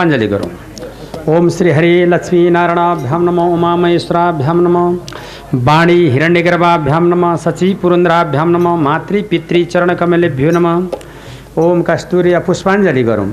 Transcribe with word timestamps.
पुष्पांजलि 0.00 0.28
करो। 0.28 1.36
ओम 1.36 1.48
श्री 1.48 1.70
हरि 1.70 2.04
लक्ष्मी 2.08 2.50
नारायणाभ्याम 2.50 3.22
नमो 3.24 3.44
उमामहेश्वराभ्याम 3.54 4.60
नमो। 4.60 4.84
वाणी 5.54 5.96
हिरण्यगर्भाभ्याम 6.08 7.04
नमः। 7.06 7.36
सची 7.36 7.68
पुरंदराभ्याम 7.74 8.48
नमः। 8.48 8.76
मातृ 8.76 9.20
पितृ 9.30 9.64
चरण 9.64 9.94
कमलेभ्यो 9.94 10.50
नमः। 10.50 10.76
ओम 11.58 11.82
कस्तूरी 11.82 12.32
पुष्पांजलि 12.38 13.04
करो। 13.04 13.26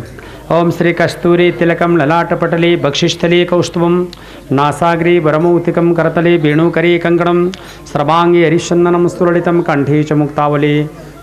ओम 0.52 0.72
श्री 0.72 0.94
कस्तूरी 0.94 1.52
तिलकं 1.52 1.98
ललाटपटले 1.98 2.76
बक्षिस्थले 2.76 3.44
कौस्तुभं। 3.46 3.96
नासाग्रे 4.52 5.20
वरमौतिकं 5.20 5.94
करतले 5.94 6.38
वेणुकरे 6.38 6.98
कङ्कणं। 6.98 7.40
सर्वाङ्गे 7.94 8.46
हरिचन्दनं 8.46 9.08
सुललितं 9.08 9.62
कण्ठे 9.62 10.04
च 10.04 10.14
मुक्तावले। 10.14 10.76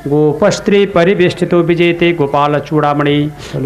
गोपस्त्री 0.09 0.84
परिवेष्टितो 0.94 1.59
विजेते 1.65 2.10
गोपाल 2.12 2.59
चूड़ामणि 2.60 3.16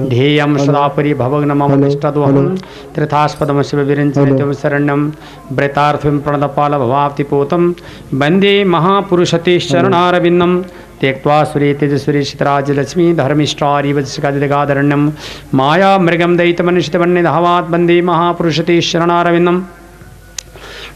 ध्येयम 0.08 0.56
सदापरि 0.56 1.14
भवग्न 1.14 1.52
मम 1.60 1.84
इष्टदोहम 1.86 2.54
तीर्थास्पदम 2.96 3.62
शिव 3.68 3.80
विरंजित 3.88 4.42
शरण्यम 4.60 5.06
व्रता 5.52 5.90
प्रणतपाल 5.96 6.76
भवाप्तिपोतम 6.78 7.72
वंदे 8.20 8.52
महापुरशते 8.74 9.58
शरणारविंदम 9.60 10.60
त्यक्वा 11.00 11.42
सुरे 11.44 11.72
तेजसुरे 11.80 12.22
शितराजलक्ष्मी 12.24 13.12
धर्मिष्ठारिवजगाधरण्यम 13.14 15.10
माया 15.58 15.90
मृगम 16.06 16.36
दयितमनुषितवन्य 16.36 17.22
धावात् 17.22 17.70
वंदे 17.72 18.00
महापुरशते 18.02 18.80
शरणारविंदम 18.90 19.60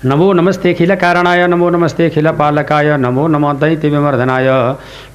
नमो 0.04 0.32
नमस्ते 0.32 0.74
खिलकारणाय 0.74 1.46
नमो 1.46 1.70
नमस्ते 1.70 2.10
खिलपालकाय 2.10 2.96
नमो 2.96 3.26
नमो 3.28 3.52
दैत्यविमर्दनाय। 3.52 4.48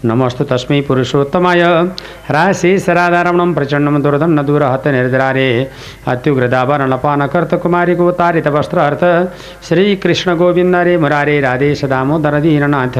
नमस्तु 0.05 0.43
तस्मै 0.43 0.81
पुरुषोत्तमाय। 0.81 1.61
राशे 2.31 2.79
सराधारमणं 2.79 3.53
प्रचण्डं 3.53 4.01
दुर्दं 4.01 4.27
न 4.27 4.45
दूरहत 4.45 4.87
निर्जरारे। 4.87 5.67
अत्युग्रदाभरणपानकर्तकुमारी 6.07 7.95
गोतारितवस्त्रार्थ। 7.95 9.03
श्रीकृष्णगोविन्द 9.67 10.75
रे 10.75 10.97
मुरारे 10.97 11.39
राधे 11.41 11.75
सदामोदर 11.75 12.39
दीननाथ 12.39 12.97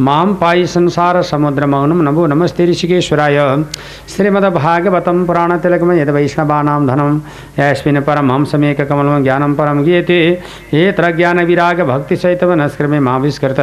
मां 0.00 0.26
पायि 0.34 0.66
संसारसमुद्रमौनं 0.66 2.02
नमो 2.02 2.26
नमस्ते 2.26 2.66
ऋषिकेश्वराय। 2.66 3.64
श्रीमद्भागवतं 4.16 5.26
पुराणतिलकं 5.26 5.92
यद्वैष्णवानां 5.92 6.86
धनं। 6.86 7.20
यस्मिन् 7.58 8.02
परमहंसमेककमलं 8.02 9.22
ज्ञानं 9.22 9.54
परं 9.54 9.84
गीयते। 9.84 10.20
ज्ञान 11.12 11.44
विराग 11.46 11.80
भक्ति 11.88 12.16
सहित 12.16 12.44
नस्क्रमे 12.56 13.00
माविष्कृत। 13.00 13.60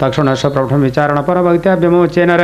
तक्षुणश 0.00 0.44
प्रौढ़ 0.46 0.72
विचारण 0.76 1.20
पर 1.22 1.42
भक्त्या 1.42 1.74
विमोचेन 1.76 2.36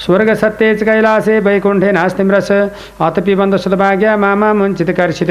स्वर्ग 0.00 0.32
सत्यज 0.34 0.82
कैलासे 0.82 1.38
वैकुंठे 1.40 1.92
नास्तिम्रस 1.92 2.50
अतपि 2.52 3.34
बंधु 3.34 3.58
सदभाग्य 3.58 4.16
मामा 4.16 4.52
मुंचित 4.52 4.90
कर्षित 4.96 5.30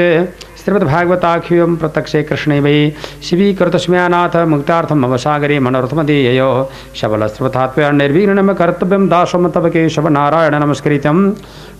श्रीमद्भागवताख्यम 0.60 1.76
प्रत्यक्षे 1.76 2.22
कृष्णे 2.22 2.58
वै। 2.60 2.74
शिवीकृत 3.24 3.76
स्मयानाथ 3.76 4.36
मुक्तार्थम 4.46 4.98
मम 5.04 5.16
सागरे 5.16 5.58
मनोरथमदीयो 5.58 6.50
शबल 6.94 7.26
श्रवतात्व 7.28 7.82
निर्विघ्नम 7.92 8.52
कर्तव्यम 8.52 9.08
दासम 9.08 9.48
तब 9.50 9.68
केशव 9.68 10.08
नारायण 10.08 10.54
नमस्कृत 10.64 11.06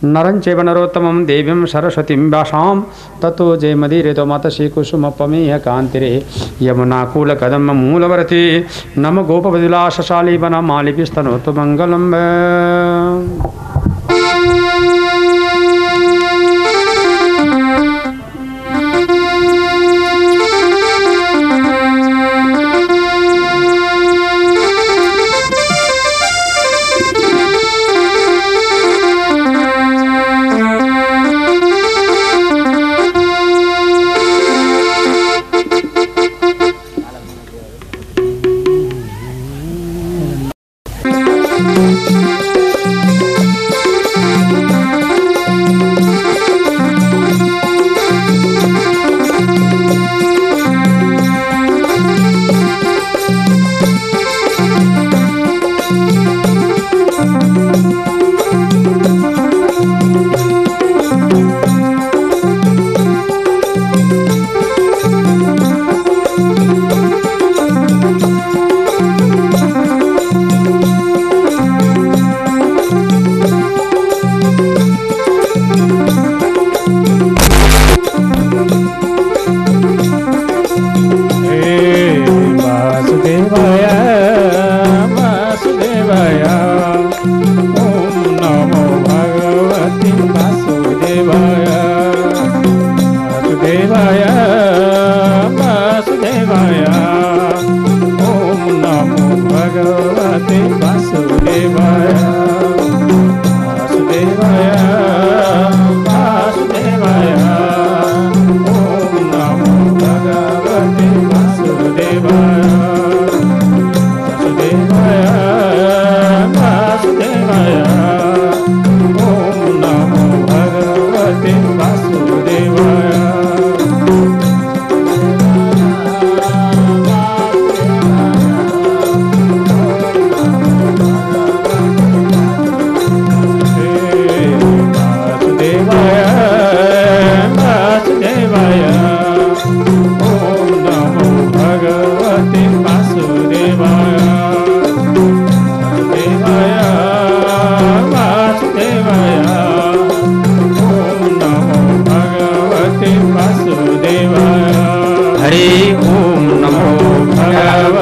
नरं 0.05 0.39
चैव 0.41 0.61
नरोत्तमं 0.63 1.25
देवीं 1.27 1.65
सरस्वतीं 1.67 2.31
भाषां 2.31 2.81
ततो 3.23 3.57
जयमदिरितो 3.57 4.25
मतसि 4.27 4.69
कुसुमपमेह 4.69 5.57
कान्तिरे 5.59 6.13
యమునాకూల 6.63 7.33
కదమ్మ 7.35 7.73
మూలవరతి 7.83 8.43
నమ 8.99 9.21
గోపవిలాసశాలి 9.31 10.37
వన 10.37 10.59
మాలిపి 10.61 11.07
స్తనోతు 11.07 11.51
మంగళం 11.51 12.05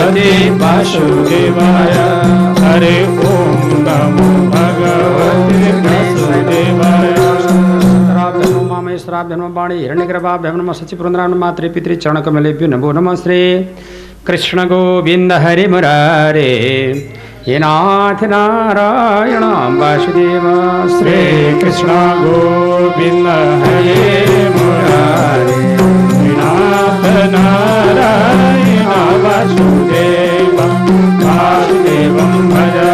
भगवते 0.08 0.50
वासुदेवाय। 0.60 1.96
हरे 2.60 2.96
ॐ 3.05 3.16
नमो 3.87 4.28
भगवते 4.52 5.72
वासुदेवाय। 5.84 7.08
श्राव्यनो 8.08 8.60
मामेश्वराभ्यनो 8.70 9.46
वाणी 9.56 9.76
हिरण्यगर्भाभ्यं 9.81 10.56
नमः 10.58 10.72
सचिपुरन्द्रान् 10.81 11.34
मात्रे 11.44 11.69
पितृ 11.75 11.93
चरणकमलेभ्यो 12.02 12.66
नमो 12.72 12.88
नमः 12.96 13.14
श्री 13.22 13.40
कृष्ण 14.26 14.58
गोविन्द 14.72 15.32
हरि 15.44 15.66
मुरारे। 15.66 16.50
हे 17.46 17.58
नाथ 17.58 18.20
नारायण 18.32 19.44
वासुदेव। 19.81 20.44
श्री 20.96 21.20
कृष्ण 21.60 21.88
गोविन्द 22.22 23.28
हरे 23.62 24.00
मुरारे। 24.56 25.38
भज 32.50 32.88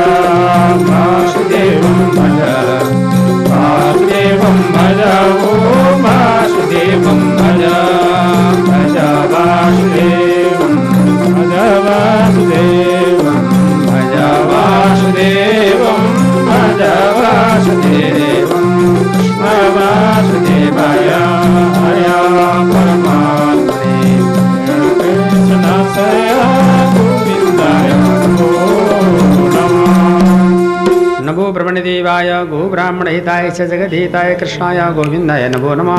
नमो 31.85 32.00
ब्रह्मणदेवाय 32.00 32.31
गो 32.50 32.69
ब्राह्मणहिताय 32.71 33.50
च 33.50 33.62
जगद्धिताय 33.71 34.35
कृष्णाय 34.41 34.79
गोविन्दाय 34.95 35.49
नमो 35.55 35.75
नमः 35.79 35.99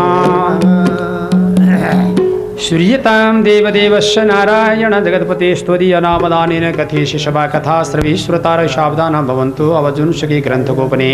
श्रूयतां 2.66 3.44
देवदेवस्य 3.44 4.24
नारायण 4.26 4.94
जगत्पते 5.06 5.50
स्तोदीयनामदानेन 5.56 6.66
कथेशि 6.78 7.20
सभा 7.26 7.46
कथा 7.56 7.76
श्रवीश्वतार 7.92 8.68
शाब्दाना 8.76 9.22
भवन्तु 9.30 9.70
अवजुंसकी 9.82 10.40
ग्रन्थगोपने 10.48 11.12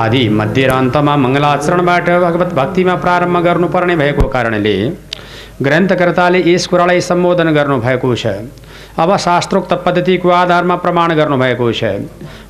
आदि 0.00 0.28
मध्य 0.38 0.66
र 0.66 0.72
अन्तमा 0.78 1.16
मङ्गलाचरणबाट 1.24 2.08
भगवत 2.24 2.54
भक्तिमा 2.60 2.94
प्रारम्भ 3.04 3.44
गर्नुपर्ने 3.48 3.96
भएको 4.02 4.28
कारणले 4.36 4.74
ग्रन्थकर्ताले 5.62 6.42
यस 6.46 6.66
कुरालाई 6.66 7.00
सम्बोधन 7.00 7.50
गर्नुभएको 7.50 8.14
छ। 8.14 8.26
अब 8.98 9.16
शास्त्रोक्त 9.16 9.72
पद्धतिको 9.86 10.28
आधारमा 10.30 10.76
प्रमाण 10.76 11.14
छ। 11.72 11.84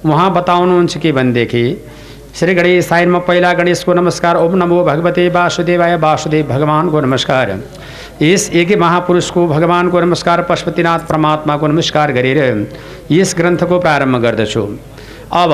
उहाँ 0.04 0.32
बताउनुहुन्छ 0.34 0.98
के 0.98 1.12
भनेदेखि, 1.12 1.64
श्री 2.34 2.54
गणेश 2.54 2.86
साइनमा 2.86 3.18
पहिला 3.18 3.52
गणेशको 3.52 3.94
नमस्कार, 3.94 4.36
ओम 4.36 4.56
नमो 4.56 4.84
भगवते 4.84 5.28
वासुदेवाय, 5.28 5.96
वासुदेव 5.96 6.46
भगवानको 6.46 7.00
नमस्कार। 7.00 7.56
यस 8.22 8.50
एक 8.52 8.76
महापुरुषको 8.78 9.46
भगवानको 9.48 10.00
नमस्कार, 10.00 10.42
पशुपतिनाथ 10.42 11.08
परमात्माको 11.08 11.66
नमस्कार 11.66 12.12
गरेर 12.12 12.38
यस 13.10 13.34
ग्रन्थको 13.38 13.78
प्रारम्भ 13.78 14.22
गर्दछु। 14.22 14.62
अब 15.32 15.52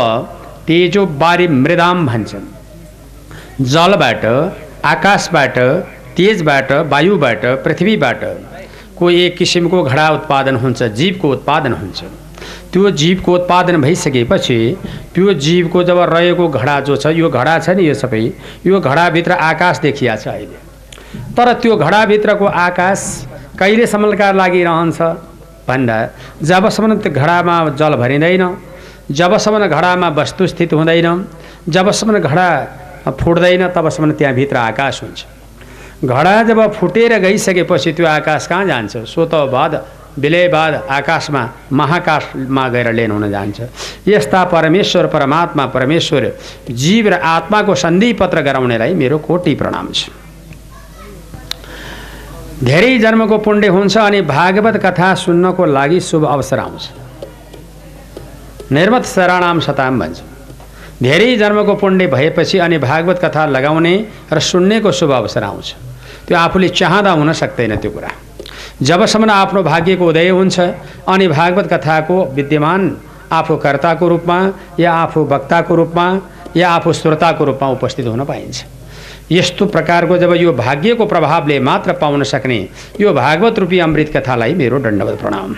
तेजो 0.66 1.06
बारी 1.06 1.49
मृदाम 1.49 2.06
भन्छन्। 2.06 3.64
जलबाट, 3.64 4.25
आकाशबाट 4.84 5.58
तेजबाट 6.16 6.73
वायुबाट 6.90 7.44
पृथ्वीबाट 7.64 8.21
को 8.99 9.11
एक 9.12 9.37
किसिमको 9.37 9.83
घडा 9.83 10.09
उत्पादन 10.11 10.56
हुन्छ 10.56 10.83
जीवको 10.99 11.30
उत्पादन 11.33 11.73
हुन्छ। 11.73 12.04
त्यो 12.73 12.90
जीवको 13.00 13.35
उत्पादन 13.35 13.80
भइसकेपछि 13.80 14.59
त्यो 15.14 15.33
जीवको 15.44 15.83
जब 15.85 15.99
रहेको 16.12 16.49
घडा 16.49 16.78
जो 16.80 16.97
छ 16.97 17.06
यो 17.16 17.28
घडा 17.30 17.59
छ 17.59 17.71
नि 17.71 17.88
यो 17.88 17.94
सबै 17.94 18.23
यो 18.66 18.80
घडाभित्र 18.80 19.33
आकाश 19.33 19.78
देखिया 19.80 20.16
छ 20.16 20.28
अहिले। 20.28 20.59
तर 21.37 21.52
त्यो 21.62 21.76
घडाभित्रको 21.76 22.47
आकाश 22.47 23.00
कहिलेसम्मका 23.59 24.30
लागि 24.33 24.62
रहन्छ? 24.64 24.99
भन्दा 25.68 25.99
जबसम्म 26.42 26.94
त्यो 27.02 27.12
घडामा 27.12 27.56
जल 27.80 27.94
भरिँदैन 27.97 28.44
जबसम्म 29.11 29.66
घडामा 29.66 30.09
वस्तु 30.18 30.47
स्थित 30.47 30.73
हुँदैन 30.73 31.09
जबसम्म 31.68 32.18
घडा 32.21 32.49
फुट्दैन 33.21 33.68
तबसम्म 33.76 34.12
त्यहाँभित्र 34.12 34.56
आकाश 34.56 35.02
हुन्छ। 35.02 35.21
घडा 36.04 36.42
जब 36.42 36.61
फुटेर 36.73 37.18
गइसकेपछि 37.18 37.92
त्यो 37.92 38.06
आकाश 38.06 38.46
कहाँ 38.46 38.64
जान्छ? 38.66 38.96
स्वत 38.96 39.34
बाद 39.52 39.84
विलयबाद 40.18 40.75
आकाशमा 40.90 41.42
महाकाशमा 41.73 42.68
गएर 42.68 42.92
लेन 42.92 43.11
हुन 43.11 43.30
जान्छ। 43.30 43.61
यस्ता 44.08 44.44
परमेश्वर 44.44 45.06
परमात्मा 45.06 45.66
परमेश्वर 45.66 46.30
जीव 46.70 47.08
र 47.08 47.14
आत्माको 47.14 47.75
सन्धि 47.75 48.12
पत्र 48.12 48.40
गराउनेलाई 48.42 48.94
मेरो 48.94 49.18
कोटि 49.18 49.54
प्रणाम 49.54 49.88
छ। 49.92 50.11
धेरै 52.64 52.99
जन्मको 52.99 53.38
पुण्य 53.38 53.68
हुन्छ 53.68 53.96
अनि 53.99 54.20
भागवत 54.23 54.76
कथा 54.84 55.14
सुन्नको 55.14 55.64
लागि 55.66 56.00
शुभ 56.00 56.25
अवसर 56.26 56.58
आउँछ। 56.58 56.84
निर्मत 58.73 59.04
शरणाम 59.04 59.61
सताम 59.61 59.99
भन्छ। 60.00 60.18
धेरै 61.02 61.37
जन्मको 61.37 61.75
पुण्य 61.75 62.06
भएपछि 62.06 62.58
अनि 62.58 62.78
भागवत 62.78 63.18
कथा 63.25 63.46
लगाउने 63.46 63.94
र 64.32 64.38
सुन्नेको 64.40 64.92
शुभ 64.92 65.11
अवसर 65.12 65.42
आउँछ। 65.42 65.75
त्यो 66.26 66.37
आफूले 66.38 66.69
चाहँदा 66.71 67.11
हुन 67.12 67.33
सक्दैन 67.33 67.76
त्यो 67.76 67.90
कुरा। 67.90 68.11
जबसम्म 68.83 69.31
आफ्नो 69.31 69.62
भाग्यको 69.62 70.07
उदय 70.09 70.28
हुन्छ 70.31 70.61
अनि 71.09 71.28
भागवत 71.28 71.73
कथाको 71.73 72.16
विद्यमान 72.35 72.97
आफू 73.33 73.57
कर्ताको 73.57 74.09
रूपमा 74.09 74.38
या 74.81 74.93
आफू 74.95 75.25
वक्ताको 75.25 75.75
रूपमा 75.75 76.07
या 76.57 76.71
आफू 76.71 76.93
श्रोताको 76.93 77.45
रूपमा 77.45 77.69
उपस्थित 77.71 78.07
हुन 78.07 78.25
पाइन्छ। 78.25 78.64
यस्तो 79.33 79.66
प्रकारको 79.66 80.16
जब 80.19 80.33
यो 80.37 80.52
भाग्यको 80.54 81.07
प्रभावले 81.07 81.59
मात्र 81.61 81.93
पाउन 82.00 82.23
सक्ने 82.23 82.59
यो 83.00 83.12
भागवत 83.14 83.59
रूपी 83.59 83.78
अमृत 83.78 84.16
कथालाई 84.16 84.54
मेरो 84.54 84.78
दण्डवत 84.78 85.21
प्रणाम। 85.21 85.54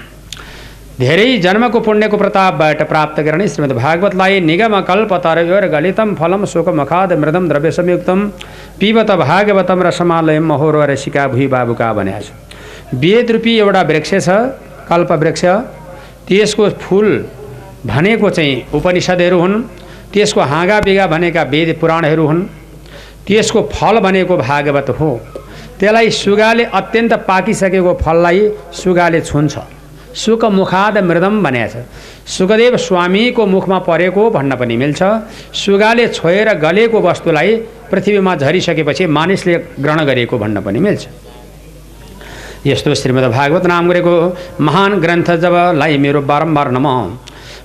धेरै 1.00 1.24
जन्मको 1.44 1.80
पुण्यको 1.86 2.16
प्रतापबाट 2.16 2.82
प्राप्त 2.90 3.20
गर्ने 3.24 3.46
श्रीमद् 3.48 3.72
भागवतलाई 3.78 4.38
निगम 4.40 4.74
कल्पतर 4.82 5.38
गलितम 5.74 6.14
फलम 6.14 6.44
शोक 6.52 6.68
मखाद 6.78 7.12
मृदम 7.22 7.48
द्रव्य 7.48 7.70
संयुक्तम 7.70 8.20
पिबत 8.80 9.10
भागवतम 9.22 9.82
रसमालयम 9.82 10.46
महोरो 10.52 10.84
रसिका 10.92 11.26
भुइ 11.28 11.46
बाबुका 11.54 11.92
भनेको 11.92 12.20
छ 12.20 12.96
वेद 13.02 13.30
रूपी 13.30 13.58
एउटा 13.58 13.82
वृक्ष 13.82 14.14
छ 14.20 14.38
कल्प 14.88 15.12
वृक्ष। 15.20 15.44
त्यसको 16.28 16.70
फुल 16.80 17.08
भनेको 17.86 18.30
चाहिँ 18.30 18.56
उपनिषदहरू 18.74 19.38
हुन्। 19.40 19.62
त्यसको 20.12 20.40
हाँगा 20.52 20.80
बिगा 20.80 21.06
भनेका 21.06 21.42
वेद 21.52 21.76
पुराणहरू 21.80 22.26
हुन्। 22.26 22.44
त्यसको 23.26 23.68
फल 23.74 24.00
भनेको 24.00 24.36
भागवत 24.38 24.90
हो। 24.98 25.14
त्यसलाई 25.78 26.10
सुगाले 26.24 26.64
अत्यन्त 26.74 27.12
पाकिसकेको 27.28 27.94
फललाई 28.04 28.48
सुगाले 28.74 29.20
छुन्छ। 29.22 29.75
सुक 30.16 30.44
मुखाद 30.50 30.98
मृदम 31.04 31.42
भनेको 31.42 31.68
छ 31.72 31.84
सुखदेव 32.26 32.76
स्वामीको 32.76 33.46
मुखमा 33.46 33.78
परेको 33.88 34.22
भन्न 34.30 34.56
पनि 34.56 34.76
मिल्छ। 34.76 35.00
सुगाले 35.54 36.06
छोएर 36.08 36.48
गलेको 36.58 37.00
वस्तुलाई 37.00 37.54
पृथ्वीमा 37.90 38.34
झरिसकेपछि 38.36 39.06
मानिसले 39.06 39.54
ग्रहण 39.80 40.04
गरेको 40.04 40.38
भन्न 40.38 40.60
पनि 40.60 40.78
मिल्छ। 40.78 41.06
यस्तो 42.66 42.94
श्रीमद् 42.94 43.30
भागवत 43.30 43.66
नाम 43.66 43.88
गरेको 43.90 44.14
महान 44.60 45.00
ग्रन्थ 45.00 45.30
जब 45.44 45.54
लाई 45.76 45.98
मेरो 45.98 46.20
बारम्बार 46.22 46.70
नम। 46.72 46.86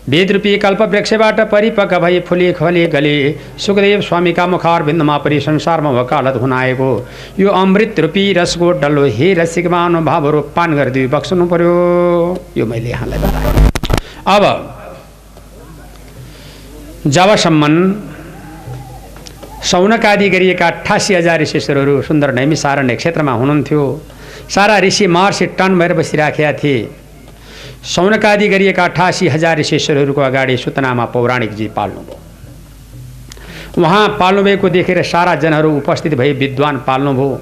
वेदरूपी 0.10 0.58
कल्पवृक्षबाट 0.58 1.39
परिपक्व 1.50 2.00
भई 2.00 2.20
फुली 2.20 2.51
खली 2.53 2.86
गले। 2.88 3.15
सुखदेव 3.58 4.01
स्वामीका 4.01 4.46
मुखार 4.48 4.84
बिन्दुमा 4.84 5.17
परि 5.17 5.39
संसारमा 5.39 5.89
वकालत 5.91 6.36
हुन 6.41 6.53
आएको 6.53 6.89
यो 7.39 7.50
अमृत 7.51 8.00
रूपी 8.00 8.24
रसको 8.34 8.72
डल्लो 8.81 9.03
हे 9.17 9.34
रसिकमा 9.34 9.86
अनुभावहरू 9.86 10.41
पान 10.55 10.75
गरिदियो 10.75 11.10
बक्सनु 11.10 11.46
पर्यो। 11.46 11.74
यो 12.58 12.65
मैले 12.65 12.89
यहाँलाई 12.89 13.20
बताएँ। 13.20 13.70
अब 14.27 14.43
जबसम्म 17.08 17.63
सौनकादि 19.63 20.29
गरिएका 20.29 20.67
अठासी 20.67 21.13
हजार 21.13 21.41
ऋषिश्वरहरू 21.41 22.01
सुन्दर 22.01 22.34
नैमिसारण्य 22.34 22.96
क्षेत्रमा 22.96 23.31
हुनुहुन्थ्यो। 23.31 23.84
सारा 24.50 24.79
ऋषि 24.79 25.08
महर्षि 25.08 25.46
टन 25.60 25.77
भएर 25.79 25.93
बसिराखेका 25.93 26.53
थिए। 26.53 26.89
सौनकादि 27.83 28.47
गरिएका 28.47 28.83
अठासी 28.85 29.27
हजार 29.27 29.59
ऋषेश्वरहरूको 29.59 30.21
अगाडि 30.21 30.57
सुतनामा 30.57 31.05
पौराणिकजी 31.05 31.67
पाल्नुभयो। 31.67 32.17
उहाँ 33.77 34.07
पाल्नुभएको 34.19 34.69
देखेर 34.69 35.01
सारा 35.03 35.35
जनहरू 35.35 35.69
उपस्थित 35.77 36.13
भई 36.13 36.31
विद्वान 36.33 36.77
पाल्नुभयो। 36.88 37.41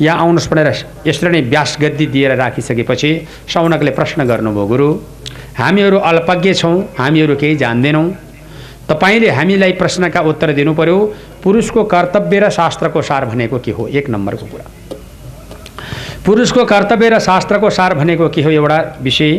यहाँ 0.00 0.18
आउनुहोस् 0.18 0.48
भनेर 0.50 0.68
यसरी 1.06 1.30
नै 1.30 1.40
व्यास 1.42 1.76
गद्दी 1.80 2.06
दिएर 2.06 2.36
राखिसकेपछि 2.36 3.10
सौनकले 3.48 3.90
प्रश्न 3.90 4.24
गर्नुभयो 4.28 4.66
गुरु 4.66 4.88
हामीहरू 5.58 5.98
अल्पज्ञ 5.98 6.52
छौँ 6.54 6.76
हामीहरू 6.98 7.36
केही 7.36 7.56
जान्दैनौँ। 7.56 8.10
तपाईँले 8.88 9.30
हामीलाई 9.30 9.72
प्रश्नका 9.72 10.20
उत्तर 10.20 10.52
दिनु 10.52 10.74
पर्यो 10.74 10.98
पुरुषको 11.42 11.84
कर्तव्य 11.84 12.38
र 12.40 12.50
शास्त्रको 12.50 13.02
सार 13.02 13.24
भनेको 13.24 13.58
के 13.58 13.70
हो? 13.70 13.86
एक 13.88 14.10
नम्बरको 14.10 14.46
कुरा। 14.46 14.64
पुरुषको 16.26 16.64
कर्तव्य 16.64 17.08
र 17.08 17.18
शास्त्रको 17.20 17.70
सार 17.70 17.94
भनेको 17.94 18.28
के 18.28 18.42
हो? 18.42 18.50
एउटा 18.50 18.78
विषय। 19.00 19.32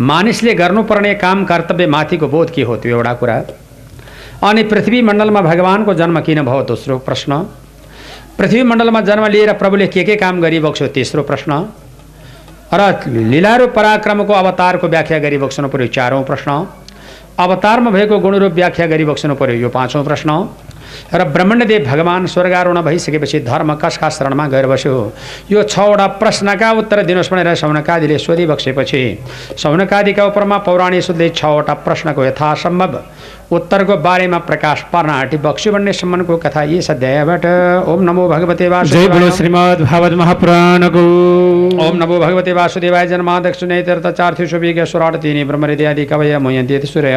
मानिसले 0.00 0.54
गर्नुपर्ने 0.54 1.14
काम 1.14 1.44
कर्तव्य 1.44 1.86
माथिको 1.86 2.28
बोध 2.28 2.50
के 2.50 2.62
हो 2.62 2.76
त्यो 2.76 2.96
एउटा 2.96 3.12
कुरा। 3.14 3.36
अनि 4.44 4.62
पृथ्वी 4.62 5.00
मण्डलमा 5.02 5.40
भगवानको 5.40 5.94
जन्म 5.94 6.20
किन 6.20 6.42
भयो 6.44 6.62
दोस्रो 6.62 6.98
प्रश्न। 6.98 7.38
पृथ्वी 8.38 8.62
मण्डलमा 8.62 9.00
जन्म 9.00 9.26
लिएर 9.26 9.52
प्रभुले 9.52 9.86
के 9.88 10.04
के 10.04 10.16
काम 10.16 10.40
गरिबक्स्यो 10.40 10.88
तेस्रो 10.88 11.22
प्रश्न। 11.22 11.52
र 12.74 12.82
लीलारू 13.06 13.66
पराक्रमको 13.72 14.32
अवतारको 14.32 14.88
व्याख्या 14.88 15.18
गरिबक्सनु 15.18 15.68
पर्यो 15.68 15.86
चारौँ 15.88 16.22
प्रश्न। 16.24 16.50
अवतारमा 17.38 17.90
भएको 17.90 18.18
गुणरूप 18.18 18.52
व्याख्या 18.52 18.86
गरिबक्सनु 18.86 19.34
पर्यो 19.34 19.56
यो 19.56 19.68
पाँचौँ 19.68 20.04
प्रश्न। 20.04 20.30
र 21.14 21.24
ब्रह्मण्यदेव 21.26 21.84
भगवान् 21.84 22.26
स्वर्गारोहण 22.26 22.80
भइसकेपछि 22.82 23.40
धर्म 23.42 23.74
कसका 23.76 24.08
शरणमा 24.08 24.46
गएर 24.48 24.66
बस्यो। 24.66 24.94
यो 25.50 25.62
छवटा 25.64 26.06
प्रश्नका 26.20 26.70
उत्तर 26.72 27.02
दिनुहोस् 27.04 27.30
भनेर 27.32 27.54
सौनकादिले 27.54 28.18
सोधिबक्सेपछि 28.18 29.02
सौनकादिका 29.58 30.24
उपरमा 30.26 30.58
पौराणिक 30.66 31.02
शुद्धले 31.02 31.28
छवटा 31.32 31.74
प्रश्नको 31.86 32.24
यथासम्भव 32.24 33.00
उत्तरको 33.46 33.96
बारेमा 34.02 34.38
प्रकाश 34.42 34.82
पार्न 34.92 35.10
आँटी 35.10 35.36
बक्स्यो 35.38 35.72
भन्ने 35.72 35.92
सम्मको 35.92 36.36
कथा 36.36 36.62
यस 36.66 36.90
अध्यायबाट। 36.90 37.44
ओम 37.86 38.02
नमो 38.02 38.28
भगवते 38.28 38.66
श्रीमद् 39.32 39.82
भागवत 39.82 40.12
महापुराणको। 40.18 41.04
ओम 41.78 41.96
नमो 41.96 42.18
भगवते 42.18 42.52
वासुदेवाय। 42.52 43.06
जन्माध्यक्ष 43.06 43.62
नैतीर्थ 43.64 44.06
चार्थ्यु 44.08 44.46
सुविज्ञ 44.48 44.84
सुराट 44.84 45.16
तिनी 45.22 45.44
ब्रह्महृदयादि 45.44 46.04
कवय 46.04 46.38
मुयन्ति 46.38 46.80
सूर्य 46.86 47.14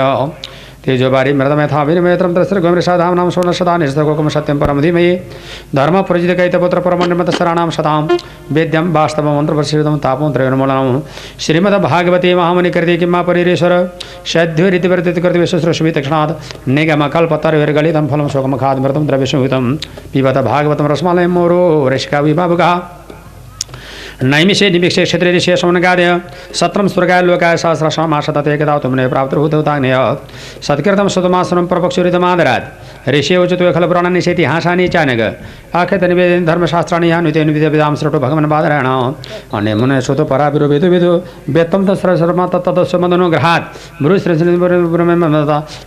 तेजो 0.79 0.97
तेजोबारी 0.97 1.33
मृतमेथा 1.33 1.83
विनिमेत्रम 1.83 2.33
तस्गोमृषाधाम 2.33 3.13
नाम 3.13 3.29
सोन 3.29 3.51
सदा 3.51 3.77
निस्तकोकम 3.77 4.29
सत्यम 4.29 4.59
परम 4.59 4.81
धीमये 4.81 5.27
धर्म 5.75 6.01
प्रजित 6.01 6.37
कैतपुत्र 6.37 6.79
परमण्यमत 6.79 7.29
सराणाम 7.29 7.69
सताम 7.69 8.07
वेद्यम 8.51 8.93
वास्तव 8.93 9.27
मंत्रप्रसिद्धम 9.37 9.97
तापम 9.97 10.31
द्रव्यनमूलनम 10.33 11.01
श्रीमद 11.39 11.73
भागवती 11.73 12.33
महामुनि 12.35 12.69
कृति 12.69 12.97
किम्मा 12.97 13.21
परीरेश्वर? 13.21 13.73
शैध्वरिति 14.25 14.87
वर्तित 14.87 15.19
कृति 15.19 15.39
विश्वश्रश्मी 15.39 15.91
तक्षणात्। 15.91 16.69
निगम 16.69 17.07
कल्पतर्गलितम 17.07 18.07
फलम 18.07 18.27
शोकम 18.27 18.57
खाद 18.57 18.79
मृतम 18.79 19.07
द्रव्यसंहितम 19.07 19.75
पिबत 20.13 20.37
भागवतम 20.37 20.87
रसमालय 20.87 21.27
मोरो 21.27 21.89
ऋषिका 21.89 22.19
विभावगा 22.19 22.71
नैमिषे 24.23 24.69
निमिक्षे 24.69 25.03
क्षेत्रे 25.05 25.31
ऋषि 25.35 25.55
सौनकादय 25.57 26.19
सत्रम 26.59 26.87
स्वर्गाय 26.87 27.21
लोकाय 27.23 27.55
सहस्र 27.57 27.89
समाशत 27.89 28.47
एकदा 28.47 28.77
तुमने 28.83 29.07
प्राप्त 29.07 29.33
हुताग्नेय 29.33 29.95
सत्कृतं 30.61 31.07
सुतमासनं 31.07 31.67
प्रपक्षुरितमादरात् 31.67 33.09
ऋषि 33.15 33.35
उचितो 33.37 33.71
खलपुराण 33.73 34.07
निषेति 34.13 34.43
हासानि 34.43 34.87
चानग 34.89 35.21
आख्यत 35.73 36.03
निवेदन 36.03 36.45
धर्मशास्त्राणि 36.45 37.11
यानुते 37.11 37.43
विदां 37.45 37.95
श्रोतो 37.95 38.19
भगवन् 38.19 38.49
बादरायण 38.49 38.87
अन्य 39.55 39.75
मुने 39.75 40.01
श्रोतो 40.01 40.25
परा 40.27 40.47
विरो 40.51 40.67
वेदो 40.67 40.87
वेदो 40.89 41.15
वेत्तं 41.49 41.87
तत्र 41.87 42.17
शर्मा 42.19 42.47
तत्तदस्य 42.53 42.97
मदनुग्रहात् 42.97 43.65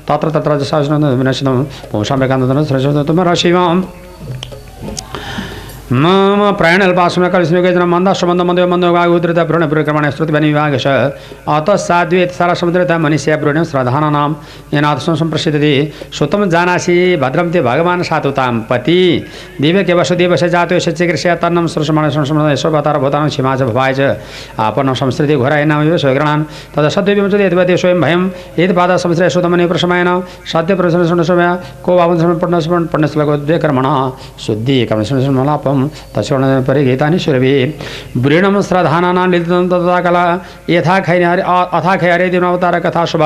तत्र 0.08 0.30
तत्र 0.30 0.58
शासनं 0.64 1.64
पुंसां 1.92 2.18
वेकान्तनं 2.18 2.64
श्रेष्ठ 2.64 3.36
शिवाम् 3.42 3.82
मम 5.90 6.40
प्रयाण 6.58 6.80
अल्पासुन 6.82 7.28
कलिस्नुकेतन 7.28 7.82
मन्द 7.84 8.12
सम्बन्ध 8.14 8.40
मन्द 8.40 8.60
मन्द 8.62 8.84
उद्धृत 8.84 9.38
भ्रूण 9.46 9.66
परिक्रमण 9.66 10.10
श्रुति 10.10 10.32
बनि 10.32 10.46
विभाग 10.48 10.76
छ 10.78 10.86
अत 10.86 11.70
साध्वे 11.78 12.26
सारा 12.28 12.54
समुद्रता 12.54 12.98
मनुष्य 12.98 13.36
भ्रूण 13.36 13.62
श्रद्धानां 13.64 14.28
यनाथ 14.74 14.96
सम्प्रसिद्धि 15.12 15.72
सुतम 16.18 16.44
जानासि 16.50 16.94
भद्रम 17.22 17.50
ते 17.52 17.60
भगवान् 17.62 18.02
सातुताम 18.02 18.60
पति। 18.70 19.26
दिव्य 19.60 19.84
के 19.84 19.92
वसुदेव 19.92 20.36
से 20.36 20.48
जातो 20.48 20.78
चिकित्सा 20.80 21.34
तन्नम 21.42 21.66
सुरसमाण 21.66 22.08
संसमण 22.10 22.50
यशोवतार 22.52 22.98
भूतान 22.98 23.28
छिमा 23.28 23.56
च 23.56 23.62
भवाय 23.64 23.94
च। 23.94 24.16
आपन्न 24.60 24.94
संस्कृति 24.94 25.36
घोराय 25.36 25.64
नाम 25.64 25.96
स्वग्रहणान्। 25.96 26.44
तद 26.76 26.88
सद्विंशति 26.88 27.42
यद्वते 27.42 27.76
स्वयं 27.76 28.00
भयं 28.00 28.30
यद् 28.58 28.76
पाद 28.76 28.96
संश्रय 28.96 29.28
सुतमनि 29.28 29.66
प्रशमयन। 29.66 30.08
सत्य 30.46 30.74
प्रसन्न 30.74 31.22
समय 31.22 31.56
को 31.84 31.96
भावं 31.96 32.38
पण्य 32.38 32.86
पण्यश्लोको 32.86 33.36
द्वेकर्मण 33.36 33.86
शुद्धि 34.40 34.84
कमलापम 34.86 35.81
तस्वर्ण 36.14 36.60
परिगीतानि 36.68 37.18
सुरभि 37.18 37.52
वृणं 38.16 38.60
श्रधानानां 38.62 39.30
लिलितं 39.30 39.68
तथा 39.68 40.00
कला। 40.00 40.24
यथा 40.70 40.98
खैरि 41.00 41.24
अथा 41.24 41.96
खैरे 41.96 42.28
दिनवतार 42.30 42.78
कथा 42.80 43.04
शुभ 43.12 43.24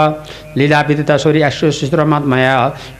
लीलापिता 0.56 1.16
सूर्य 1.16 1.42
अश्वशिस्त्रमात्मया 1.42 2.54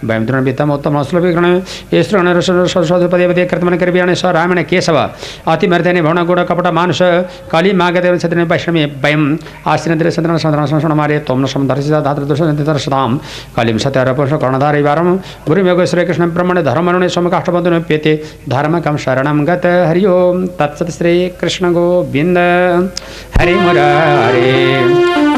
वयं 0.05 0.27
तृणवित्तम 0.27 0.71
उत्तम 0.73 1.03
श्लोभिग्रण 1.03 1.47
यस्तृण 1.93 2.41
सरस्वती 2.41 3.07
पदे 3.13 3.45
कृतमन 3.47 3.77
कृपयाण 3.79 4.15
स 4.15 4.25
रामेण 4.37 4.63
केशव। 4.71 4.99
अतिमर्दने 5.49 6.03
भवन 6.03 6.25
गुण 6.27 6.43
कपट 6.45 6.67
मानुष 6.79 7.01
कलि 7.53 7.73
मागदेव 7.81 8.17
छत्र 8.19 8.45
वैष्णवी 8.53 8.85
वयं 9.05 9.23
आश्रिन्द्र 9.73 10.11
चन्द्र 10.11 10.37
सन्द्र 10.39 10.67
संस्मरणमारे 10.67 11.19
त्वं 11.27 11.39
न 11.43 11.47
समदर्शित 11.47 11.95
धातृदोषदर्शतां 12.07 13.11
कलिं 13.57 13.79
सत्यरपुष 13.85 14.33
कर्णधारिवारं 14.43 15.09
गुरुमेघ 15.49 15.81
श्रीकृष्ण 15.85 16.31
ब्रह्मणे 16.37 16.63
धर्मरुणे 16.63 17.09
सोमकाष्ठबन्धुने 17.09 17.79
प्येते 17.89 18.15
धर्मकं 18.49 18.97
शरणं 19.05 19.36
गत 19.45 19.65
हरि 19.89 20.05
ओं 20.07 20.37
तत्सत् 20.59 20.91
श्रीकृष्ण 20.97 21.73
गोविन्द 21.73 22.39
हरि। 23.37 23.55
मुरारे 23.55 24.53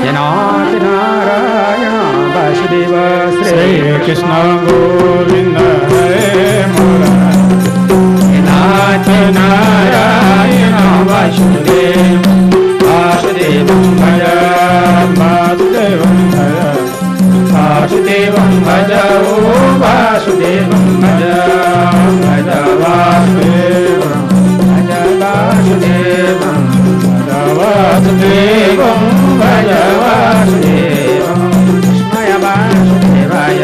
जनाथ 0.05 0.73
नारायण 0.83 1.95
वासुदेव 2.35 2.95
श्री 3.37 3.47
श्रीकृष्ण 3.49 4.33
गोविन्द 4.65 5.59
हरे 5.93 6.51
मुरारी 6.75 8.41
नाथ 8.49 9.09
नारायण 9.39 10.77
वासुदेव 11.11 12.29
वासुदेवं 12.85 13.85
भज 14.01 14.23
वासुदेवं 15.19 16.19
भज। 16.33 16.57
वासुदेवं 17.53 18.51
भज 18.67 18.93
ओ 18.93 19.57
वासुदेवं 19.83 20.87
भज 21.03 21.23
भज 22.23 22.49
वासुदेवं। 22.83 23.68
वासुदेवं 27.79 29.03
भज 29.41 29.69
वासुदेवं 30.01 31.41
कृष्णाय 31.67 32.33
वासुदेवाय 32.45 33.63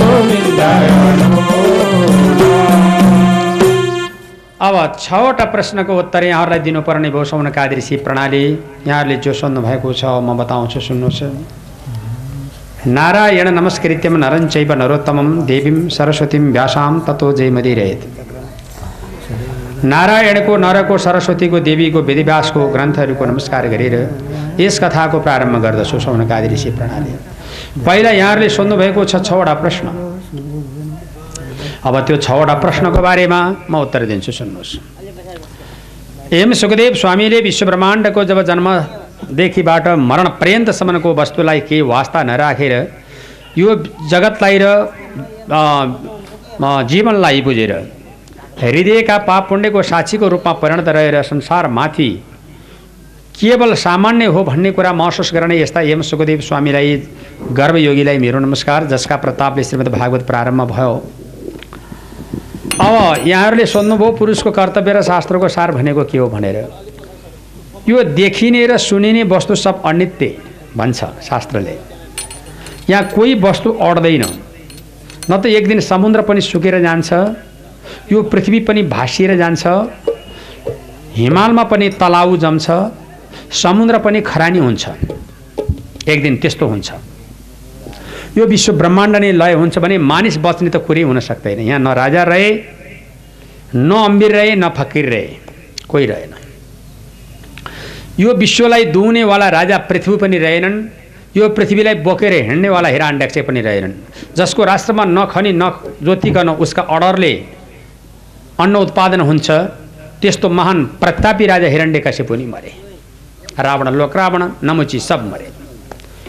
गोविन्दाय 0.00 0.88
अब 4.60 4.76
छवटा 5.00 5.44
प्रश्नको 5.52 5.92
उत्तर 5.98 6.22
यहाँहरूलाई 6.24 6.60
दिनुपर्ने 6.60 7.08
भयो 7.10 7.24
सौनकादि 7.24 7.74
ऋषि 7.76 7.96
प्रणाली। 8.06 8.44
यहाँहरूले 8.86 9.16
जो 9.24 9.32
सोध्नु 9.40 9.60
भएको 9.66 9.88
छ 9.92 10.02
म 10.22 10.28
बताउँछु 10.38 10.80
सुन्नुहोस्। 10.88 11.22
नारायण 12.86 13.48
नमस्कृत्यम 13.58 14.14
नरं 14.24 14.44
चैव 14.48 14.70
नरोत्तमं 14.82 15.28
देवीं 15.46 15.78
सरस्वतीं 15.96 16.44
व्यासां 16.52 16.92
ततो 17.08 17.28
जयमदिरेत 17.38 18.00
नारायणको 19.84 20.56
नरको 20.56 20.96
सरस्वतीको 20.98 21.58
देवीको 21.64 22.00
वेदिव्यासको 22.04 22.60
ग्रन्थहरूको 22.68 23.24
नमस्कार 23.24 23.66
गरेर 23.72 23.94
यस 24.60 24.78
कथाको 24.78 25.18
प्रारम्भ 25.24 25.56
गर्दछु 25.62 25.98
सौनकादि 26.04 26.48
ऋषि 26.52 26.70
प्रणाली। 26.76 27.12
पहिला 27.80 28.10
यहाँहरूले 28.10 28.48
सोध्नुभएको 28.48 29.04
छ 29.04 29.24
छवटा 29.24 29.54
प्रश्न। 29.56 29.86
अब 31.80 31.94
त्यो 32.06 32.16
छवटा 32.18 32.54
प्रश्नको 32.60 33.00
बारेमा 33.00 33.40
म 33.70 33.80
उत्तर 33.80 34.04
दिन्छु 34.04 34.32
सुन्नुहोस्। 34.32 34.72
एम. 36.32 36.52
सुखदेव 36.52 36.94
स्वामीले 37.00 37.40
विश्व 37.40 37.66
ब्रह्माण्डको 37.66 38.24
जब 38.24 38.42
जन्मदेखिबाट 38.44 39.88
मरण 40.10 40.28
पर्यन्तसम्मको 40.40 41.14
वस्तुलाई 41.14 41.60
केही 41.68 41.80
वास्ता 41.88 42.22
नराखेर 42.28 42.74
यो 43.56 43.68
जगतलाई 44.12 44.58
र 44.60 44.66
जीवनलाई 46.60 47.40
बुझेर 47.40 47.72
हृदयका 48.62 49.16
पाप 49.18 49.48
पुण्यको 49.48 49.82
साक्षीको 49.82 50.28
रूपमा 50.28 50.52
परिणत 50.62 50.88
रहेर 50.88 51.22
संसारमाथि 51.22 52.08
केवल 53.40 53.74
सामान्य 53.74 54.24
हो 54.26 54.42
भन्ने 54.44 54.70
कुरा 54.72 54.92
महसुस 54.92 55.32
गर्ने 55.34 55.60
यस्ता 55.60 55.80
एम 55.92 56.02
सुखदेव 56.02 56.40
स्वामीलाई 56.40 56.96
गर्भयोगीलाई 57.52 58.18
मेरो 58.18 58.38
नमस्कार 58.38 58.86
जसका 58.86 59.16
प्रतापले 59.16 59.64
श्रीमद् 59.64 59.88
भागवत 59.88 60.26
प्रारम्भ 60.26 60.62
भयो। 60.72 60.92
अब 62.80 63.26
यहाँहरूले 63.26 63.66
सोध्नुभयो 63.66 64.12
पुरुषको 64.12 64.50
कर्तव्य 64.50 64.92
र 64.92 65.02
शास्त्रको 65.02 65.48
सार 65.48 65.72
भनेको 65.72 66.04
के 66.04 66.18
हो 66.18 66.26
भनेर। 66.28 66.56
यो 67.88 68.02
देखिने 68.14 68.66
र 68.66 68.76
सुनिने 68.78 69.22
वस्तु 69.26 69.54
सब 69.56 69.82
अनित्य 69.86 70.36
भन्छ 70.76 71.04
शास्त्रले। 71.24 71.78
यहाँ 72.90 73.04
कोही 73.14 73.34
वस्तु 73.40 73.70
अड्दैन। 73.72 74.24
न 75.30 75.40
त 75.40 75.46
एक 75.48 75.68
दिन 75.68 75.80
समुद्र 75.82 76.22
पनि 76.22 76.40
सुकेर 76.42 76.80
जान्छ 76.82 77.12
यो 78.12 78.22
पृथ्वी 78.22 78.60
पनि 78.60 78.82
भाँसिएर 78.82 79.36
जान्छ। 79.36 79.66
हिमालमा 81.16 81.64
पनि 81.64 81.88
तलाउ 81.90 82.36
जम्छ। 82.36 82.66
समुद्र 83.52 83.98
पनि 83.98 84.20
खरानी 84.20 84.58
हुन्छ। 84.58 84.88
एक 86.08 86.22
दिन 86.22 86.36
त्यस्तो 86.36 86.66
हुन्छ। 86.66 86.92
यो 88.38 88.46
विश्व 88.46 88.72
ब्रह्माण्ड 88.72 89.16
नै 89.16 89.32
लय 89.32 89.52
हुन्छ 89.52 89.78
भने 89.78 89.98
मानिस 89.98 90.36
बच्ने 90.38 90.70
त 90.70 90.76
कुरै 90.76 91.02
हुन 91.02 91.20
सक्दैन। 91.20 91.58
यहाँ 91.60 91.78
न 91.78 91.88
राजा 91.88 92.22
रहे 92.22 92.50
न 93.74 93.90
अम्बिर 93.92 94.32
रहे 94.32 94.54
न 94.56 94.68
फकिर 94.68 95.08
रहे। 95.08 95.28
कोही 95.88 96.06
रहेन। 96.06 96.34
यो 98.18 98.34
विश्वलाई 98.34 98.84
दुहुनेवाला 98.84 99.48
राजा 99.48 99.78
पृथ्वी 99.78 100.16
पनि 100.16 100.38
रहेनन्। 100.38 100.76
यो 101.36 101.48
पृथ्वीलाई 101.48 101.94
बोकेर 101.94 102.32
हिँड्नेवाला 102.32 102.88
हिराण्डक्ष 102.88 103.38
पनि 103.38 103.60
रहेनन्। 103.60 103.92
जसको 104.36 104.64
राष्ट्रमा 104.64 105.04
नखनी 105.04 105.52
न 105.52 105.70
जोतिकन 106.02 106.48
उसका 106.58 106.82
अर्डरले 106.82 107.59
अन्न 108.60 108.76
उत्पादन 108.76 109.20
हुन्छ। 109.20 109.50
त्यस्तो 110.20 110.48
महान 110.48 110.84
प्रतापी 111.00 111.46
राजा 111.46 111.68
हिरण्यकश्यप 111.68 112.28
पनि 112.28 112.46
मरे। 112.46 112.72
रावण 113.58 113.88
लोक 113.94 114.16
रावण 114.16 114.42
नमुची 114.64 114.98
सब 115.00 115.20
मरे। 115.32 115.48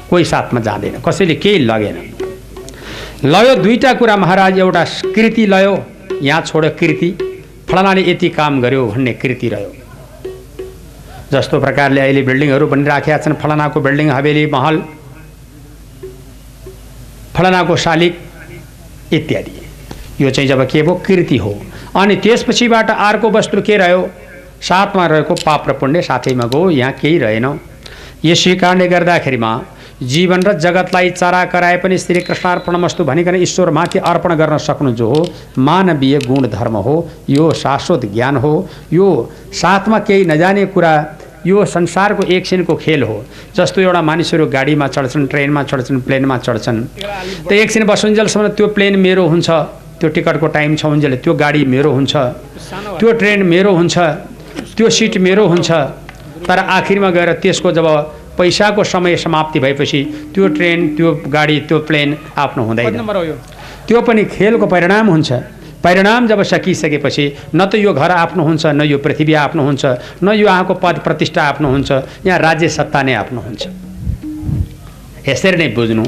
कोही 0.09 0.25
साथमा 0.25 0.59
जाँदैन। 0.59 0.95
कसैले 1.07 1.35
केही 1.35 1.59
लगेन। 1.59 1.97
लयो 3.25 3.55
दुईवटा 3.55 3.93
कुरा 3.93 4.15
महाराज 4.17 4.59
एउटा 4.59 4.83
कृति 5.15 5.45
लयो 5.45 5.73
यहाँ 6.21 6.41
छोड्यो 6.41 6.71
कृति। 6.79 7.09
फलानाले 7.69 8.01
यति 8.11 8.29
काम 8.29 8.61
गर्यो 8.61 8.85
भन्ने 8.87 9.13
कृति 9.13 9.49
रह्यो। 9.49 9.71
जस्तो 11.31 11.59
प्रकारले 11.59 12.01
अहिले 12.01 12.21
बिल्डिङहरू 12.21 12.67
बनिराखेका 12.67 13.17
छन् 13.17 13.33
फलानाको 13.33 13.79
बिल्डिङ 13.81 14.09
हवेली 14.11 14.45
महल 14.45 14.81
फलानाको 17.35 17.75
शालिग 17.75 18.13
इत्यादि। 19.13 19.55
यो 20.23 20.29
चाहिँ 20.29 20.47
जब 20.49 20.67
के 20.67 20.81
भयो? 20.81 20.95
कृति 20.95 21.37
हो। 21.37 21.53
अनि 21.95 22.15
त्यसपछिबाट 22.15 22.89
अर्को 22.89 23.29
वस्तु 23.29 23.61
के 23.61 23.77
रह्यो? 23.77 24.01
साथमा 24.61 25.05
रहेको 25.07 25.33
पाप 25.35 25.69
र 25.69 25.73
पुण्य 25.73 26.01
साथैमा 26.01 26.45
गयो 26.45 26.69
यहाँ 26.69 26.91
केही 26.93 27.17
रहेन। 27.17 27.59
यसै 28.25 28.55
कारणले 28.55 28.87
गर्दाखेरिमा 28.87 29.51
जीवन 30.03 30.41
र 30.41 30.53
जगतलाई 30.59 31.09
चरा 31.11 31.43
कराए 31.45 31.77
पनि 31.77 31.97
श्री 31.97 32.21
कृष्णार्पणमस्तु 32.21 33.03
भनिकन 33.03 33.35
ईश्वरमाथि 33.35 33.99
अर्पण 34.01 34.35
गर्न 34.35 34.57
सक्नु 34.57 34.91
जो 34.91 35.07
हो 35.09 35.25
मानवीय 35.59 36.17
गुण 36.19 36.47
धर्म 36.47 36.77
हो 36.77 36.95
यो 37.29 37.51
शाश्वत 37.53 38.05
ज्ञान 38.13 38.37
हो। 38.37 38.53
यो 38.93 39.09
साथमा 39.53 39.99
केही 39.99 40.25
नजाने 40.25 40.65
कुरा 40.67 40.93
यो 41.45 41.65
संसारको 41.65 42.23
एकछिनको 42.23 42.75
खेल 42.75 43.03
हो। 43.03 43.23
जस्तो 43.55 43.81
एउटा 43.81 44.01
मानिसहरू 44.01 44.45
गाडीमा 44.47 44.87
चढ्छन् 44.87 45.27
ट्रेनमा 45.27 45.63
चढ्छन् 45.63 46.01
प्लेनमा 46.01 46.37
चढ्छन्। 46.37 46.83
त 47.49 47.51
एकछिन 47.51 47.85
बसुन्जेलसम्म 47.85 48.47
त्यो 48.47 48.67
प्लेन 48.67 48.99
मेरो 48.99 49.27
हुन्छ। 49.27 49.49
त्यो 50.01 50.09
टिकटको 50.09 50.47
टाइम 50.57 50.75
छ 50.75 50.85
उन्जेल 50.85 51.15
त्यो 51.23 51.33
गाडी 51.37 51.61
मेरो 51.73 51.91
हुन्छ। 51.93 52.13
त्यो 52.99 53.11
ट्रेन 53.21 53.39
मेरो 53.45 53.71
हुन्छ। 53.77 53.97
त्यो 54.75 54.89
सिट 54.89 55.17
मेरो 55.21 55.45
हुन्छ। 55.47 55.69
तर 56.47 56.57
आखिरमा 56.57 57.09
गएर 57.13 57.31
त्यसको 57.37 57.71
जब 57.71 57.87
पैसाको 58.37 58.83
समय 58.83 59.15
समाप्ति 59.21 59.59
भएपछि 59.59 60.01
त्यो 60.33 60.47
ट्रेन 60.57 60.79
त्यो 60.97 61.09
गाडी 61.29 61.59
त्यो 61.69 61.79
प्लेन 61.87 62.17
आफ्नो 62.37 62.63
हुँदैन। 62.65 63.01
त्यो 63.87 64.01
पनि 64.01 64.23
खेलको 64.25 64.65
परिणाम 64.65 65.09
हुन्छ। 65.09 65.31
परिणाम 65.83 66.27
जब 66.27 66.41
सकिसकेपछि 66.43 67.25
न 67.55 67.65
त 67.65 67.75
यो 67.75 67.93
घर 67.93 68.11
आफ्नो 68.11 68.43
हुन्छ 68.43 68.65
न 68.65 68.81
यो 68.85 68.97
पृथ्वी 68.97 69.33
आफ्नो 69.33 69.63
हुन्छ 69.63 69.85
न 70.23 70.33
यो 70.33 70.47
यहाँको 70.47 70.73
पद 70.77 70.99
प्रतिष्ठा 71.05 71.41
आफ्नो 71.43 71.69
हुन्छ 71.69 71.91
यहाँ 72.25 72.39
राज्य 72.39 72.69
सत्ता 72.69 73.01
नै 73.03 73.13
आफ्नो 73.13 73.41
हुन्छ। 73.41 73.61
यसरी 75.27 75.57
नै 75.57 75.67
बुझ्नु। 75.77 76.03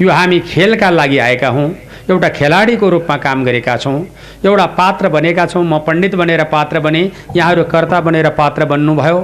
यो 0.00 0.08
हामी 0.08 0.38
खेलका 0.40 0.90
लागि 0.90 1.18
आएका 1.18 1.48
हौँ। 1.48 1.68
एउटा 2.10 2.28
खेलाडीको 2.28 2.88
रूपमा 2.88 3.16
काम 3.16 3.44
गरेका 3.44 3.76
छौँ। 3.76 3.98
एउटा 4.44 4.66
पात्र 4.78 5.08
बनेका 5.08 5.46
छौँ। 5.46 5.64
म 5.64 5.78
पण्डित 5.86 6.14
बनेर 6.14 6.44
पात्र 6.44 6.80
बने 6.80 7.02
यहाँहरू 7.36 7.64
कर्ता 7.64 8.00
बनेर 8.00 8.28
पात्र 8.32 8.64
बन्नुभयो। 8.64 9.18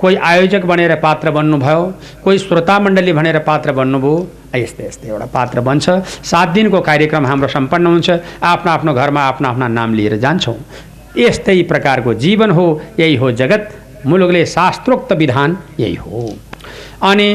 कोही 0.00 0.16
आयोजक 0.16 0.64
बनेर 0.64 0.94
पात्र 0.96 1.30
बन्नुभयो। 1.30 1.82
कोही 2.24 2.38
श्रोता 2.38 2.78
मण्डली 2.80 3.12
भनेर 3.12 3.38
पात्र 3.40 3.72
बन्नुभयो। 3.72 4.14
यस्तै 4.56 4.86
यस्तै 4.86 5.08
एउटा 5.08 5.26
पात्र 5.26 5.60
बन्छ। 5.60 5.90
सात 6.24 6.48
दिनको 6.48 6.80
कार्यक्रम 6.80 7.26
हाम्रो 7.26 7.48
सम्पन्न 7.48 7.86
हुन्छ। 7.86 8.10
आफ्नो 8.42 8.70
आफ्नो 8.72 8.94
घरमा 8.94 9.20
आफ्ना 9.20 9.48
आफ्ना 9.48 9.68
नाम 9.68 9.94
लिएर 9.94 10.16
जान्छौँ। 10.16 10.56
यस्तै 11.18 11.62
प्रकारको 11.62 12.14
जीवन 12.14 12.50
हो। 12.50 12.66
यही 12.98 13.16
हो 13.16 13.32
जगत। 13.32 13.72
मुलुकले 14.06 14.44
शास्त्रोक्त 14.46 15.12
विधान 15.12 15.56
यही 15.80 15.94
हो। 15.94 16.28
अनि 17.02 17.28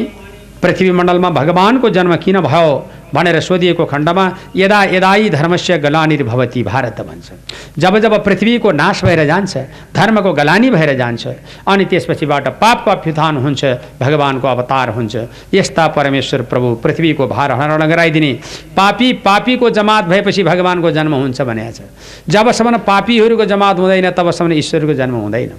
पृथ्वीमण्डलमा 0.62 1.30
भगवानको 1.30 1.90
जन्म 1.90 2.16
किन 2.16 2.40
भयो? 2.42 2.70
भनेर 3.14 3.40
सोधिएको 3.40 3.86
खण्डमा 3.86 4.26
यदा 4.56 4.84
यदायी 4.86 5.30
धर्मस्य 5.30 5.78
गलानिर्भवती 5.78 6.64
भारत 6.64 7.02
भन्छ। 7.02 7.32
जब 7.80 7.98
जब 8.00 8.14
पृथ्वीको 8.26 8.72
नाश 8.72 9.04
भएर 9.06 9.26
जान्छ 9.26 9.58
धर्मको 9.96 10.34
गलानी 10.34 10.70
भएर 10.70 10.94
जान्छ 10.98 11.28
अनि 11.68 11.86
त्यसपछिबाट 11.86 12.48
पापको 12.62 12.92
अभ्युत्थान 12.92 13.38
हुन्छ 13.38 13.66
भगवानको 14.00 14.48
अवतार 14.48 14.90
हुन्छ 14.90 15.16
यस्ता 15.54 15.88
परमेश्वर 15.88 16.42
प्रभु 16.52 16.76
पृथ्वीको 16.84 17.28
भार 17.28 17.52
हरण 17.52 17.88
गराइदिने 17.90 18.34
पापी 18.78 19.12
पापीको 19.26 19.70
जमात 19.70 20.06
भएपछि 20.06 20.44
भगवानको 20.44 20.92
जन्म 20.92 21.14
हुन्छ 21.16 21.42
भनेको 21.42 21.72
छ। 21.72 21.82
जबसम्म 22.30 22.78
पापीहरूको 22.88 23.46
जमात 23.46 23.80
हुँदैन 23.80 24.10
तबसम्म 24.12 24.54
ईश्वरको 24.54 24.94
जन्म 24.94 25.16
हुँदैन। 25.16 25.52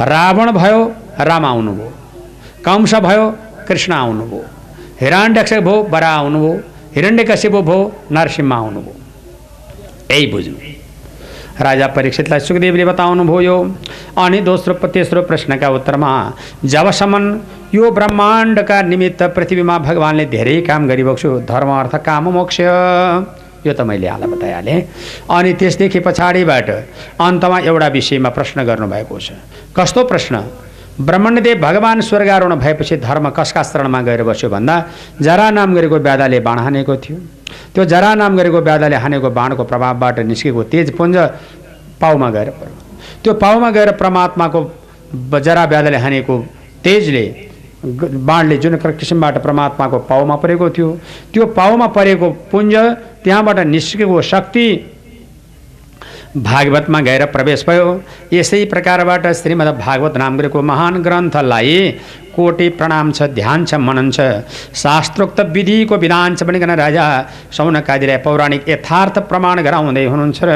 रावण 0.00 0.50
भयो 0.52 0.80
राम 1.20 1.44
आउनुभयो 1.46 1.92
कंस 2.64 2.94
भयो 3.04 3.30
कृष्ण 3.68 3.92
आउनुभयो 3.92 4.42
हिरण्यक्ष 5.00 5.52
भयो 5.66 5.82
बरा 5.94 6.10
आउनुभयो 6.20 6.52
हिरण्यकश्यप 6.94 7.56
भयो 7.68 7.80
नरसिंह 8.16 8.54
आउनुभयो 8.54 8.94
यही 10.10 10.26
बुझ्नु 10.32 10.56
राजा 11.64 11.86
परीक्षितलाई 11.96 12.40
सुखदेवले 12.46 12.84
बताउनुभयो 12.84 13.56
अनि 14.24 14.40
दोस्रो 14.48 14.74
तेस्रो 14.94 15.22
प्रश्नका 15.30 15.68
उत्तरमा 15.78 16.10
जबसम्म 16.72 17.22
यो 17.74 17.90
ब्रह्माण्डका 17.98 18.80
निमित्त 18.90 19.22
पृथ्वीमा 19.36 19.78
भगवान्ले 19.86 20.24
धेरै 20.34 20.60
काम 20.68 20.86
गरिरहेको 20.88 21.16
छु 21.22 21.30
धर्म 21.50 21.70
अर्थ 21.78 21.94
काम 22.06 22.28
मोक्ष। 22.34 22.60
यो 23.66 23.72
त 23.72 23.80
मैले 23.88 24.08
हाल 24.08 24.22
बताइहालेँ। 24.32 24.80
अनि 25.30 25.52
त्यसदेखि 25.60 26.00
पछाडिबाट 26.06 26.68
अन्तमा 27.26 27.58
एउटा 27.70 27.88
विषयमा 27.96 28.30
प्रश्न 28.36 28.64
गर्नुभएको 28.64 29.18
छ। 29.18 29.32
कस्तो 29.76 30.04
प्रश्न? 30.10 30.34
ब्रह्मण्यदेव 31.00 31.58
भगवान् 31.60 32.00
स्वर्गारोहण 32.02 32.54
भएपछि 32.56 32.96
धर्म 32.96 33.28
कसका 33.30 33.62
शरणमा 33.62 34.00
गएर 34.02 34.22
बस्यो 34.22 34.50
भन्दा 34.50 34.74
जरा 35.20 35.50
नाम 35.50 35.74
गरेको 35.74 35.98
ब्यादाले 35.98 36.40
बाण 36.40 36.58
हानेको 36.58 36.96
थियो। 36.96 37.16
त्यो 37.74 37.84
जरा 37.84 38.14
नाम 38.14 38.36
गरेको 38.36 38.60
ब्यादाले 38.62 38.96
हानेको 38.96 39.30
बाणको 39.30 39.64
प्रभावबाट 39.64 40.18
निस्केको 40.30 40.62
तेज 40.70 40.96
पुञ्ज 40.96 41.16
पाउमा 42.00 42.30
गएर 42.30 42.50
त्यो 43.24 43.34
पाउमा 43.34 43.70
गएर 43.70 43.90
परमात्माको 43.98 44.60
जरा 45.40 45.66
ब्यादाले 45.66 45.96
हानेको 45.98 46.38
तेजले 46.84 47.24
बाणले 48.28 48.56
जुन 48.62 48.76
किसिमबाट 48.78 49.42
परमात्माको 49.42 49.98
पाउमा 50.10 50.36
परेको 50.36 50.70
थियो 50.70 50.90
त्यो 51.34 51.46
पाउमा 51.58 51.86
परेको 51.90 52.30
पुञ्ज 52.52 52.74
त्यहाँबाट 53.24 53.58
निस्केको 53.66 54.20
शक्ति 54.22 54.66
भागवतमा 56.36 57.00
गएर 57.00 57.24
प्रवेश 57.30 57.64
भयो। 57.68 57.88
यसै 58.32 58.64
प्रकारबाट 58.66 59.26
श्रीमद् 59.34 59.78
भागवत 59.78 60.16
नामको 60.18 60.62
महान 60.62 61.02
ग्रन्थलाई 61.02 61.74
कोटि 62.34 62.68
प्रणाम 62.74 63.12
छ 63.12 63.22
ध्यान 63.30 63.64
छ 63.64 63.74
मनन 63.78 64.10
छ। 64.10 64.20
शास्त्रोक्त 64.74 65.40
विधिको 65.54 65.96
विधान 65.96 66.34
छ 66.34 66.42
भनिकन 66.42 66.70
राजा 66.74 67.04
सौनकादिलाई 67.56 68.16
पौराणिक 68.26 68.68
यथार्थ 68.68 69.18
प्रमाण 69.30 69.62
गराउँदै 69.62 70.04
हुनुहुन्छ 70.04 70.40
र 70.42 70.50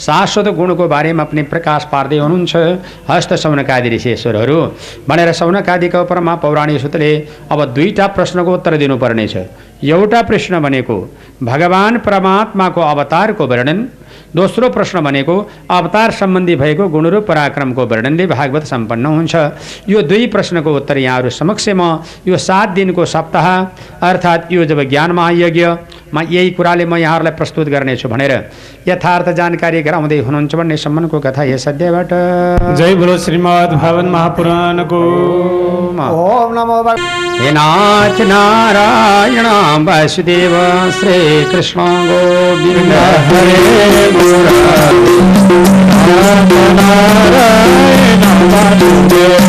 शाश्वत 0.00 0.48
गुणको 0.56 0.88
बारेमा 0.88 1.24
पनि 1.28 1.42
प्रकाश 1.52 1.84
पार्दै 1.92 2.18
हुनुहुन्छ 2.18 2.56
हस्त 3.10 3.34
सौनकादि 3.44 3.88
ऋषेश्वरहरू 3.96 4.58
भनेर 5.08 5.32
सौनकादिका 5.40 6.00
उपरमा 6.00 6.34
पौराणिक 6.40 6.80
सूत्रले 6.80 7.12
अब 7.52 7.64
दुईवटा 7.76 8.06
प्रश्नको 8.16 8.54
उत्तर 8.54 8.76
दिनुपर्नेछ। 8.80 9.36
एउटा 9.84 10.20
प्रश्न 10.22 10.60
भनेको 10.64 10.96
भगवान् 11.44 11.98
परमात्माको 12.06 12.80
अवतारको 12.82 13.46
वर्णन 13.46 13.78
दोस्रो 14.38 14.68
प्रश्न 14.70 15.00
भनेको 15.00 15.34
अवतार 15.70 16.10
सम्बन्धी 16.14 16.54
भएको 16.56 16.88
गुण 16.88 17.10
पराक्रमको 17.26 17.86
वर्णनले 17.86 18.26
भागवत 18.28 18.64
सम्पन्न 18.64 19.06
हुन्छ। 19.06 19.34
यो 19.88 20.02
दुई 20.02 20.26
प्रश्नको 20.30 20.74
उत्तर 20.76 20.96
यहाँहरू 20.98 21.30
समक्ष 21.32 21.68
म 21.74 21.82
यो 22.28 22.36
सात 22.38 22.68
दिनको 22.70 23.04
सप्ताह 23.04 23.46
अर्थात् 24.08 24.52
यो 24.52 24.64
जब 24.64 24.82
ज्ञान 24.88 25.12
महायज्ञमा 26.14 26.34
यही 26.34 26.50
कुराले 26.50 26.84
म 26.86 26.96
यहाँहरूलाई 26.96 27.32
प्रस्तुत 27.36 27.68
गर्नेछु 27.68 28.08
भनेर 28.08 28.32
यथार्थ 28.88 29.28
जानकारी 29.36 29.82
गराउँदै 29.82 30.18
हुनुहुन्छ 30.18 30.54
भन्ने 30.54 30.76
सम्बन्धको 30.76 31.18
कथा 31.20 31.42
यस 31.44 31.68
अध्यायबाट। 31.68 32.10
जय 32.78 32.94
बोलो 32.94 33.14
श्रीमद् 33.18 33.72
भागवत 33.76 34.08
महापुराणको। 34.12 35.02
ओम 35.98 36.50
नमो 36.54 36.78
नाथ 37.48 38.18
नारायण 38.28 39.46
वासुदेव 39.86 40.54
श्रीकृष्ण 41.00 41.78
गोविन्द। 42.08 42.92
हरे 43.28 43.58
नारायण 46.78 48.22
वासुदेव 48.52 49.48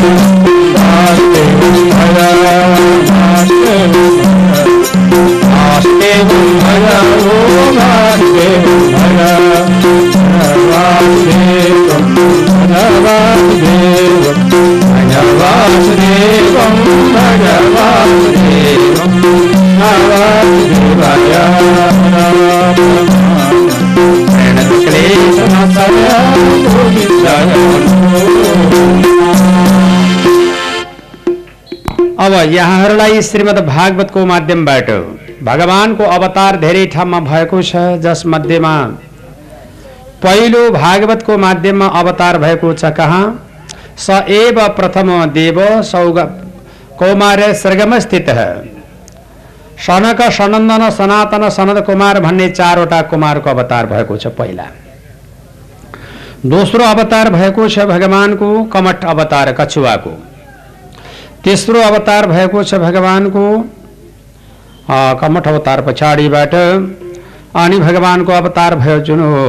वासुदेव 6.10 7.70
वासुदेव 7.78 8.66
वासुदेवं 10.70 12.06
भगवासुदेवं 12.72 13.46
नवासुदेवाय 19.92 21.34
प्रणतक्लेशनाशाय 24.32 26.08
गोविन्दाय 26.66 27.54
अब 32.26 32.34
यहाँहरूलाई 32.54 33.22
श्रीमद् 33.22 33.60
भागवतको 33.68 34.26
माध्यमबाट 34.26 34.90
भगवानको 35.44 36.04
अवतार 36.06 36.56
धेरै 36.60 36.86
ठाउँमा 36.86 37.20
भएको 37.22 37.62
छ 37.62 37.76
जसमध्येमा 38.04 38.74
पहिलो 40.24 40.70
भागवतको 40.72 41.38
माध्यममा 41.38 41.88
अवतार 42.00 42.38
भएको 42.38 42.74
छ 42.74 42.92
कहाँ? 42.98 43.24
स 43.98 44.10
एव 44.30 44.60
प्रथम 44.76 45.10
देव 45.34 45.60
सौग 45.84 46.20
कौमार 47.00 47.42
सर्गम 47.54 47.98
स्थित 48.00 48.30
सनक 49.80 50.22
सनन्दन 50.32 50.90
सनातन 50.90 51.50
सनद 51.50 51.84
कुमार 51.86 52.20
भन्ने 52.20 52.50
चारवटा 52.52 53.02
कुमारको 53.12 53.50
अवतार 53.50 53.86
भएको 53.86 54.18
छ 54.18 54.28
पहिला। 54.38 54.66
दोस्रो 56.46 56.84
अवतार 56.86 57.30
भएको 57.30 57.68
छ 57.70 57.86
भगवानको 57.88 58.64
कमठ 58.74 59.06
अवतार 59.06 59.52
कछुवाको। 59.54 60.12
तेस्रो 61.44 61.82
अवतार 61.82 62.28
भएको 62.28 62.64
छ 62.64 62.76
भगवानको 62.80 63.46
कमठ 65.22 65.48
अवतार 65.48 65.82
पछाडिबाट 65.82 66.54
अनि 67.56 67.80
भगवानको 67.80 68.32
अवतार 68.34 68.76
भयो 68.76 69.00
जुन 69.02 69.20
हो 69.22 69.44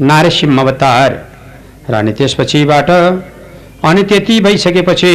नारसिंह 0.00 0.60
अवतार। 0.60 1.10
र 1.90 1.94
अनि 1.94 2.12
त्यसपछिबाट 2.12 2.90
अनि 3.84 4.02
त्यति 4.02 4.38
भइसकेपछि 4.40 5.12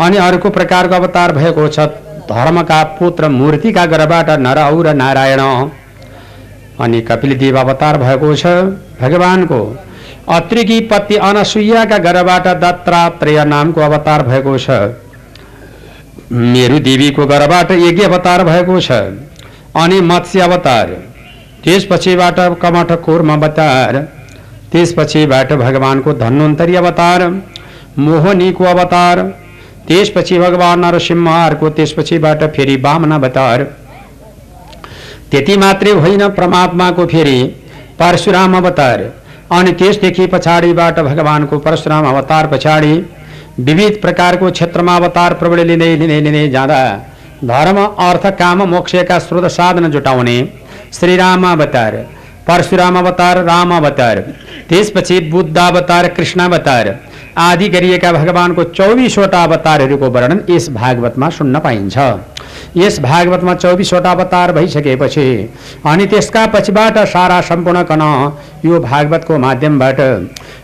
अनि 0.00 0.16
अर्को 0.18 0.50
प्रकारको 0.50 0.94
अवतार 0.94 1.32
भएको 1.32 1.68
छ 1.68 1.86
धर्मका 2.30 2.82
पुत्र 2.98 3.28
मूर्तिका 3.30 3.84
गर्भबाट 3.86 4.30
नर 4.38 4.58
र 4.86 4.94
नारायण। 4.94 5.40
अनि 6.80 7.00
कपिलदेव 7.00 7.58
अवतार 7.58 7.98
भएको 7.98 8.34
छ 8.36 8.46
भगवानको। 9.00 9.60
अत्रिकी 10.30 10.80
पति 10.90 11.16
अनसुइयाका 11.24 11.98
गर्भबाट 11.98 12.46
दत्तात्रेय 12.62 13.44
नामको 13.44 13.80
अवतार 13.80 14.22
भएको 14.22 14.56
छ। 14.58 14.70
मेरु 16.32 16.78
देवीको 16.78 17.26
गर्भबाट 17.26 17.70
यज्ञ 17.72 18.04
अवतार 18.04 18.44
भएको 18.44 18.80
छ 18.80 18.92
अनि 19.76 20.00
मत्स्य 20.00 20.40
अवतार। 20.40 20.90
त्यसपछिबाट 21.64 22.40
कमठ 22.62 22.92
कुर्म 23.04 23.32
अवतार। 23.32 23.96
त्यसपछिबाट 24.72 25.52
भगवानको 25.52 26.12
धन्वन्तरी 26.14 26.74
अवतार। 26.74 27.22
मोहनीको 27.98 28.64
अवतार। 28.64 29.22
त्यसपछि 29.88 30.38
भगवान 30.38 30.84
नरसिंहहरूको 30.84 31.70
त्यसपछिबाट 31.70 32.44
फेरि 32.56 32.76
वामन 32.76 33.12
अवतार। 33.12 33.64
त्यति 35.30 35.56
मात्रै 35.56 35.92
होइन 36.00 36.28
परमात्माको 36.28 37.06
फेरि 37.06 37.38
परशुराम 37.98 38.56
अवतार। 38.56 39.10
अनि 39.52 39.72
त्यसदेखि 39.72 40.26
पछाडिबाट 40.26 41.00
भगवानको 41.00 41.58
परशुराम 41.58 42.06
अवतार 42.06 42.46
पछाडि 42.46 42.94
विविध 43.58 44.00
प्रकार 44.02 44.36
को 44.36 44.50
क्षेत्र 44.50 44.82
में 44.82 44.92
अवतार 44.92 45.34
प्रबल 45.34 45.60
लिने 45.66 45.94
लिने 45.96 46.20
लिने 46.20 46.48
जाँदा। 46.48 46.80
धर्म, 47.44 47.78
अर्थ, 47.84 48.26
काम, 48.38 48.62
मोक्ष 48.68 48.94
का 49.08 49.18
स्रोत 49.18 49.44
साधन 49.50 49.90
जुटाउने 49.90 50.36
श्रीराम 50.92 51.46
अवतार 51.46 51.96
परशुराम 52.48 52.98
अवतार 52.98 53.42
राम 53.44 53.76
अवतार 53.76 54.20
त्यसपछि 54.68 55.18
बुद्ध 55.30 55.58
अवतार 55.58 56.08
कृष्ण 56.08 56.40
अवतार 56.40 56.88
आदि 57.38 57.68
गरिएका 57.68 58.12
भगवानको 58.12 58.64
चौबिसवटा 58.70 59.42
अवतारहरूको 59.44 60.10
वर्णन 60.10 60.40
यस 60.50 60.68
भागवतमा 60.72 61.28
सुन्न 61.30 61.58
पाइन्छ। 61.58 61.96
यस 62.76 62.98
भागवतमा 63.00 63.54
चौबिसवटा 63.54 64.10
अवतार 64.10 64.52
भइसकेपछि 64.52 65.28
अनि 65.86 66.06
त्यसका 66.06 66.46
पछिबाट 66.46 66.98
सारा 67.08 67.40
सम्पूर्ण 67.48 67.82
कन 67.90 68.02
यो 68.64 68.80
भागवतको 68.80 69.38
माध्यमबाट 69.38 70.00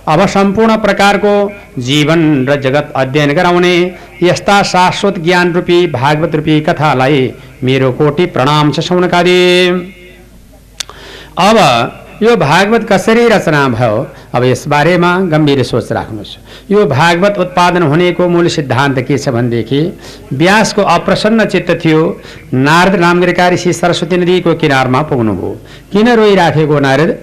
अब 0.08 0.26
सम्पूर्ण 0.28 0.76
प्रकारको 0.76 1.34
जीवन 1.80 2.22
र 2.46 2.56
जगत 2.60 2.92
अध्ययन 2.96 3.32
गराउने 3.34 3.74
यस्ता 4.22 4.62
शाश्वत 4.72 5.18
ज्ञान 5.18 5.52
रूपी 5.52 5.86
भागवत 5.92 6.34
रूपी 6.34 6.60
कथालाई 6.60 7.22
मेरो 7.64 7.90
कोटि 7.92 8.26
प्रणाम 8.28 8.72
छ 8.72 8.80
सौनकादि। 8.80 9.40
अब 11.40 11.56
यो 12.22 12.36
भागवत 12.36 12.86
कसरी 12.90 13.26
रचना 13.28 13.68
भयो 13.68 14.06
अब 14.34 14.44
यसबारेमा 14.44 15.20
गम्भीर 15.20 15.62
सोच 15.62 15.92
राख्नुहोस्। 15.92 16.36
यो 16.70 16.86
भागवत 16.86 17.34
उत्पादन 17.38 17.82
हुनेको 17.82 18.28
मूल 18.28 18.48
सिद्धान्त 18.48 19.00
के 19.00 19.18
छ 19.18 19.28
भनेदेखि 19.28 19.98
व्यासको 20.32 20.82
अप्रसन्न 20.82 21.44
चित्त 21.44 21.78
थियो 21.84 22.20
नारद 22.54 22.94
नामगिरीका 22.94 23.48
ऋषि 23.48 23.72
सरस्वती 23.72 24.16
नदीको 24.16 24.54
किनारमा 24.54 25.02
पुग्नुभयो। 25.02 25.60
किन 25.92 26.08
रोइराखेको 26.08 26.80
नारद? 26.80 27.18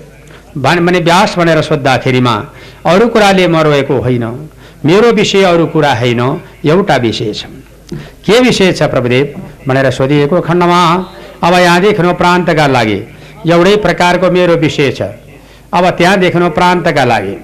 भन- 0.58 1.02
व्यास 1.02 1.36
भनेर 1.38 1.62
सोद्धाखेरिमा 1.62 2.46
अरू 2.86 3.08
कुराले 3.08 3.48
म 3.48 3.58
रोएको 3.58 4.02
होइन। 4.02 4.50
मेरो 4.86 5.12
विषय 5.12 5.42
अरू 5.42 5.66
कुरा 5.66 5.94
होइन 5.94 6.42
एउटा 6.66 6.96
विषय 6.96 7.34
छ। 7.34 7.46
के 7.94 8.40
विषय 8.40 8.72
छ 8.72 8.84
प्रभुदेव? 8.84 9.42
भनेर 9.68 9.92
सोधिएको 9.92 10.42
खण्डमा 10.42 11.06
अब 11.44 11.54
यहाँ 11.54 11.82
देख्नु 11.82 12.14
प्रान्तका 12.14 12.68
लागि 12.68 13.04
एउटै 13.48 13.76
प्रकारको 13.76 14.32
मेरो 14.32 14.56
विषय 14.56 14.92
छ। 14.92 15.02
अब 15.74 15.90
त्यहाँ 15.98 16.18
देख्नु 16.20 16.50
प्रान्तका 16.50 17.04
लागि। 17.06 17.36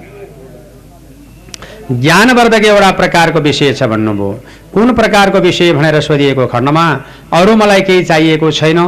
ज्ञानवर्धक 1.92 2.64
एउटा 2.64 2.90
प्रकारको 2.92 3.40
विषय 3.40 3.72
छ 3.72 3.82
भन्नुभयो। 3.92 4.30
कुन 4.74 4.92
प्रकारको 4.94 5.38
विषय 5.40 5.72
भनेर 5.72 6.00
सोधिएको 6.00 6.46
खण्डमा 6.46 6.84
अरू 7.32 7.54
मलाई 7.56 7.80
केही 7.80 8.04
चाहिएको 8.04 8.50
छैन। 8.50 8.80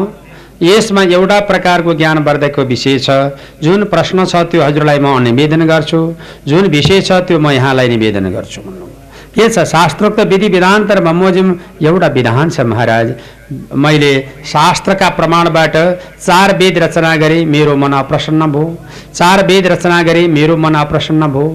यसमा 0.63 1.03
एउटा 1.17 1.39
प्रकारको 1.49 1.95
ज्ञानवर्धकको 1.95 2.63
विषय 2.65 2.99
छ। 2.99 3.11
जुन 3.65 3.85
प्रश्न 3.89 4.25
छ 4.25 4.45
त्यो 4.51 4.61
हजुरलाई 4.63 4.99
म 4.99 5.19
निवेदन 5.25 5.65
गर्छु। 5.67 6.01
जुन 6.47 6.69
विषय 6.69 7.01
छ 7.01 7.25
त्यो 7.25 7.39
म 7.41 7.51
यहाँलाई 7.51 7.89
निवेदन 7.89 8.31
गर्छु 8.31 8.61
भन्नुभयो। 8.61 8.90
के 9.35 9.49
छ 9.49 9.65
शास्त्रोक्त 9.67 10.21
विधि 10.29 10.49
विधान 10.49 10.87
तर 10.87 11.01
बमोजिम 11.05 11.49
एउटा 11.83 12.07
विधान 12.09 12.51
छ 12.51 12.61
महाराज। 12.63 13.15
मैले 13.75 14.13
शास्त्रका 14.47 15.09
प्रमाणबाट 15.11 15.77
चार 16.19 16.57
वेद 16.57 16.79
रचना 16.79 17.15
गरेँ 17.17 17.45
मेरो 17.47 17.77
मन 17.77 17.93
अप्रसन्न 17.95 18.47
भयो। 18.53 18.77
चार 19.15 19.45
वेद 19.47 19.67
रचना 19.67 20.03
गरेँ 20.03 20.27
मेरो 20.29 20.57
मन 20.57 20.75
अप्रसन्न 20.77 21.27
भयो। 21.27 21.49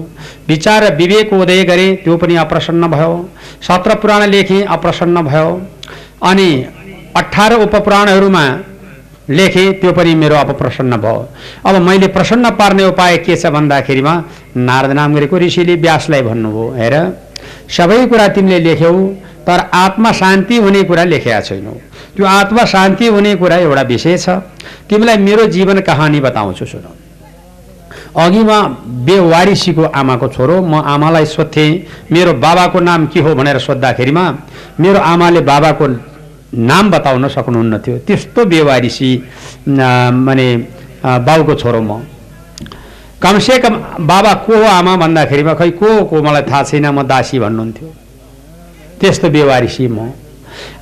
विचार 0.48 0.84
र 0.84 0.94
विवेक 0.96 1.32
उदय 1.32 1.62
गरेँ 1.64 1.96
त्यो 2.04 2.16
पनि 2.16 2.36
अप्रसन्न 2.36 2.86
भयो। 2.86 3.12
सत्र 3.62 3.94
पुराण 4.02 4.22
लेखेँ 4.30 4.62
अप्रसन्न 4.68 5.22
भयो। 5.24 5.48
अनि 6.22 6.50
अठार 7.16 7.52
उपपुराणहरूमा 7.56 8.44
लेखेँ 9.28 9.72
त्यो 9.80 9.92
पनि 9.92 10.14
मेरो 10.14 10.36
अब 10.36 10.50
प्रसन्न 10.58 10.96
भयो। 10.96 11.28
अब 11.66 11.74
मैले 11.82 12.06
प्रसन्न 12.08 12.50
पार्ने 12.58 12.84
उपाय 12.86 13.16
के 13.18 13.36
छ 13.36 13.46
भन्दाखेरिमा 13.48 14.14
नारद 14.58 14.90
नाम 14.92 15.14
गरेको 15.14 15.38
ऋषिले 15.38 15.74
व्यासलाई 15.76 16.22
भन्नुभयो 16.22 16.66
हेर 16.76 16.94
सबै 17.68 18.06
कुरा 18.06 18.28
तिमीले 18.34 18.58
लेख्यौ 18.60 18.92
तर 19.46 19.60
आत्मा 19.74 20.12
शान्ति 20.12 20.56
हुने 20.56 20.82
कुरा 20.82 21.04
लेखेका 21.04 21.40
छैनौ। 21.40 21.74
त्यो 22.16 22.26
आत्मा 22.26 22.64
शान्ति 22.64 23.06
हुने 23.06 23.34
कुरा 23.36 23.56
एउटा 23.56 23.82
विषय 23.90 24.16
छ। 24.18 24.28
तिमीलाई 24.88 25.16
मेरो 25.18 25.46
जीवन 25.46 25.80
कहानी 25.80 26.20
बताउँछु 26.20 26.66
सुन। 26.66 26.86
अघि 28.16 28.42
म 28.42 28.50
बेवारिसीको 29.06 29.82
आमाको 29.92 30.28
छोरो 30.28 30.60
म 30.62 30.82
आमालाई 30.86 31.24
सोध्थेँ 31.26 31.70
मेरो 32.12 32.32
बाबाको 32.34 32.80
नाम 32.80 33.06
के 33.06 33.20
हो 33.20 33.34
भनेर 33.34 33.58
सोद्धाखेरिमा 33.58 34.24
मेरो 34.80 34.98
आमाले 35.04 35.40
बाबाको 35.42 35.86
नाम 36.54 36.90
बताउन 36.90 37.28
सक्नुहुन्न 37.28 37.78
थियो 37.78 37.98
त्यस्तो 38.06 38.44
अ, 39.16 40.10
माने 40.12 40.48
बाउको 41.26 41.54
छोरो 41.54 41.80
म 41.82 42.02
कमसेकम 43.22 43.74
बाबा 44.06 44.32
को 44.46 44.56
हो 44.56 44.64
आमा 44.64 44.96
भन्दाखेरिमा 44.96 45.54
खै 45.54 45.70
को 45.70 46.04
को 46.04 46.22
मलाई 46.22 46.42
थाहा 46.42 46.62
छैन 46.62 46.86
म 46.86 47.02
दासी 47.02 47.38
भन्नुहुन्थ्यो। 47.38 47.88
त्यस्तो 49.00 49.28
बेवारिसी 49.28 49.86
म। 49.88 50.12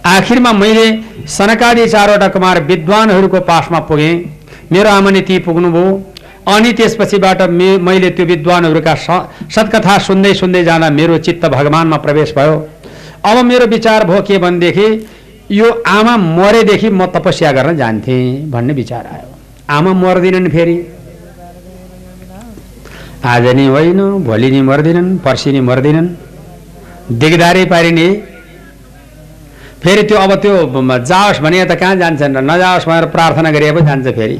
आखिरमा 0.04 0.52
मैले 0.52 0.86
सनकादि 1.26 1.86
चारवटा 1.88 2.28
कुमार 2.28 2.62
विद्वानहरूको 2.64 3.40
पासमा 3.40 3.78
पुगेँ। 3.88 4.14
मेरो 4.72 4.88
आमाले 4.90 5.20
ती 5.20 5.38
पुग्नुभयो। 5.46 5.86
अनि 6.46 6.72
त्यसपछिबाट 6.72 7.42
मे 7.50 7.68
मैले 7.78 8.10
त्यो 8.10 8.26
विद्वानहरूका 8.26 8.94
सत्कथा 9.54 9.98
सुन्दै 9.98 10.34
सुन्दै 10.34 10.62
जाँदा 10.64 10.90
मेरो 10.90 11.18
चित्त 11.18 11.44
भगवान्मा 11.46 11.96
प्रवेश 11.96 12.34
भयो। 12.36 12.56
अब 13.24 13.44
मेरो 13.44 13.66
विचार 13.66 14.04
भयो 14.04 14.22
के 14.22 14.38
भनेदेखि 14.38 14.88
यो 15.50 15.70
आमा 15.86 16.16
मरेदेखि 16.16 16.88
म 16.90 17.06
तपस्या 17.06 17.52
गर्न 17.52 17.76
जान्थेँ 17.76 18.50
भन्ने 18.50 18.72
विचार 18.72 19.06
आयो। 19.06 19.28
आमा 19.68 19.92
मर्दिनन् 19.92 20.48
फेरि। 20.48 20.76
आज 23.24 23.46
नि 23.56 23.66
होइन 23.66 24.00
भोलि 24.24 24.50
नि 24.50 24.60
मर्दिनन् 24.62 25.18
पर्सि 25.18 25.52
नि 25.52 25.60
मर्दिनन्। 25.60 26.08
दिगदारै 27.12 27.64
पारिने 27.64 28.08
फेरि 29.82 30.02
त्यो 30.08 30.16
अब 30.18 30.34
त्यो 30.42 30.54
जाओस् 31.10 31.40
भने 31.40 31.64
त 31.64 31.76
कहाँ 31.76 31.96
जान्छन् 31.96 32.36
र 32.36 32.40
नजाओस् 32.40 32.88
भनेर 32.88 33.06
प्रार्थना 33.12 33.50
गरे 33.52 33.72
पो 33.72 33.80
जान्छ 33.80 34.06
फेरि। 34.16 34.38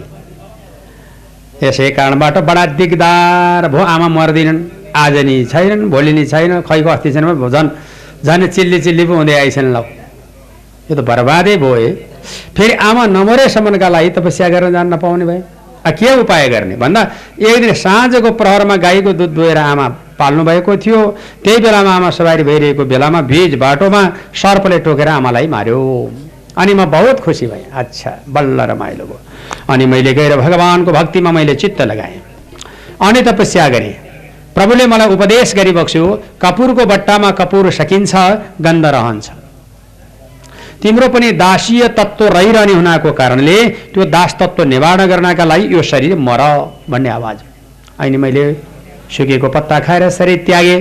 यसै 1.62 1.90
कारणबाट 1.90 2.36
बडा 2.48 2.64
दिगदार 2.80 3.68
भयो 3.68 3.84
आमा 3.84 4.08
मर्दिनन्। 4.08 4.58
आज 4.96 5.16
नि 5.26 5.36
छैनन् 5.52 5.90
भोलि 5.90 6.12
नि 6.12 6.24
छैन 6.32 6.60
खैको 6.64 6.88
अस्ति 6.88 7.12
छैन 7.12 7.24
झन् 7.48 7.68
झन् 8.24 8.48
चिल्ली 8.48 8.80
चिल्ली 8.80 9.04
पो 9.04 9.14
हुँदै 9.14 9.34
आइछन् 9.38 9.72
ल। 9.76 10.03
यो 10.90 10.94
त 10.96 11.00
बर्बादै 11.00 11.56
भयो 11.56 11.74
है। 11.74 11.90
फेरि 12.56 12.74
आमा 12.88 13.02
नमरेसम्मका 13.16 13.88
लागि 13.88 14.10
तपस्या 14.16 14.48
गर्न 14.48 14.72
जान 14.72 14.86
नपाउने 14.94 15.24
आ, 15.84 15.90
के 15.90 16.10
उपाय 16.20 16.48
गर्ने 16.48 16.76
भन्दा 16.80 17.00
एक 17.38 17.60
दिन 17.60 17.72
साँझको 17.76 18.30
प्रहरमा 18.40 18.76
गाईको 18.80 19.12
दुध 19.12 19.32
दुहेर 19.36 19.58
आमा 19.58 19.88
पाल्नु 20.16 20.44
भएको 20.44 20.76
थियो 20.80 21.00
त्यही 21.44 21.58
बेलामा 21.60 21.90
आमा 21.96 22.10
सवारी 22.10 22.42
भइरहेको 22.48 22.84
बेलामा 22.88 23.20
बिच 23.28 23.54
बाटोमा 23.60 24.02
सर्पले 24.32 24.78
टोकेर 24.80 25.08
आमालाई 25.08 25.46
मार्यो 25.46 25.80
अनि 26.56 26.74
म 26.74 26.84
बहुत 26.88 27.20
खुसी 27.20 27.46
भएँ 27.52 27.68
अच्छा 27.82 28.10
बल्ल 28.32 28.60
रमाइलो 28.72 29.04
भयो 29.04 29.20
अनि 29.68 29.84
मैले 29.92 30.12
गएर 30.14 30.36
भगवान्को 30.40 30.92
भक्तिमा 30.92 31.30
मैले 31.36 31.54
चित्त 31.60 31.80
लगाएँ। 31.82 32.20
अनि 33.04 33.20
तपस्या 33.28 33.68
गरेँ। 33.68 33.94
प्रभुले 34.56 34.86
मलाई 34.86 35.08
उपदेश 35.14 35.54
गरिबक्स्यो 35.54 36.04
कपुरको 36.42 36.84
बट्टामा 36.86 37.30
कपुर 37.40 37.70
सकिन्छ 37.70 38.14
गन्ध 38.64 38.86
रहन्छ। 38.86 39.43
तिम्रो 40.84 41.08
पनि 41.08 41.30
दासीय 41.32 41.86
तत्त्व 41.96 42.26
रहिरहने 42.28 42.72
हुनाको 42.72 43.12
कारणले 43.16 43.56
त्यो 43.92 44.04
दास 44.14 44.34
तत्त्व 44.40 44.64
निवारण 44.64 45.06
गर्नका 45.08 45.44
लागि 45.44 45.74
यो 45.74 45.82
शरीर 45.82 46.14
मर 46.20 46.40
भन्ने 46.90 47.08
आवाज 47.08 47.38
अहिले 48.00 48.18
मैले 48.20 48.44
सुकेको 49.16 49.48
पत्ता 49.48 49.78
खाएर 49.80 50.08
शरीर 50.10 50.44
त्यागेँ। 50.46 50.80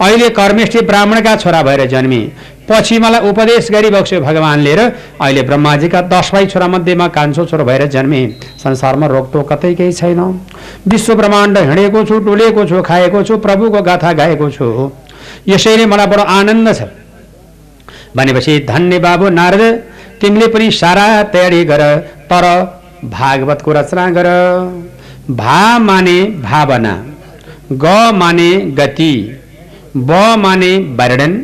अहिले 0.00 0.28
कर्मेष्ठी 0.34 0.80
ब्राह्मणका 0.82 1.36
छोरा 1.36 1.62
भएर 1.62 1.84
जन्मे। 1.86 2.20
पछि 2.68 2.98
मलाई 2.98 3.28
उपदेश 3.30 3.70
गरिबक्स्यो 3.70 4.20
भगवान्ले 4.20 4.74
र 4.74 4.80
अहिले 5.22 5.42
ब्रह्माजीका 5.42 6.00
दस 6.10 6.30
भाइ 6.34 6.46
छोरा 6.46 6.66
मध्येमा 6.68 7.08
कान्छो 7.08 7.44
छोरो 7.46 7.64
भएर 7.64 7.86
जन्मे। 7.86 8.26
संसारमा 8.58 9.06
रोकटोक 9.06 9.52
कतै 9.52 9.74
केही 9.74 9.92
छैन। 9.92 10.20
विश्व 10.88 11.14
ब्रह्माण्ड 11.14 11.58
हिँडेको 11.58 12.04
छु 12.04 12.18
डुलेको 12.26 12.64
छु 12.66 12.82
खाएको 12.82 13.22
छु 13.22 13.36
प्रभुको 13.38 13.82
गाथा 13.82 14.12
गाएको 14.12 14.50
छु। 14.50 14.90
यसैले 15.48 15.86
मलाई 15.86 16.06
बडो 16.06 16.22
आनन्द 16.38 16.74
छ। 16.74 16.99
भनेपछि 18.16 18.58
धन्य 18.68 18.98
बाबु 18.98 19.28
नारद 19.30 19.62
तिमीले 20.20 20.46
पनि 20.48 20.70
सारा 20.72 21.06
तयारी 21.32 21.64
गर 21.64 21.82
तर 22.30 22.44
भागवतको 23.10 23.72
रचना 23.72 24.04
गर। 24.10 24.28
भा 25.32 25.78
माने 25.80 26.18
भावना 26.42 26.94
ग 27.74 27.86
माने 28.14 28.50
गति 28.78 29.14
ब 29.96 30.10
माने 30.38 30.72
वर्णन 30.98 31.34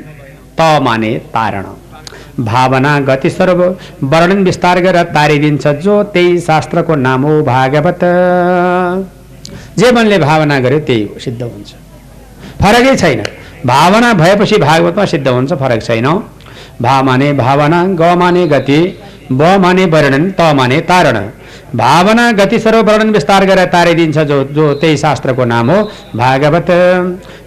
त 0.58 0.60
माने 0.82 1.12
तारण। 1.34 1.66
भावना 2.44 2.98
गति 3.00 3.30
सर्व 3.30 3.60
वर्णन 4.04 4.42
विस्तार 4.44 4.80
गरेर 4.80 5.02
तारिदिन्छ 5.14 5.66
जो 5.84 6.02
त्यही 6.14 6.38
शास्त्रको 6.40 6.94
नाम 6.96 7.22
हो 7.22 7.40
भागवत। 7.44 8.00
जे 9.78 9.90
मनले 9.92 10.18
भावना 10.18 10.58
गर्यो 10.60 10.78
त्यही 10.80 11.02
हो 11.04 11.18
सिद्ध 11.20 11.42
हुन्छ। 11.42 11.70
फरकै 12.60 12.94
छैन। 12.96 13.22
भावना 13.66 14.12
भएपछि 14.14 14.56
भागवतमा 14.58 15.04
सिद्ध 15.06 15.28
हुन्छ 15.28 15.52
फरक 15.54 15.82
छैन। 15.82 16.06
भा 16.82 17.00
माने 17.02 17.32
भावना 17.34 17.82
ग 18.00 18.16
माने 18.18 18.46
गति 18.48 18.80
ब 19.32 19.42
माने 19.62 19.84
वर्णन 19.92 20.30
त 20.30 20.52
माने 20.56 20.80
तारण। 20.90 21.18
भावना 21.76 22.30
गति 22.32 22.58
सर्व 22.58 22.80
वर्णन 22.88 23.10
विस्तार 23.12 23.44
गरेर 23.46 23.64
तारिदिन्छ 23.72 24.18
जो 24.30 24.42
जो 24.56 24.72
त्यही 24.80 24.96
शास्त्रको 24.96 25.44
नाम 25.44 25.70
हो 25.70 25.82
भागवत। 26.16 26.70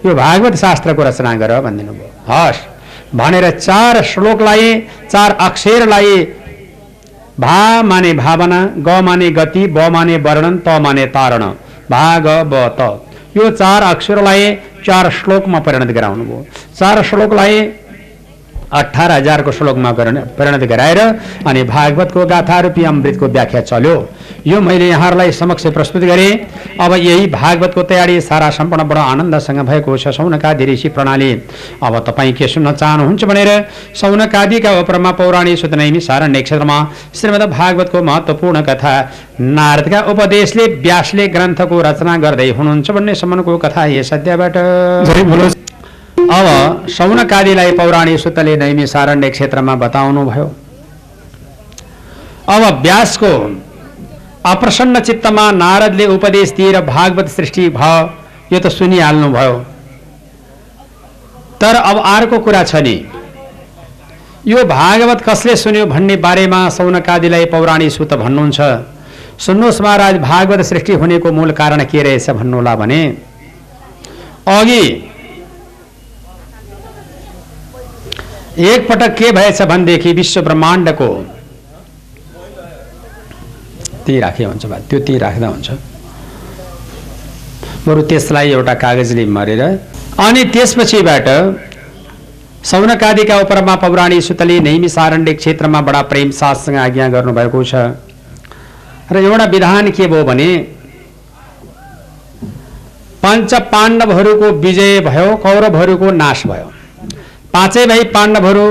यो 0.06 0.15
भागवत 0.15 0.56
शास्त्रको 0.56 1.04
रचना 1.04 1.34
गर 1.38 1.60
भनिदिनु 1.62 1.94
भयो 1.94 2.10
हस् 2.30 2.65
भनेर 3.18 3.50
चार 3.60 4.02
श्लोकलाई 4.06 4.76
चार 5.12 5.32
अक्षरलाई 5.42 6.15
भा 7.39 7.60
माने 7.84 8.13
भावना 8.13 8.60
ग 8.88 9.02
माने 9.04 9.30
गति 9.32 9.65
ब 9.68 9.89
माने 9.94 10.18
वर्णन 10.26 10.58
त 10.68 10.80
माने 10.82 11.06
तारण 11.15 11.44
भा 11.92 12.08
ग 12.20 12.42
ब 12.52 12.68
त 12.80 12.89
यो 13.38 13.50
चार 13.52 13.84
अक्षरलाई 13.86 14.54
चार 14.86 15.10
श्लोकमा 15.18 15.60
परिणत 15.65 15.92
गराउनु 15.98 16.24
भयो 16.26 16.46
चार 16.80 17.02
श्लोकलाई 17.04 17.62
अठार 18.72 19.12
हजारको 19.12 19.52
श्लोकमा 19.52 19.92
परिणत 19.92 20.64
गराएर 20.70 21.00
अनि 21.48 21.64
भागवतको 21.66 22.26
गाथा 22.26 22.60
रूपी 22.60 22.84
अमृतको 22.86 23.28
व्याख्या 23.28 23.62
चल्यो। 23.62 23.96
यो 24.48 24.60
मैले 24.62 24.88
यहाँहरूलाई 24.90 25.32
समक्ष 25.32 25.66
प्रस्तुत 25.68 26.04
गरेँ। 26.04 26.32
अब 26.82 26.94
यही 26.96 27.28
भागवतको 27.30 27.84
तयारी 27.84 28.20
सारा 28.22 28.50
सम्पूर्ण 28.50 28.84
बडो 28.90 29.02
आनन्दसँग 29.02 29.60
भएको 29.68 29.98
छ 29.98 30.08
सौनकादि 30.18 30.66
ऋषि 30.66 30.90
प्रणाली। 30.90 31.32
अब 31.84 31.98
तपाईँ 32.08 32.34
के 32.34 32.48
सुन्न 32.48 32.72
चाहनुहुन्छ 32.74 33.24
भनेर 33.26 33.50
सौनकादिका 34.02 34.72
उपरमा 34.80 35.12
पौराणिक 35.20 35.58
सुतनैमी 35.60 36.00
सारण्य 36.00 36.42
क्षेत्रमा 36.42 36.78
श्रीमद् 37.16 37.50
भागवतको 37.52 38.04
महत्त्वपूर्ण 38.04 38.62
कथा 38.70 38.94
नारदका 39.40 40.00
उपदेशले 40.12 40.66
व्यासले 40.80 41.28
ग्रन्थको 41.28 41.82
रचना 41.82 42.18
गर्दै 42.18 42.50
हुनुहुन्छ 42.52 42.92
भन्ने 42.92 43.16
सम्मको 43.16 43.58
कथा 43.58 43.86
यस 43.98 44.14
अध्यायबाट। 44.14 44.54
अब 46.30 46.88
सौनकादिलाई 46.89 47.72
पौराणिक 47.78 48.20
सुतले 48.20 48.56
नैमी 48.58 48.86
सारण्य 48.88 49.30
क्षेत्रमा 49.30 49.76
बताउनु 49.84 50.26
भयो 50.26 50.46
अब 52.56 52.82
व्यासको 52.84 53.32
अप्रसन्न 54.46 55.00
चित्तमा 55.08 55.50
नारदले 55.54 56.06
उपदेश 56.08 56.52
दिएर 56.58 56.80
भागवत 56.86 57.28
सृष्टि 57.30 57.68
भयो 57.80 57.98
यो 58.54 58.60
त 58.60 58.72
सुनिहाल्नु 58.72 59.30
भयो 59.32 59.58
तर 61.62 61.76
अब 61.76 61.98
अर्को 62.06 62.39
कुरा 62.46 62.63
छ 62.63 62.84
नि 62.86 62.96
यो 64.48 64.63
भागवत 64.68 65.22
कसले 65.24 65.56
सुन्यो 65.56 65.86
भन्ने 65.88 66.15
बारेमा 66.26 66.62
सौनकादिलाई 66.78 67.46
पौराणिक 67.52 67.92
सुत 67.92 68.13
भन्नुहुन्छ। 68.15 68.60
सुन्नुहोस् 69.46 69.82
महाराज 69.82 70.18
भागवत 70.22 70.62
सृष्टि 70.65 70.94
हुनेको 71.02 71.32
मूल 71.32 71.52
कारण 71.58 71.84
के 71.92 72.04
रहेछ 72.04 72.30
भन्नुहोला 72.32 72.76
भने 72.76 73.02
अघि 74.56 74.84
एक 78.60 78.88
पटक 78.89 79.15
के 79.17 79.32
भएछ 79.32 79.62
भनेदेखि 79.72 80.12
विश्व 80.13 80.41
ब्रह्माण्डको 80.41 81.08
त्यही 84.06 84.19
राखे 84.19 84.43
हुन्छ 84.43 84.65
बा 84.65 84.78
त्यो 84.89 85.00
त्यही 85.00 85.19
राख्दा 85.19 85.48
हुन्छ 85.48 85.69
बरु 87.86 88.02
त्यसलाई 88.10 88.52
एउटा 88.52 88.74
कागजले 88.84 89.26
मरेर 89.36 89.62
अनि 90.26 90.43
त्यसपछिबाट 90.54 91.28
सौनकादिका 92.72 93.36
उपरमा 93.41 93.76
पौराणिक 93.84 94.22
सुतले 94.24 94.60
नैमी 94.60 94.89
सारण्य 94.89 95.34
क्षेत्रमा 95.34 95.82
बडा 95.88 96.02
प्रेम 96.12 96.30
साथसँग 96.39 96.78
आज्ञा 96.78 97.08
गर्नुभएको 97.15 97.63
छ। 97.63 97.74
र 99.12 99.17
एउटा 99.17 99.45
विधान 99.54 99.89
के 99.91 100.08
भयो 100.08 100.24
भने 100.24 100.50
पञ्च 103.24 103.54
पाण्डवहरूको 103.72 104.52
विजय 104.65 105.00
भयो 105.08 105.36
कौरवहरूको 105.45 106.12
नाश 106.19 106.45
भयो। 106.48 106.67
पाँचै 107.54 107.86
भाइ 107.86 108.04
पाण्डवहरू 108.14 108.66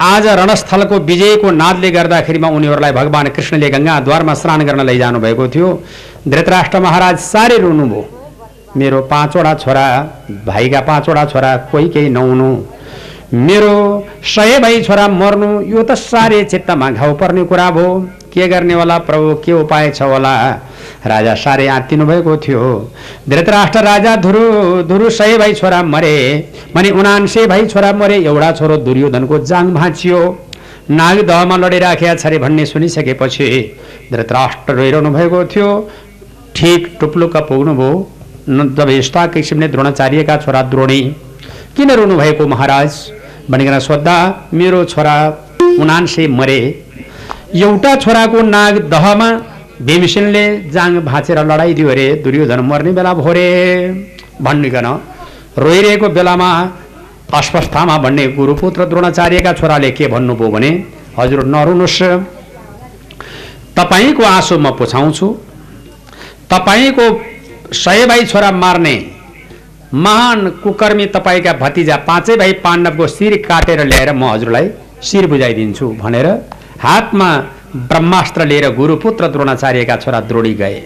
आज 0.00 0.26
रणस्थलको 0.40 0.98
विजयको 1.08 1.50
नादले 1.52 1.90
गर्दाखेरिमा 1.90 2.48
उनीहरूलाई 2.56 2.92
भगवान् 2.92 3.28
कृष्णले 3.36 3.68
गङ्गाद्वारमा 3.70 4.34
स्नान 4.34 4.60
गर्न 4.68 4.80
लैजानु 4.88 5.18
भएको 5.20 5.48
थियो। 5.54 5.68
धृतराष्ट्र 6.28 6.80
महाराज 6.80 7.18
साह्रै 7.22 7.58
रुनुभयो। 7.58 8.04
मेरो 8.76 9.00
पाँचवटा 9.12 9.52
छोरा 9.62 9.84
भाइका 10.46 10.80
पाँचवटा 10.88 11.24
छोरा 11.32 11.50
कोही 11.72 11.88
केही 11.94 12.08
नहुनु। 12.08 12.50
मेरो 13.46 13.74
सय 14.34 14.58
भाइ 14.64 14.82
छोरा 14.82 15.06
मर्नु 15.20 15.50
यो 15.68 15.82
त 15.82 15.92
साह्रै 16.00 16.42
चित्तमा 16.44 16.90
घाउ 16.90 17.12
पर्ने 17.20 17.44
कुरा 17.44 17.70
भयो। 17.76 17.92
के 18.32 18.48
गर्ने 18.48 18.74
होला 18.74 18.98
प्रभु 18.98 19.34
के 19.44 19.52
उपाय 19.52 19.90
छ 19.90 20.02
होला? 20.02 20.34
राजा 21.06 21.34
साह्रै 21.34 21.66
आत्तिनु 21.68 22.04
भएको 22.06 22.36
थियो। 22.36 22.62
धृतराष्ट्र 23.28 23.80
राजा 23.84 24.14
धुरु 24.16 24.82
धुरु 24.88 25.10
सय 25.10 25.36
भाइ 25.38 25.54
छोरा 25.54 25.82
मरे। 25.84 26.16
भने 26.74 26.90
उनान्से 26.92 27.46
भाइ 27.46 27.66
छोरा 27.66 27.92
मरे 27.92 28.16
एउटा 28.24 28.50
छोरो 28.52 28.76
दुर्योधनको 28.78 29.38
जाङ 29.44 29.72
भाँचियो। 29.74 30.20
नाग 30.90 31.20
दहमा 31.26 31.56
लडिराखेका 31.56 32.14
छ 32.14 32.26
अरे 32.26 32.38
भन्ने 32.38 32.66
सुनिसकेपछि 32.66 33.48
धृतराष्ट्र 34.12 34.74
रोइरहनु 34.74 35.10
भएको 35.10 35.44
थियो। 35.46 35.68
ठिक 36.56 36.96
टुप्लुक्क 37.00 37.36
पुग्नुभयो। 37.48 37.92
जब 38.76 38.88
यस्ता 38.90 39.26
किसिमले 39.34 39.68
द्रोणाचार्यका 39.68 40.36
छोरा 40.36 40.62
द्रोणी 40.70 41.00
किन 41.76 41.90
रुनु 41.90 42.16
भएको 42.16 42.46
महाराज? 42.46 42.90
भनिकन 43.50 43.78
सोद्धा 43.80 44.16
मेरो 44.54 44.84
छोरा 44.84 45.14
उनान्से 45.80 46.26
मरे। 46.28 46.60
एउटा 47.54 47.94
छोराको 47.96 48.42
नाग 48.42 48.76
दहमा 48.90 49.26
भीमसेनले 49.86 50.44
जाङ 50.72 50.92
भाँचेर 51.04 51.38
लडाइदियो 51.40 51.88
अरे 51.88 52.06
दुर्योधन 52.24 52.60
मर्ने 52.64 52.92
बेला 52.92 53.12
भोरे 53.14 53.48
भनिकन 54.40 54.86
रोइरहेको 55.58 56.08
बेलामा 56.08 56.50
अस्वस्थामा 57.38 57.96
भन्ने 58.04 58.26
गुरुपुत्र 58.38 58.84
द्रोणाचार्यका 58.84 59.52
छोराले 59.52 59.90
के 59.90 60.06
भन्नुभयो 60.14 60.48
भने 60.50 60.70
हजुर 61.18 61.44
नरुनुहोस्। 61.46 62.00
तपाईँको 63.76 64.22
आँसु 64.26 64.58
म 64.58 64.70
पुछाउँछु। 64.78 65.28
तपाईँको 66.52 67.06
सय 67.74 68.06
भाइ 68.06 68.24
छोरा 68.32 68.50
मार्ने 68.54 68.94
महान 70.04 70.48
कुकर्मी 70.62 71.06
तपाईँका 71.16 71.52
भतिजा 71.60 71.96
पाँचै 72.08 72.36
भाइ 72.36 72.52
पाण्डवको 72.64 73.06
शिर 73.08 73.36
काटेर 73.48 73.84
ल्याएर 73.84 74.12
म 74.12 74.32
हजुरलाई 74.32 74.70
शिर 75.02 75.26
बुझाइदिन्छु 75.26 75.88
भनेर 76.00 76.28
हातमा 76.82 77.28
ब्रह्मास्त्र 77.90 78.44
लिएर 78.46 78.68
गुरुपुत्र 78.74 79.26
द्रोणाचार्यका 79.34 79.96
छोरा 79.96 80.20
द्रोणी 80.30 80.54
गए। 80.54 80.80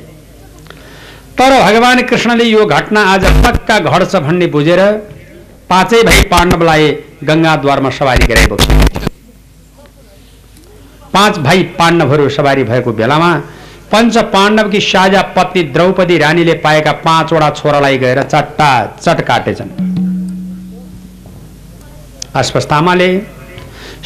तर 1.39 1.53
भगवान् 1.63 2.03
कृष्णले 2.09 2.45
यो 2.45 2.65
घटना 2.67 3.01
आज 3.13 3.25
पक्का 3.45 3.79
घट्छ 3.81 4.17
भन्ने 4.17 4.47
बुझेर 4.55 4.81
पाँचै 5.71 6.03
भाइ 6.03 6.23
पाण्डवलाई 6.33 6.91
गङ्गाद्वारमा 7.25 7.91
सवारी 7.91 8.27
छ 8.57 8.69
पाँच 11.15 11.39
भाइ 11.39 11.63
पाण्डवहरू 11.79 12.29
सवारी 12.29 12.65
भएको 12.65 12.93
बेलामा 12.93 13.31
पञ्च 13.93 14.17
पाण्डवकी 14.33 14.81
साझा 14.83 15.23
पत्नी 15.37 15.63
द्रौपदी 15.75 16.17
रानीले 16.19 16.55
पाएका 16.65 16.93
पाँचवटा 17.07 17.49
छोरालाई 17.51 17.99
गएर 17.99 18.23
चट्टा 18.25 18.71
चट 19.01 19.21
काटेछन्। 19.29 19.71
अस्वस्थामाले 22.35 23.09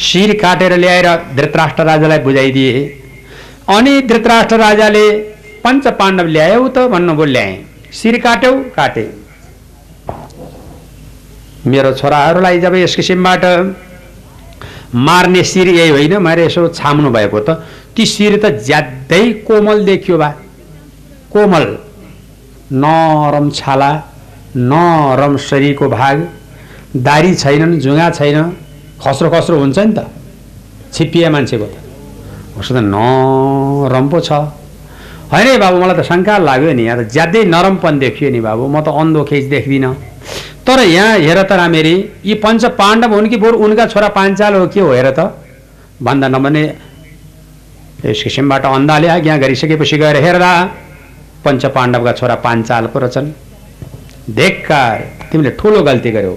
शिर 0.01 0.31
काटेर 0.41 0.73
ल्याएर 0.77 1.07
धृतराष्ट्र 1.37 1.83
राजालाई 1.83 2.19
बुझाइदिए। 2.19 2.83
अनि 3.69 3.93
धृतराष्ट्र 4.09 4.57
राजाले 4.57 5.05
पञ्च 5.63 5.87
पाण्डव 5.99 6.27
ल्यायौ 6.27 6.67
त 6.67 6.87
भन्नुभयो 6.93 7.25
ल्याएँ 7.25 7.57
शिर 7.93 8.17
काट्यौ 8.19 8.53
काटे। 8.75 9.05
मेरो 11.67 11.91
छोराहरूलाई 11.93 12.59
जब 12.59 12.75
यस 12.75 12.95
किसिमबाट 12.95 13.43
मार्ने 14.97 15.43
शिर 15.43 15.67
यही 15.69 15.89
होइन 15.89 16.17
मैले 16.19 16.45
यसो 16.45 16.67
छाम्नु 16.69 17.09
भएको 17.11 17.39
त। 17.39 17.61
ती 17.95 18.05
शिर 18.05 18.39
त 18.43 18.45
ज्यादै 18.65 19.23
कोमल 19.47 19.83
देखियो 19.85 20.17
बा। 20.17 20.29
कोमल 21.31 21.65
नरम 22.73 23.49
छाला 23.51 23.91
नरम 24.55 25.37
शरीरको 25.49 25.89
भाग। 25.89 26.27
दारी 26.97 27.33
छैनन् 27.35 27.79
जुङ्गा 27.79 28.09
छैन। 28.09 28.37
खस्रो 29.03 29.29
खस्रो 29.33 29.55
हुन्छ 29.59 29.79
नि 29.79 29.93
त। 29.97 29.99
छिप्पिए 30.93 31.29
मान्छेको 31.29 31.65
त। 31.65 31.75
उसो 32.59 32.71
त 32.75 32.77
नरम 32.93 34.05
पो 34.09 34.19
छ। 34.19 34.31
होइन 35.31 35.47
है 35.47 35.57
बाबु 35.57 35.77
मलाई 35.81 35.95
त 35.97 36.01
शङ्का 36.05 36.37
लाग्यो 36.37 36.71
नि। 36.77 36.83
यहाँ 36.85 36.97
त 36.99 37.11
ज्यादै 37.11 37.41
नरमपन 37.49 37.93
देखियो 37.99 38.29
नि 38.29 38.39
बाबु। 38.41 38.63
म 38.67 38.81
त 38.85 38.87
अन्धो 38.91 39.23
खेच 39.29 39.45
देख्दिनँ। 39.49 39.93
तर 40.67 40.79
यहाँ 40.85 41.17
हेर 41.17 41.39
त 41.43 41.51
रामेरी 41.57 41.95
यी 42.25 42.33
पञ्च 42.43 42.63
पाण्डव 42.77 43.13
हुन् 43.15 43.29
कि 43.29 43.37
बरु? 43.37 43.57
उनका 43.57 43.85
छोरा 43.89 44.07
पाञ्चाल 44.17 44.53
हो 44.55 44.67
के 44.67 44.79
हो 44.79 44.91
हेर 44.93 45.09
त। 45.17 45.19
भन्दा 46.03 46.27
नभने 46.27 46.63
यस 48.05 48.21
किसिमबाट 48.23 48.65
अन्धाले 48.65 49.07
आज्ञा 49.07 49.37
गरिसकेपछि 49.37 49.97
गएर 49.97 50.17
हेर्दा 50.25 50.51
पञ्च 51.45 51.65
पाण्डवका 51.75 52.11
छोरा 52.19 52.35
पाञ्चाल 52.45 52.85
पो 52.93 52.99
रहेछन् 52.99 53.29
धेक्कार 54.37 54.95
तिमीले 55.31 55.51
ठुलो 55.59 55.81
गल्ती 55.81 56.11
गर्यौ। 56.11 56.35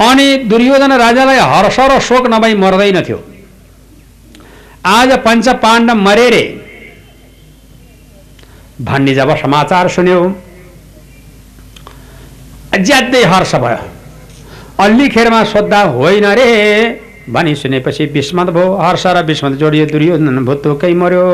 अनि 0.00 0.36
दुर्योधन 0.36 0.92
राजालाई 0.92 1.38
हर्ष 1.38 1.78
र 1.80 2.00
शोक 2.00 2.26
नभई 2.26 2.54
मर्दैनथ्यो। 2.54 3.22
आज 4.86 5.12
पञ्च 5.12 5.48
पाण्डव 5.48 5.94
मरे 5.94 6.28
रे। 6.30 6.42
भन्ने 8.80 9.14
जब 9.14 9.36
समाचार 9.36 9.88
सुन्यो। 9.88 10.20
ज्यादै 12.80 13.22
हर्ष 13.24 13.54
भयो। 13.54 13.78
अल्लीखेरमा 14.84 15.44
सोद्धा 15.44 15.82
होइन 15.82 16.24
रे 16.24 17.00
भनी 17.30 17.54
सुनेपछि 17.54 18.06
विस्मत 18.06 18.46
भयो। 18.46 18.74
हर्ष 18.76 19.06
र 19.06 19.22
विस्मत 19.24 19.52
जोडियो 19.52 19.86
दुर्योधन 19.86 20.44
भुत्तुकै 20.44 20.92
मर्यो। 20.94 21.24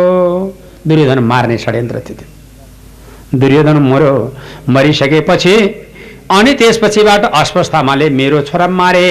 दुर्योधन 0.87 1.19
मार्ने 1.19 1.59
षड्यन्त्र 1.59 2.01
थियो। 2.01 3.39
दुर्योधन 3.39 3.77
मर्यो। 3.83 4.37
मरिसकेपछि 4.69 5.57
अनि 6.31 6.53
त्यसपछिबाट 6.55 7.25
अस्वस्थामाले 7.25 8.09
मेरो 8.11 8.41
छोरा 8.43 8.67
मारे। 8.71 9.07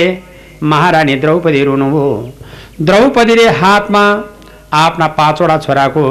महारानी 0.63 1.15
द्रौपदी 1.15 1.63
रुनुभयो। 1.63 2.31
द्रौपदीले 2.81 3.47
हातमा 3.59 4.03
आफ्ना 4.73 5.07
पाँचवटा 5.17 5.57
छोराको 5.57 6.03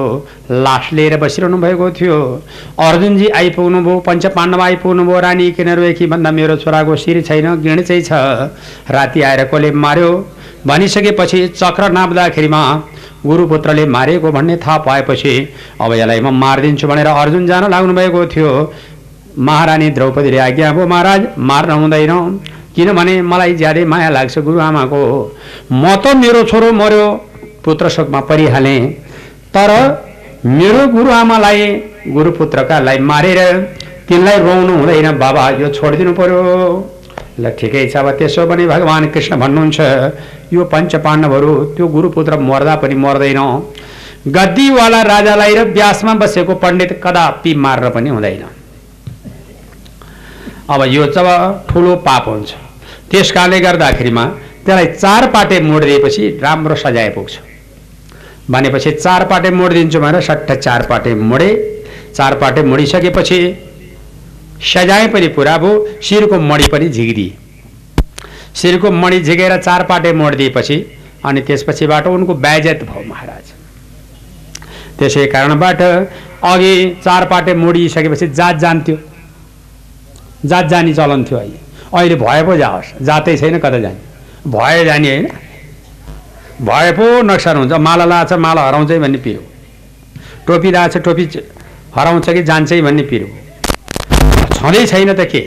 लास 0.51 0.89
लिएर 0.93 1.17
बसिरहनु 1.17 1.59
भएको 1.59 1.91
थियो। 1.91 2.19
अर्जुनजी 2.81 3.29
आइपुग्नु 3.31 3.81
भयो 3.85 3.99
पञ्च 4.07 4.27
पाण्डव 4.37 4.63
आइपुग्नु 4.63 5.05
भयो 5.07 5.21
रानी 5.21 5.51
किन 5.53 5.69
रोएकी 5.75 6.07
भन्दा 6.07 6.31
मेरो 6.31 6.57
छोराको 6.57 6.97
शिर 6.97 7.21
छैन 7.23 7.61
गिण 7.63 7.83
चाहिँ 7.83 8.03
छ। 8.03 8.13
राति 8.91 9.23
आएर 9.23 9.45
कसले 9.45 9.71
मार्यो। 9.85 10.11
भनिसकेपछि 10.67 11.47
चक्र 11.51 11.91
नाप्दाखेरिमा 11.93 12.63
गुरुपुत्रले 13.27 13.87
मारेको 13.87 14.33
भन्ने 14.33 14.57
थाहा 14.57 14.77
पाएपछि 14.87 15.35
अब 15.81 15.93
यसलाई 15.93 16.21
म 16.21 16.35
मारिदिन्छु 16.35 16.89
भनेर 16.89 17.07
अर्जुन 17.07 17.47
जान 17.47 17.71
लाग्नु 17.71 17.95
भएको 17.95 18.27
थियो। 18.27 18.51
महारानी 19.39 19.89
द्रौपदीले 19.91 20.39
आज्ञा 20.39 20.73
भयो 20.73 20.87
महाराज 20.87 21.27
मार्न 21.39 21.71
हुँदैन। 21.73 22.13
किनभने 22.77 23.15
मलाई 23.23 23.55
ज्यादै 23.55 23.85
माया 23.85 24.09
लाग्छ 24.11 24.39
गुरुआमाको। 24.39 25.01
म 25.73 25.95
त 25.97 26.15
मेरो 26.17 26.43
छोरो 26.51 26.73
मर्यो 26.73 27.07
पुत्र 27.65 27.89
शोकमा 27.89 28.21
परिहालेँ। 28.31 28.81
तर 29.55 29.71
मेरो 30.47 30.87
गुरुआमालाई 30.89 31.67
गुरुपुत्रकालाई 32.09 32.99
मारेर 32.99 33.39
तिनलाई 34.09 34.39
रोउनु 34.39 34.77
हुँदैन। 34.79 35.19
बाबा 35.19 35.49
यो 35.61 35.69
छोडिदिनु 35.69 36.13
पर्यो। 36.15 36.43
ल 37.41 37.51
ठिकै 37.59 37.87
छ 37.89 37.97
अब 37.97 38.11
त्यसो 38.19 38.47
भने 38.47 38.67
भगवान् 38.67 39.11
कृष्ण 39.15 39.37
भन्नुहुन्छ 39.39 39.81
यो 40.53 40.65
पञ्च 40.65 40.97
पाण्डवहरू 41.07 41.53
त्यो 41.77 41.87
गुरुपुत्र 41.89 42.39
मर्दा 42.41 42.75
पनि 42.83 42.95
मर्दैन। 42.95 43.41
गद्दीवाला 44.29 45.03
राजालाई 45.03 45.55
र 45.55 45.65
व्यासमा 45.71 46.15
बसेको 46.15 46.55
पण्डित 46.55 47.01
कदापि 47.05 47.55
मारेर 47.55 47.91
पनि 47.91 48.11
हुँदैन। 48.11 48.45
अब 50.71 50.83
यो 50.87 51.05
जब 51.13 51.27
ठुलो 51.69 51.95
पाप 52.07 52.29
हुन्छ 52.29 52.51
त्यस 53.11 53.31
कारणले 53.33 53.61
गर्दाखेरिमा 53.61 54.25
त्यसलाई 54.65 54.87
चार 54.95 55.27
पाटे 55.35 55.61
मोडिदिएपछि 55.61 56.29
राम्रो 56.43 56.75
सजाय 56.77 57.09
पुग्छ। 57.11 57.39
भनेपछि 58.51 58.91
चार 58.93 59.25
पाटे 59.31 59.51
मोडिदिन्छु 59.51 60.01
भनेर 60.01 60.21
सट्ट 60.29 60.53
चार 60.59 60.87
पाटे 60.91 61.15
मोडे 61.23 61.49
चार 62.17 62.35
पाटे 62.41 62.63
मोडिसकेपछि 62.63 63.41
सजाय 64.73 65.07
पनि 65.09 65.29
पुरा 65.37 65.57
भयो 65.59 65.73
शिरको 66.03 66.41
मणि 66.41 66.69
पनि 66.73 66.89
झिकिदिए 66.89 67.33
शिरको 68.57 68.91
मणि 68.93 69.21
झिकेर 69.21 69.57
चार 69.63 69.83
पाटे 69.91 70.13
मोडिदिएपछि 70.21 70.79
अनि 71.25 71.41
त्यसपछिबाट 71.49 72.07
उनको 72.07 72.35
ब्याजत 72.45 72.85
भयो 72.91 73.09
महाराज। 73.09 73.47
त्यसै 74.99 75.27
कारणबाट 75.35 75.83
अघि 75.83 76.75
चार 77.05 77.25
पाटे 77.27 77.55
मोडिसकेपछि 77.55 78.27
जात 78.29 78.57
जान्थ्यो। 78.65 78.97
जात 80.45 80.67
जानी 80.67 80.95
चलन 80.95 81.25
थियो 81.25 81.39
अहिले। 81.39 81.59
अहिले 81.95 82.15
भए 82.15 82.43
पो 82.43 82.57
जाओस् 82.57 83.03
जातै 83.03 83.37
छैन 83.37 83.59
कता 83.59 83.79
जाने। 83.79 84.01
भए 84.49 84.85
जाने 84.85 85.09
होइन। 85.09 85.27
भए 86.63 86.93
पो 86.93 87.23
नक्सान 87.23 87.57
हुन्छ। 87.57 87.73
माला 87.73 88.05
लाछ 88.05 88.33
माला 88.33 88.63
हराउँछ 88.69 88.93
भन्ने 88.93 89.19
पिरो। 89.19 89.43
टोपी 90.47 90.71
लाछ 90.71 90.97
टोपी 90.97 91.25
हराउँछ 91.97 92.31
कि 92.31 92.43
जान्छ 92.43 92.73
भन्ने 92.73 93.03
पिरो। 93.03 93.29
छँदै 94.55 94.87
छैन 94.87 95.13
त 95.15 95.21
के? 95.21 95.41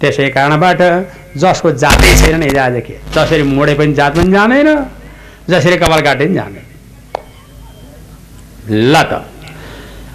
त्यसै 0.00 0.28
कारणबाट 0.28 0.80
जसको 1.36 1.72
जातै 1.72 2.16
छैन 2.16 2.40
नि 2.40 2.48
आज 2.58 2.82
के? 2.86 2.94
जसरी 3.14 3.42
मोडे 3.42 3.74
पनि 3.74 3.92
जात 3.94 4.16
पनि 4.16 4.32
जाँदैन। 4.32 4.68
जसरी 5.50 5.76
कपाल 5.76 6.00
काटे 6.00 6.26
पनि 6.26 6.34
जाँदैन। 6.34 6.64
ल 8.92 9.02
त। 9.02 9.33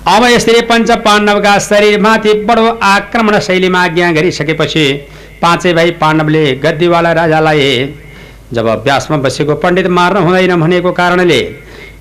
अब 0.09 0.23
यसरी 0.25 0.61
पञ्च 0.65 0.91
पाण्डवका 0.99 1.57
शरीरमाथि 1.61 2.33
बडो 2.45 2.67
आक्रमण 2.85 3.39
शैलीमा 3.41 3.79
आज्ञा 3.81 4.11
गरिसकेपछि 4.11 4.85
पाँचै 5.41 5.73
भाइ 5.73 5.91
पाण्डवले 5.99 6.43
गद्दीवाला 6.63 7.11
राजालाई 7.13 7.65
जब 8.53 8.67
व्यासमा 8.85 9.17
बसेको 9.19 9.55
पण्डित 9.55 9.87
मार्न 9.97 10.17
हुँदैन 10.19 10.53
भनेको 10.59 10.91
कारणले 10.91 11.41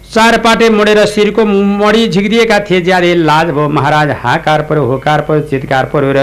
चारपाटे 0.08 0.68
मोडेर 0.70 1.04
शिरको 1.06 1.44
मडी 1.44 2.06
झिक्दिएका 2.08 2.58
थिए 2.60 2.80
ज्यादै 2.82 3.14
लाज 3.22 3.50
भयो 3.50 3.68
महाराज 3.70 4.10
हाकार 4.22 4.62
पऱ्यो 4.70 4.84
होकार 4.86 5.20
पऱ्यो 5.22 5.40
चितकार 5.50 5.86
पऱ्यो 5.92 6.12
र 6.16 6.22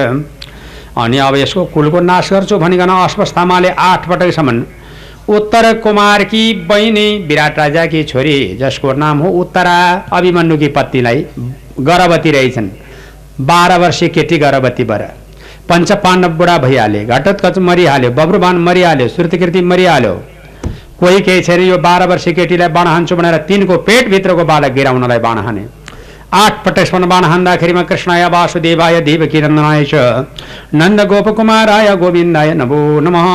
अनि 0.98 1.18
अब 1.20 1.36
यसको 1.36 1.66
कुलको 1.74 2.00
नाश 2.04 2.32
गर्छु 2.34 2.58
भनिकन 2.60 2.96
अश्वस्थामाले 2.96 3.70
आठ 3.82 4.08
पटकसम्म 4.10 4.64
उत्तर 5.30 5.72
कुमारकी 5.82 6.42
बहिनी 6.66 7.06
विराट 7.28 7.60
राजाकी 7.60 8.04
छोरी 8.06 8.38
जसको 8.58 8.94
नाम 8.96 9.20
हो 9.20 9.30
उत्तरा 9.40 9.78
अभिमन्युकी 10.14 10.68
पत्नीलाई 10.76 11.26
गर्भवती 11.80 12.32
रहेछन्। 12.32 12.70
बाह्र 13.42 13.78
वर्षीय 13.80 14.10
केटी 14.10 14.38
गर्भवती 14.38 14.84
बर। 14.84 15.02
पञ्च 15.70 15.92
बुढा 16.38 16.58
भइहाले 16.58 17.04
घटोत्कच 17.06 17.58
मरिहाल्यो, 17.60 18.10
बब्रुबान 18.12 18.56
मरिहाल्यो, 18.58 19.08
श्रुतिकृति 19.08 19.62
मरिहाल्यो। 19.62 20.14
कोही 21.00 21.20
केही 21.22 21.42
छैन, 21.42 21.62
यो 21.62 21.78
बाह्र 21.78 22.08
वर्षीय 22.08 22.34
केटीलाई 22.34 22.68
बाण 22.70 22.88
हान्छु 22.88 23.16
भनेर 23.16 23.38
तिनको 23.48 23.78
पेटभित्रको 23.78 24.44
बालक 24.46 24.72
गिराउनलाई 24.74 25.20
बाण 25.20 25.38
हाने 25.38 25.66
आठ 26.34 26.64
पटकसम्म 26.66 27.10
बाण 27.10 27.24
हान्दाखेरिमा 27.24 27.82
कृष्णाय 27.84 28.26
वासुदेवाय 28.30 29.00
देवकी 29.02 29.42
नन्दनाय 29.42 29.84
च। 29.86 29.94
नन्द 30.74 31.02
गोपकुमाराय 31.02 31.96
गोविन्दाय 31.96 32.54
नमो 32.54 32.80
नमः 33.00 33.28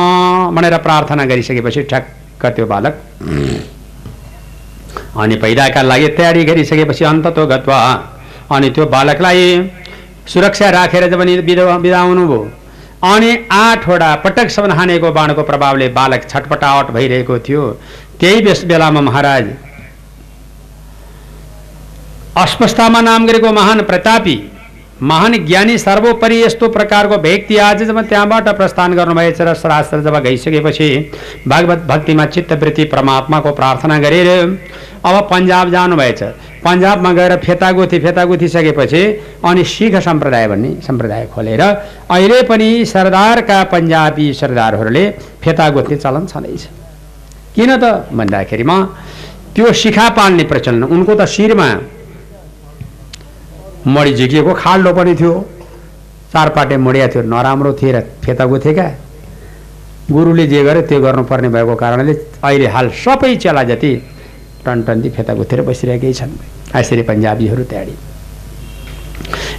भनेर 0.55 0.77
प्रार्थना 0.77 1.25
गरिसकेपछि 1.25 1.83
ठ्याक्क 1.83 2.45
त्यो 2.47 2.65
बालक 2.65 2.93
अनि 5.13 5.35
पहिलाका 5.35 5.81
लागि 5.81 6.07
तयारी 6.17 6.43
गरिसकेपछि 6.45 7.03
अन्ततो 7.05 7.45
गत्वा 7.47 7.79
अनि 8.51 8.69
त्यो 8.69 8.85
बालकलाई 8.87 9.43
सुरक्षा 10.27 10.69
राखेर 10.69 11.07
जब 11.09 11.21
बिदा 11.45 11.77
बिदा 11.77 11.99
हुनुभयो 12.01 12.41
अनि 13.05 13.29
आठवटा 13.51 14.09
पटकसम्म 14.23 14.71
हानेको 14.79 15.11
बाणको 15.11 15.43
प्रभावले 15.43 15.87
बालक 15.97 16.29
छटपटावट 16.29 16.91
भइरहेको 16.93 17.37
थियो। 17.39 17.63
त्यही 18.19 18.41
बेलामा 18.65 19.01
महाराज 19.01 19.45
अस्वस्थामा 22.37 23.01
नाम 23.01 23.25
गरेको 23.27 23.51
महान 23.51 23.81
प्रतापी 23.83 24.35
महान 25.03 25.33
ज्ञानी 25.45 25.77
सर्वोपरि 25.77 26.35
यस्तो 26.41 26.67
प्रकारको 26.69 27.17
व्यक्ति 27.21 27.55
आज 27.59 27.81
जब 27.83 27.99
त्यहाँबाट 28.09 28.49
प्रस्थान 28.57 28.93
गर्नुभएछ 28.95 29.39
र 29.41 29.53
शास्त्र 29.53 30.01
जब 30.01 30.15
गइसकेपछि 30.23 30.89
भागवत 31.47 31.85
भक्तिमा 31.87 32.25
चित्तवृत्ति 32.25 32.83
परमात्माको 32.85 33.51
प्रार्थना 33.51 33.97
गरेर 33.99 34.27
अब 35.03 35.15
पन्जाब 35.31 35.69
जानुभएछ। 35.71 36.21
पन्जाबमा 36.65 37.13
गएर 37.13 37.35
फेतागुथी 37.37 37.99
फेतागुथिसकेपछि 37.99 39.03
अनि 39.43 39.63
सिख 39.65 39.95
सम्प्रदाय 39.99 40.47
भन्ने 40.47 40.69
सम्प्रदाय 40.87 41.25
खोलेर 41.33 41.61
अहिले 41.61 42.41
पनि 42.49 42.69
सरदारका 42.85 43.63
पन्जाबी 43.73 44.33
सरदारहरूले 44.33 45.09
फेतागुथी 45.43 45.95
चलन 45.95 46.25
छँदैछ। 46.27 46.67
किन 47.55 47.75
त 47.77 47.83
भन्दाखेरिमा 48.13 48.77
त्यो 49.55 49.73
शिखा 49.73 50.07
पाल्ने 50.13 50.43
प्रचलन 50.43 50.83
उनको 50.85 51.15
त 51.15 51.25
शिरमा 51.27 51.67
मडी 53.87 54.13
झिकिएको 54.13 54.53
खाल्डो 54.53 54.93
पनि 54.93 55.15
थियो। 55.15 55.33
चारपाटे 56.33 56.77
मडिया 56.77 57.07
थियो। 57.07 57.23
नराम्रो 57.23 57.73
थिए 57.73 57.91
र 57.91 57.99
फेता 58.23 58.45
गुथेका 58.45 58.87
गुरुले 60.11 60.45
जे 60.47 60.63
गर्यो 60.63 60.81
त्यो 60.87 60.99
गर्नुपर्ने 61.01 61.49
भएको 61.49 61.75
कारणले 61.75 62.13
अहिले 62.43 62.67
हाल 62.67 62.89
सबै 62.93 63.35
चेला 63.35 63.63
जति 63.63 63.91
टनटन्दी 64.65 65.09
फेता 65.09 65.33
गुथेर 65.33 65.61
बसिरहेकै 65.67 66.13
छन्। 66.13 66.31
यसरी 66.75 67.01
पन्जाबीहरू 67.09 67.63
त्याडी। 67.63 67.95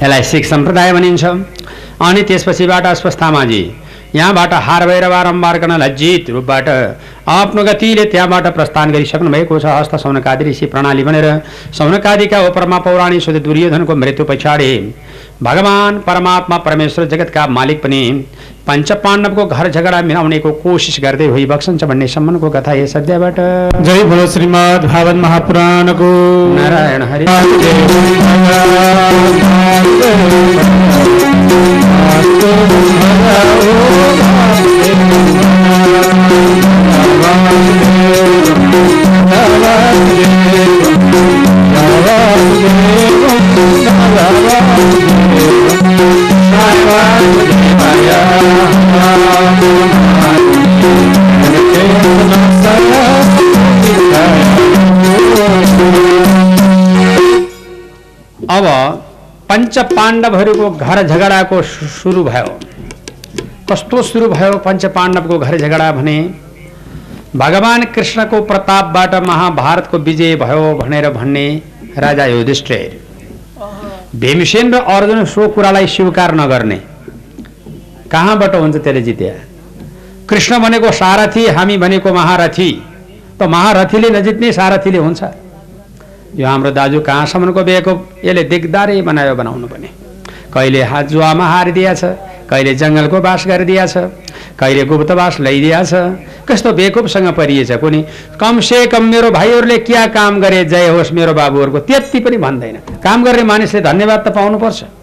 यसलाई 0.02 0.22
सिख 0.22 0.44
सम्प्रदाय 0.46 0.92
भनिन्छ। 0.92 1.24
अनि 2.00 2.22
त्यसपछिबाट 2.22 2.86
अस्वस्थामाजी 2.86 3.62
यहाँबाट 4.14 4.52
हार 4.64 4.86
भएर 4.86 5.08
बारम्बार 5.08 5.58
गर्न 5.58 5.76
लज्जित 5.82 6.30
रूपबाट 6.30 6.68
आफ्नो 7.28 7.64
गतिले 7.64 8.04
त्यहाँबाट 8.04 8.46
प्रस्थान 8.54 8.92
गरिसक्नु 8.92 9.30
भएको 9.30 9.58
छ। 9.58 9.64
हस्त 9.72 9.94
सौनकादि 9.96 10.44
ऋषि 10.44 10.66
प्रणाली 10.66 11.04
भनेर 11.04 11.26
सौनकादिका 11.78 12.40
उपरमा 12.48 12.78
पौराणी 12.84 13.20
शुद्ध 13.20 13.38
दुर्योधनको 13.40 13.94
मृत्यु 13.96 14.24
पछाडि 14.24 14.72
भगवान् 15.42 16.00
परमात्मा 16.00 16.56
परमेश्वर 16.58 17.04
जगतका 17.06 17.46
मालिक 17.48 17.82
पनि 17.82 18.02
पञ्च 18.66 18.90
पाण्डवको 19.04 19.44
घर 19.46 19.68
झगडा 19.68 20.00
मिलाउनेको 20.08 20.50
कोसिस 20.62 20.98
गर्दै 21.04 21.26
भइबक्सन्छ 21.30 21.84
भन्ने 21.90 22.06
सम्मको 22.14 22.50
कथा 22.56 22.72
यस 22.80 22.96
अध्यायबाट 22.96 23.40
जय 23.88 24.04
बोलो 24.12 24.26
श्रीमद् 24.34 24.86
भागवत 24.92 25.22
महापुराणको 25.24 26.12
नारायण 26.56 27.02
हरि 27.12 27.26
अब 58.50 58.66
पञ्च 59.48 59.78
पाण्डवहरूको 59.78 60.70
घर 60.70 61.02
झगडाको 61.02 61.60
सुरु 61.62 62.22
भयो। 62.24 62.58
कस्तो 63.70 64.02
सुरु 64.02 64.28
भयो 64.28 64.58
पञ्च 64.58 64.86
पाण्डवको 64.96 65.38
घर 65.38 65.56
झगडा 65.58 65.90
भने 65.92 66.16
भगवान् 67.36 67.84
कृष्णको 67.94 68.40
प्रतापबाट 68.42 69.14
महाभारतको 69.26 69.98
विजय 69.98 70.34
भयो 70.36 70.74
भनेर 70.78 71.08
भन्ने 71.10 71.46
राजा 71.98 72.26
युधिष्ठिर। 72.26 73.00
भीमसेन 74.20 74.74
र 74.74 74.76
अर्जुन 74.94 75.24
सो 75.24 75.48
कुरालाई 75.48 75.86
स्वीकार 75.86 76.34
नगर्ने। 76.34 76.80
कहाँबाट 78.12 78.54
हुन्छ 78.54 78.76
त्यसले 78.76 79.02
जित्या 79.02 79.34
कृष्ण 80.28 80.58
भनेको 80.62 80.90
सारथी 80.92 81.46
हामी 81.56 81.76
भनेको 81.78 82.12
महारथी। 82.12 82.70
त 83.38 83.42
महारथीले 83.42 84.08
नजित्ने 84.10 84.52
सारथीले 84.52 84.98
हुन्छ। 84.98 85.22
यो 86.36 86.46
हाम्रो 86.46 86.70
दाजु 86.70 87.00
कहाँसम्मको 87.00 87.62
बिहेको 87.64 87.92
यसले 88.24 88.42
दिगदारै 88.44 89.00
बनायो 89.02 89.34
बनाउनु 89.34 89.66
पनि 89.66 89.88
कहिले 90.54 90.82
हात 90.82 91.06
जुवामा 91.08 91.46
हारिदिएछ 91.46 92.02
कहिले 92.50 92.74
जङ्गलको 92.74 93.20
बास 93.20 93.44
गरिदिएछ 93.48 93.94
कहिले 94.60 94.84
गुप्तवास 94.84 95.40
लैदिएछ 95.40 95.92
कस्तो 96.48 96.72
बेकुपसँग 96.72 97.28
परिएछ 97.32 97.72
कुनै? 97.80 98.00
कमसे 98.40 98.86
कम 98.92 99.02
मेरो 99.04 99.30
भाइहरूले 99.30 99.78
क्या 99.88 100.06
काम 100.16 100.40
गरे? 100.40 100.64
जय 100.64 100.88
होस् 100.88 101.12
मेरो 101.12 101.32
बाबुहरूको। 101.34 101.78
त्यति 101.88 102.20
पनि 102.20 102.36
भन्दैन। 102.36 102.76
काम 103.00 103.24
गर्ने 103.24 103.42
मानिसले 103.42 103.80
धन्यवाद 103.80 104.20
त 104.26 104.28
पाउनुपर्छ। 104.36 105.01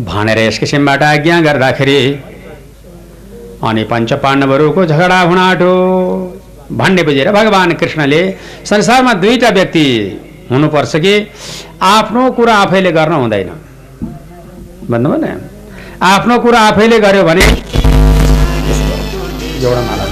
भनेर 0.00 0.38
यस 0.38 0.58
किसिमबाट 0.58 1.02
आज्ञा 1.02 1.40
गर्दाखेरि 1.40 1.98
अनि 3.68 3.82
पञ्च 3.90 4.12
पाण्डवहरूको 4.22 4.84
झगडा 4.86 5.18
हुन 5.20 5.38
आँट्यो 5.38 5.72
भन्ने 6.72 7.02
बुझेर 7.02 7.28
भगवान् 7.32 7.72
कृष्णले 7.80 8.20
संसारमा 8.70 9.12
दुईटा 9.22 9.48
व्यक्ति 9.58 9.86
हुनुपर्छ 10.50 10.92
कि 11.04 11.14
आफ्नो 11.82 12.22
कुरा 12.38 12.54
आफैले 12.56 12.90
गर्न 12.92 13.12
हुँदैन। 13.12 13.50
भन्नुभयो 14.90 15.18
नि? 15.22 15.30
आफ्नो 16.02 16.34
कुरा 16.44 16.60
आफैले 16.70 16.98
गर्यो 17.00 17.22
भने 17.24 17.44
एउटा 19.60 19.82
माला? 19.88 20.04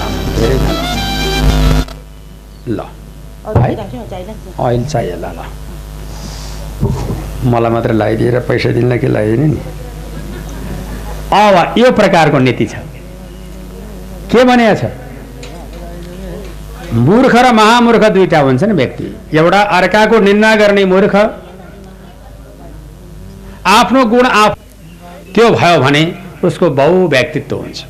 अहिले 4.59 4.85
चाहियो 4.85 5.16
ल 5.16 5.24
ल। 5.24 5.41
मलाई 6.83 7.70
मात्र 7.70 7.93
लगाइदिएर 7.93 8.39
पैसा 8.49 8.70
दिनलाई 8.70 8.99
के 8.99 9.09
लगाइदिने 9.09 9.47
नि? 9.47 9.61
अब 11.33 11.78
यो 11.78 11.91
प्रकारको 11.93 12.39
नीति 12.39 12.66
छ। 12.66 12.74
के 14.33 14.45
भनेको 14.45 14.74
छ? 14.81 14.85
मूर्ख 16.93 17.35
र 17.37 17.53
महामूर्ख 17.53 18.05
दुईटा 18.11 18.39
हुन्छन् 18.41 18.72
व्यक्ति। 18.72 19.37
एउटा 19.39 19.61
अर्काको 19.78 20.18
निन्दा 20.20 20.55
गर्ने 20.57 20.85
मूर्ख 20.85 21.14
आफ्नो 23.66 24.05
गुण 24.05 24.26
आफ 24.26 24.59
त्यो 25.35 25.51
भयो 25.51 25.81
भने 25.81 26.03
उसको 26.45 26.70
बहु 26.70 27.07
व्यक्तित्व 27.09 27.57
हुन्छ। 27.57 27.85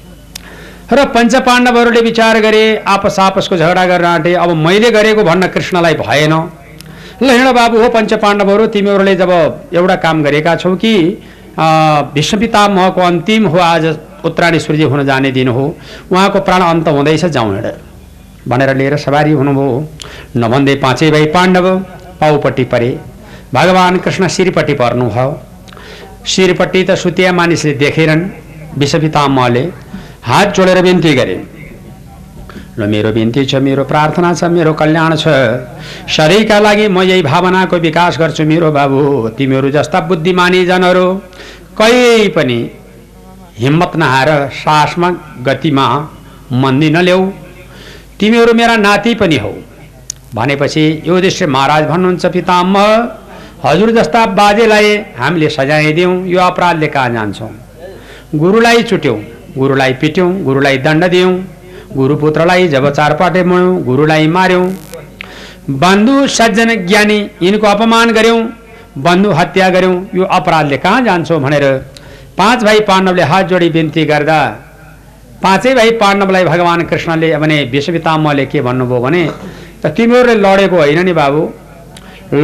र 0.93 1.05
पञ्च 1.15 1.35
पाण्डवहरूले 1.47 2.01
विचार 2.01 2.41
गरे 2.41 2.63
आपस 2.87 3.19
आपसको 3.21 3.57
झगडा 3.57 3.85
गर्न 3.87 4.05
आँटे। 4.05 4.35
अब 4.35 4.51
मैले 4.57 4.91
गरेको 4.91 5.23
भन्न 5.25 5.47
कृष्णलाई 5.49 5.95
भएन। 5.95 6.35
ल 7.23 7.31
हिँड 7.31 7.49
बाबु 7.55 7.79
हो 7.79 7.89
पञ्च 7.91 8.13
पाण्डवहरू 8.23 8.67
तिमीहरूले 8.75 9.15
जब 9.17 9.31
एउटा 9.75 9.97
काम 10.05 10.23
गरेका 10.25 10.55
छौ 10.57 10.75
कि 10.77 10.95
अ, 11.59 11.65
भीष्म 12.15 12.39
पितामहको 12.41 13.01
अन्तिम 13.01 13.47
हो 13.47 13.59
आज 13.61 13.87
उत्तरायणेश्वरजी 14.25 14.83
हुन 14.93 15.05
जाने 15.07 15.31
दिन 15.33 15.49
हो 15.49 15.65
उहाँको 16.13 16.41
प्राण 16.41 16.63
अन्त 16.63 16.89
हुँदैछ 16.89 17.25
जाउँ 17.27 17.53
हिँड। 17.55 17.67
भनेर 18.49 18.75
लिएर 18.77 18.97
सवारी 18.97 19.33
हुनुभयो। 19.33 19.77
नभन्दै 20.37 20.75
पाँचै 20.83 21.11
भाइ 21.11 21.27
पाण्डव 21.35 21.67
पाउपट्टि 22.21 22.65
परे। 22.73 22.91
भगवान् 23.55 23.99
कृष्ण 24.01 24.29
शिरपट्टि 24.29 24.75
पर्नुभयो 24.81 25.29
शिरपट्टि 26.27 26.83
त 26.85 26.95
सुतिया 27.03 27.33
मानिसले 27.33 27.73
देखेरन् 27.85 28.29
विषपितामले 28.81 29.65
हात 30.25 30.55
जोडेर 30.57 30.83
बिन्ती 30.83 31.15
गरे। 31.15 31.37
र 32.81 32.87
मेरो 32.87 33.11
बिन्ती 33.13 33.45
छ 33.45 33.55
मेरो 33.67 33.85
प्रार्थना 33.85 34.33
छ 34.35 34.45
मेरो 34.57 34.73
कल्याण 34.81 35.17
छ। 35.17 35.29
शरीरका 36.09 36.59
लागि 36.61 36.89
म 36.89 37.03
यही 37.03 37.23
भावनाको 37.23 37.77
विकास 37.87 38.19
गर्छु 38.19 38.45
मेरो 38.45 38.71
बाबु। 38.73 39.01
तिमीहरू 39.39 39.71
जस्ता 39.71 40.01
बुद्धिमानी 40.09 40.65
जनहरू 40.67 41.07
कहीँ 41.79 42.29
पनि 42.37 42.59
हिम्मत 43.59 43.97
नहाएर 43.97 44.31
साहसमा 44.57 45.11
गतिमा 45.47 45.87
मन्दी 46.53 46.91
नल्याऊ 46.91 47.27
तिमीहरू 48.21 48.53
मेरा 48.55 48.77
नाति 48.79 49.15
पनि 49.15 49.37
हौ। 49.39 49.53
भनेपछि 50.35 50.85
यो 51.07 51.21
दृश्य 51.21 51.47
महाराज 51.47 51.85
भन्नुहुन्छ 51.85 52.27
पिताम्म 52.27 52.77
हजुर 53.65 53.91
जस्ता 53.93 54.25
बाजेलाई 54.35 54.97
हामीले 55.19 55.49
सजाय 55.51 55.93
दियौँ 55.93 56.15
यो 56.27 56.41
अपराधले 56.41 56.89
कहाँ 56.89 57.11
जान्छौँ? 57.13 57.51
गुरुलाई 58.35 58.83
चुट्यौँ 58.83 59.19
गुरुलाई 59.59 59.93
पिट्यौँ 60.01 60.31
गुरुलाई 60.45 60.79
दण्ड 60.79 61.05
दियौँ। 61.11 61.33
गुरुपुत्रलाई 61.97 62.69
जब 62.69 62.85
चारपाटे 62.93 63.43
मोयौँ 63.45 63.83
गुरुलाई 63.85 64.27
मार्यौँ। 64.29 64.67
बन्धु 65.83 66.27
सज्जन 66.29 66.71
ज्ञानी 66.87 67.19
यिनको 67.43 67.67
अपमान 67.67 68.11
गऱ्यौँ 68.13 68.41
बन्धु 68.99 69.31
हत्या 69.33 69.69
गऱ्यौँ 69.71 69.97
यो 70.15 70.25
अपराधले 70.39 70.77
कहाँ 70.79 71.01
जान्छौँ 71.05 71.41
भनेर 71.41 71.65
पाँच 72.39 72.63
भाइ 72.65 72.81
पाण्डवले 72.89 73.23
हात 73.31 73.49
जोडी 73.51 73.69
बिन्ती 73.71 74.05
गर्दा 74.05 74.39
पाँचै 75.43 75.75
भाइ 75.75 75.91
पाण्डवलाई 76.01 76.45
भगवान् 76.45 76.87
कृष्णले 76.91 77.37
भने 77.37 77.63
विश्वपितामले 77.73 78.47
के 78.47 78.61
भन्नुभयो 78.61 79.01
भने 79.01 79.25
त 79.83 79.95
तिमीहरूले 79.97 80.35
लडेको 80.37 80.77
होइन 80.77 81.05
नि 81.07 81.13
बाबु। 81.13 81.43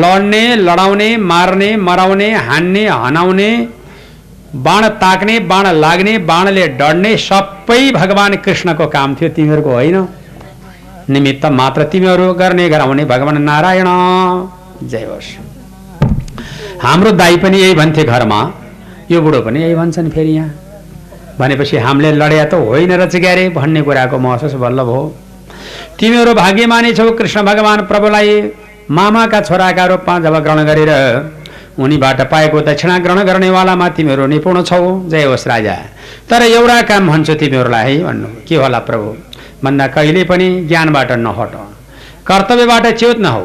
लड्ने 0.03 0.45
लडाउने 0.59 1.09
मार्ने 1.31 1.71
मराउने 1.79 2.29
हान्ने 2.47 2.87
हनाउने 2.89 3.51
बाण 4.57 4.89
ताक्ने 5.01 5.39
बाण 5.49 5.67
लाग्ने 5.75 6.13
बाणले 6.29 6.67
डढ्ने 6.79 7.17
सबै 7.19 7.81
भगवान् 7.93 8.37
कृष्णको 8.45 8.87
काम 8.87 9.15
थियो 9.15 9.29
तिमीहरूको 9.37 9.71
होइन। 9.71 9.97
निमित्त 11.11 11.45
मात्र 11.53 11.85
तिमीहरू 11.93 12.33
गर्ने 12.35 12.69
गराउने 12.69 13.05
भगवान् 13.05 13.39
नारायण। 13.45 13.89
जय 14.83 15.05
होस्। 15.05 15.29
हाम्रो 16.83 17.11
दाई 17.13 17.37
पनि 17.37 17.59
यही 17.59 17.75
भन्थे 17.75 18.05
घरमा 18.05 18.41
यो 19.11 19.21
बुढो 19.23 19.41
पनि 19.41 19.63
यही 19.63 19.75
भन्छन् 19.75 20.11
फेरि 20.11 20.33
यहाँ। 20.33 20.51
भनेपछि 21.39 21.77
हामीले 21.77 22.13
लड्या 22.13 22.45
त 22.45 22.55
होइन 22.55 22.93
रहेछ 22.93 23.17
क्यारे 23.17 23.49
भन्ने 23.51 23.83
कुराको 23.83 24.19
महसुस 24.19 24.55
बल्ल 24.55 24.83
भयो 24.83 25.03
तिमीहरू 25.99 26.35
भाग्यमानी 26.35 26.93
छौ 26.95 27.11
कृष्ण 27.13 27.43
भगवान् 27.43 27.87
प्रभुलाई 27.87 28.31
मामाका 28.91 29.41
छोराका 29.41 29.85
रूपमा 29.87 30.19
जब 30.19 30.35
ग्रहण 30.45 30.65
गरेर 30.65 30.93
उनीबाट 31.79 32.21
पाएको 32.31 32.61
दक्षिणा 32.61 32.99
ग्रहण 32.99 33.19
गर्नेवालामा 33.23 33.89
तिमीहरू 33.89 34.27
निपुण 34.27 34.63
छौ। 34.63 35.09
जय 35.09 35.25
होस् 35.25 35.47
राजा। 35.49 35.75
तर 36.31 36.43
एउटा 36.43 36.81
काम 36.83 37.09
भन्छु 37.09 37.35
तिमीहरूलाई 37.35 37.97
है 37.97 38.05
भन्नु। 38.05 38.29
के 38.49 38.57
होला 38.57 38.79
प्रभु? 38.79 39.09
भन्दा 39.65 39.87
कहिले 39.87 40.25
पनि 40.25 40.49
ज्ञानबाट 40.69 41.13
नहट। 41.19 41.53
कर्तव्यबाट 42.27 42.87
च्युत 42.97 43.19
नहौ। 43.19 43.45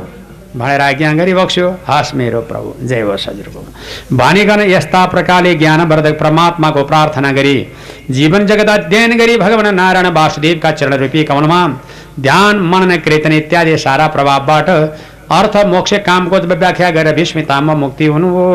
भनेर 0.58 0.82
आज्ञा 0.82 1.12
गरिबक्स्यो। 1.14 1.68
हस् 1.90 2.16
मेरो 2.16 2.42
प्रभु। 2.42 2.88
जय 2.88 3.02
होस् 3.02 3.28
हजुरको। 3.30 3.62
भनिकन 4.18 4.62
यस्ता 4.70 5.06
प्रकारले 5.06 5.54
ज्ञानवर्धक 5.56 6.20
परमात्माको 6.20 6.84
प्रार्थना 6.84 7.32
गरी 7.32 7.56
जीवन 8.12 8.46
जगत 8.46 8.70
अध्ययन 8.70 9.18
गरी 9.18 9.38
भगवान 9.38 9.76
नारायण 9.76 10.08
वासुदेवका 10.08 10.72
चरण 10.72 10.94
रूपी 10.94 11.24
कमलमा 11.24 11.62
ध्यान 12.20 12.60
मनन 12.62 12.98
कीर्तन 12.98 13.32
इत्यादि 13.32 13.78
सारा 13.78 14.08
प्रभावबाट 14.08 14.70
अर्थ 15.32 15.56
मोक्ष 15.66 15.94
कामको 16.06 16.38
व्याख्या 16.54 16.90
गरेर 16.92 17.16
विस्मितामा 17.16 17.74
मुक्ति 17.84 18.06
हुनुभयो 18.06 18.50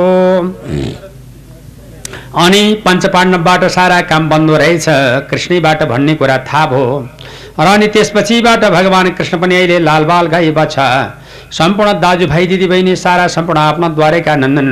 अनि 2.36 2.62
पञ्चपाण्डवबाट 2.84 3.64
सारा 3.72 4.00
काम 4.10 4.28
बन्द 4.28 4.50
रहेछ। 4.52 4.86
कृष्णबाट 5.30 5.82
भन्ने 5.88 6.14
कुरा 6.14 6.36
थाहा 6.48 6.66
भयो। 6.66 7.08
र 7.58 7.66
अनि 7.66 7.86
त्यसपछिबाट 7.88 8.64
भगवान् 8.70 9.10
कृष्ण 9.18 9.38
पनि 9.40 9.54
अहिले 9.56 9.78
लालबाल 9.78 10.26
गाई 10.28 10.50
बच्चा 10.52 10.86
सम्पूर्ण 11.50 11.92
दाजुभाइ 12.00 12.46
दिदीबहिनी 12.46 12.96
सारा 12.96 13.26
सम्पूर्ण 13.28 13.60
आफ्ना 13.60 13.88
द्वारेका 13.88 14.34
नन्दन 14.36 14.68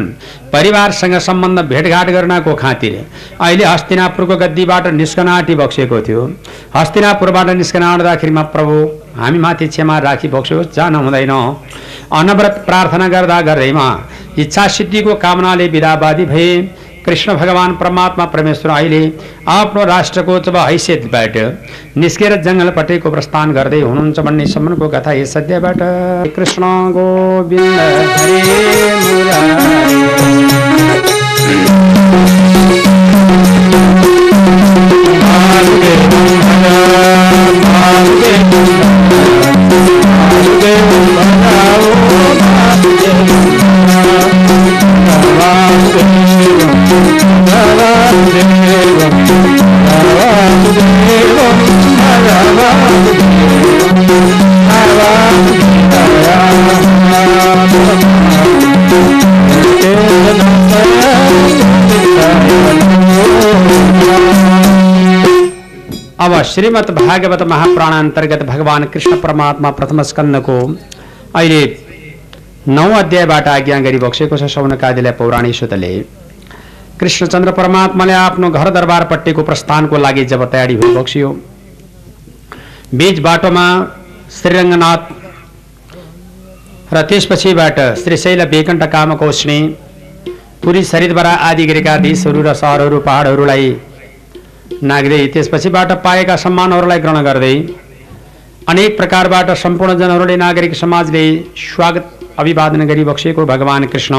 परिवारसँग 0.52 1.16
सम्बन्ध 1.28 1.60
भेटघाट 1.70 2.10
गर्नको 2.10 2.54
खातिर 2.54 2.94
अहिले 3.40 3.64
हस्तिनापुरको 3.64 4.36
गद्दीबाट 4.36 4.86
निस्कन 4.92 5.28
आँटी 5.28 5.54
बक्सेको 5.54 6.00
थियो। 6.08 6.22
हस्तिनापुरबाट 6.76 7.48
निस्कन 7.56 7.82
आँट्दाखेरिमा 7.82 8.42
प्रभु 8.54 8.76
हामी 9.16 9.38
माथि 9.38 9.66
क्षमा 9.68 9.96
राखी 10.06 10.28
बक्स्योस् 10.28 10.74
जान 10.76 10.94
हुँदैन। 10.96 11.32
अनव्रत 12.12 12.54
प्रार्थना 12.66 13.06
गर्दा 13.08 13.38
गर्दैमा 13.48 13.88
इच्छा 14.38 14.64
सिद्धिको 14.76 15.14
कामनाले 15.16 15.66
विदावादी 15.68 16.24
भए 16.26 16.48
कृष्ण 17.06 17.28
भगवान् 17.36 17.74
परमात्मा 17.76 18.24
परमेश्वर 18.34 18.70
अहिले 18.72 19.02
आफ्नो 19.48 19.84
राष्ट्रको 19.84 20.38
जब 20.46 20.56
हैसियतबाट 20.58 21.34
निस्केर 22.02 22.32
जङ्गलपट्टिको 22.42 23.08
प्रस्थान 23.10 23.48
गर्दै 23.52 23.80
हुनुहुन्छ 23.80 24.18
भन्ने 24.26 24.46
सम्मको 24.54 24.86
कथा 24.88 25.12
यस 25.12 25.32
सद्यबाट 25.34 25.80
कृष्ण 26.36 26.62
गोविन्द 26.96 27.84
अब 66.18 66.32
श्रीमद् 66.44 66.90
भागवत 66.92 67.42
महापुराण 67.44 67.92
अन्तर्गत 67.92 68.42
भगवान् 68.44 68.84
कृष्ण 68.92 69.16
परमात्मा 69.20 69.70
प्रथम 69.72 70.02
स्कन्दको 70.04 70.58
अहिले 71.34 71.62
नौ 72.68 72.88
अध्यायबाट 72.94 73.48
आज्ञा 73.48 73.78
गरिबक्सेको 73.80 74.36
छ 74.36 74.50
सौनकादिलाई 74.50 75.12
पौराणी 75.18 75.52
सुतले 75.54 75.90
कृष्णचन्द्र 77.00 77.52
परमात्माले 77.54 78.12
आफ्नो 78.18 78.50
घर 78.52 78.70
दरबारपट्टिको 78.72 79.42
प्रस्थानको 79.44 79.98
लागि 79.98 80.24
जब 80.32 80.44
तयारी 80.52 80.76
भइबक्सियो 80.78 81.30
बीच 82.94 83.18
बाटोमा 83.22 83.66
श्रीरङ्गनाथ 84.32 85.12
र 86.92 87.02
त्यसपछिबाट 87.10 87.78
श्रीशैल 87.98 88.44
बेकण्ठ 88.46 88.82
कामकोष्णी 88.92 89.58
पुरी 90.62 90.82
सरिदबरा 90.84 91.30
आदि 91.46 91.64
गरेका 91.66 91.96
देशहरू 92.04 92.42
र 92.42 92.52
सहरहरू 92.54 92.98
पहाडहरूलाई 93.06 93.70
नाग्दै 94.90 95.20
त्यसपछिबाट 95.34 95.92
पाएका 96.04 96.36
सम्मानहरूलाई 96.44 97.00
ग्रहण 97.04 97.22
गर्दै 97.28 97.54
अनेक 98.68 98.96
प्रकारबाट 98.96 99.50
सम्पूर्ण 99.62 99.94
जनहरूले 99.98 100.36
नागरिक 100.36 100.74
समाजले 100.74 101.24
स्वागत 101.64 102.04
अभिवादन 102.38 102.86
गरिबक्सेको 102.86 103.44
भगवान् 103.46 103.86
कृष्ण 103.92 104.14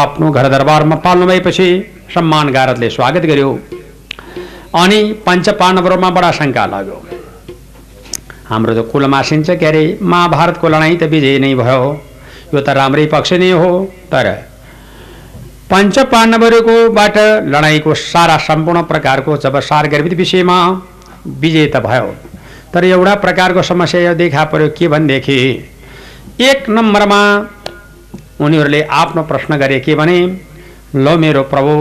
आफ्नो 0.00 0.30
घर 0.30 0.48
दरबारमा 0.48 0.96
पाल्नु 1.06 1.26
भएपछि 1.26 1.68
सम्मान 2.14 2.52
गारतले 2.52 2.90
स्वागत 2.90 3.24
गर्यो। 3.32 3.50
अनि 4.82 5.00
पञ्च 5.26 5.48
पाण्डवहरूमा 5.60 6.10
बडा 6.16 6.30
शङ्का 6.38 6.66
लाग्यो। 6.74 7.05
हाम्रो 8.48 8.74
त 8.74 8.88
कुल 8.90 9.06
मासिन्छ 9.06 9.50
के 9.50 9.66
अरे 9.66 9.82
महाभारतको 10.02 10.68
लडाइँ 10.68 10.96
त 10.96 11.02
विजय 11.10 11.38
नै 11.38 11.54
भयो 11.54 11.80
यो 12.54 12.60
त 12.60 12.68
राम्रै 12.78 13.06
पक्ष 13.06 13.32
नै 13.34 13.50
हो। 13.52 13.70
तर 14.12 14.26
पञ्च 15.70 15.98
पाण्डवहरूकोबाट 16.12 17.16
लडाइँको 17.44 17.94
सारा 17.96 18.36
सम्पूर्ण 18.46 18.82
प्रकारको 18.82 19.36
जब 19.36 19.58
सारगर्भित 19.62 20.14
विषयमा 20.14 20.58
विजय 21.40 21.66
त 21.66 21.82
भयो। 21.82 22.14
तर 22.74 22.84
एउटा 22.84 23.14
प्रकारको 23.16 23.62
समस्या 23.62 24.00
यो 24.00 24.14
देखा 24.14 24.44
पर्यो, 24.44 24.68
के 24.68 24.88
भनेदेखि, 24.88 25.38
एक 26.40 26.68
नम्बरमा 26.68 27.20
उनीहरूले 28.40 28.82
आफ्नो 28.94 29.22
प्रश्न 29.22 29.56
गरे 29.56 29.78
के 29.80 29.94
भने, 29.94 30.18
लो 30.94 31.16
मेरो 31.18 31.42
प्रभु 31.42 31.74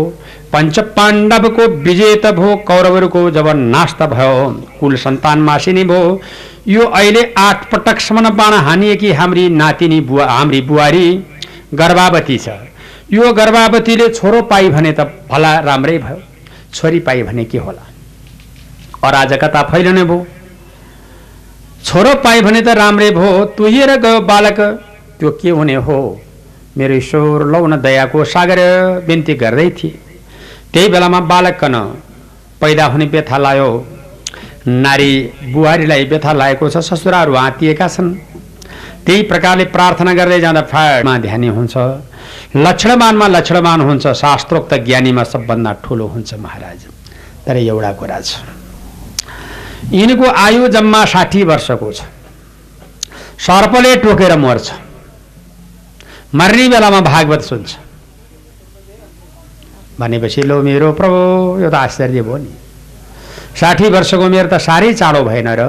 पञ्च 0.54 0.80
पाण्डवको 0.98 1.68
विजय 1.84 2.16
त 2.16 2.34
भयो 2.34 2.56
कौरवहरूको 2.68 3.30
जब 3.32 3.48
नाश 3.56 3.94
भयो। 3.94 4.34
कुल 4.80 4.96
सन्तान 4.98 5.40
मासिने 5.42 5.84
भयो 5.84 6.20
यो 6.68 6.86
अहिले 6.90 7.22
आठ 7.38 7.70
पटकसम्म 7.72 8.30
बाण 8.30 8.54
हानिएकी 8.68 9.12
हाम्री 9.12 9.50
नातिनी 9.50 10.00
बुवा 10.02 10.26
हाम्री 10.28 10.62
बुहारी 10.62 11.08
गर्भावती 11.74 12.38
छ। 12.38 12.50
यो 13.14 13.34
गर्भावतीले 13.34 14.08
छोरो 14.10 14.42
पाइ 14.42 14.70
भने 14.70 14.92
त 14.92 15.00
भला 15.30 15.60
राम्रै 15.60 15.98
भयो। 15.98 16.18
छोरी 16.74 17.00
पाइ 17.00 17.24
भने 17.24 17.46
के 17.46 17.58
होला? 17.58 17.84
अराजकता 19.04 19.62
फैलने 19.64 20.04
भयो। 20.04 20.26
छोरो 21.86 22.14
पाएँ 22.24 22.42
भने 22.42 22.62
त 22.62 22.68
राम्रै 22.82 23.12
भयो। 23.12 23.46
तुहिएर 23.58 23.96
गयो 24.02 24.20
बालक। 24.22 24.60
त्यो 25.20 25.32
के 25.32 25.50
हुने 25.50 25.76
हो? 25.78 25.98
मेरो 26.78 26.94
ईश्वर 26.94 27.46
लौ 27.46 27.66
न 27.68 27.82
दयाको 27.82 28.24
सागर 28.26 28.60
बिन्ती 29.08 29.34
गर्दै 29.34 29.70
थिए। 29.70 30.00
त्यही 30.74 30.88
बेलामा 30.90 31.20
बालक 31.30 31.60
कन 31.62 31.76
पैदा 32.62 32.86
हुने 32.86 33.06
व्यथा 33.06 33.38
लायो। 33.38 33.70
नारी 34.68 35.12
बुहारीलाई 35.54 36.04
व्यथा 36.06 36.32
लागेको 36.34 36.70
छ 36.70 36.78
ससुराहरू 36.82 37.34
आँतिएका 37.36 37.88
छन्। 37.88 38.10
त्यही 39.06 39.22
प्रकारले 39.30 39.66
प्रार्थना 39.70 40.14
गर्दै 40.14 40.40
जाँदा 40.42 40.62
फाडमा 40.72 41.18
ध्यानी 41.22 41.48
हुन्छ। 41.48 41.76
लक्षणमानमा 42.58 43.28
लक्षणमान 43.28 43.82
हुन्छ 43.82 44.08
शास्त्रोक्त 44.08 44.74
ज्ञानीमा 44.86 45.24
सबभन्दा 45.24 45.72
ठुलो 45.86 46.08
हुन्छ 46.08 46.34
महाराज। 46.42 46.80
तर 47.46 47.56
एउटा 47.58 47.92
कुरा 47.94 48.20
छ 48.22 48.42
यिनको 49.94 50.26
आयु 50.26 50.68
जम्मा 50.74 51.06
साठी 51.06 51.44
वर्षको 51.46 51.92
छ। 51.94 52.02
सर्पले 53.38 53.96
टोकेर 54.02 54.34
मर्छ। 54.38 54.68
मर्ने 56.34 56.68
बेलामा 56.70 57.00
भागवत 57.06 57.42
सुन्छ। 57.42 57.70
भनेपछि 60.00 60.42
लो 60.42 60.62
मेरो 60.64 60.92
प्रभु 60.92 61.20
यो 61.62 61.70
त 61.70 61.76
आश्चर्य 61.76 62.22
भयो 62.22 62.38
नि। 62.38 62.52
साठी 63.56 63.90
वर्षको 63.90 64.30
मेरो 64.30 64.50
त 64.50 64.60
साह्रै 64.60 64.94
चाँडो 64.94 65.24
भएन 65.24 65.48
र? 65.50 65.62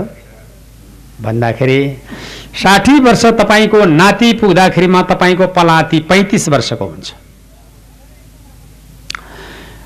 भन्दाखेरि 1.23 1.81
साठी 2.55 2.99
वर्ष 3.01 3.25
तपाईँको 3.39 3.85
नाति 3.85 4.33
पुग्दाखेरिमा 4.33 5.03
तपाईँको 5.03 5.47
पलाती 5.57 6.01
पैँतिस 6.09 6.49
वर्षको 6.49 6.85
हुन्छ। 6.85 7.13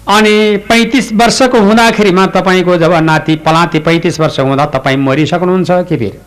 अनि 0.09 0.57
पैँतिस 0.69 1.13
वर्षको 1.13 1.61
हुँदाखेरिमा 1.61 2.27
तपाईँको 2.27 2.77
जब 2.77 2.93
नाति 3.05 3.37
पलाती 3.47 3.79
पैँतिस 3.79 4.21
वर्ष 4.21 4.41
हुँदा 4.41 4.67
तपाईँ 4.67 4.97
मरिसक्नुहुन्छ 4.97 5.71
के 5.71 5.97
फेरि? 5.97 6.19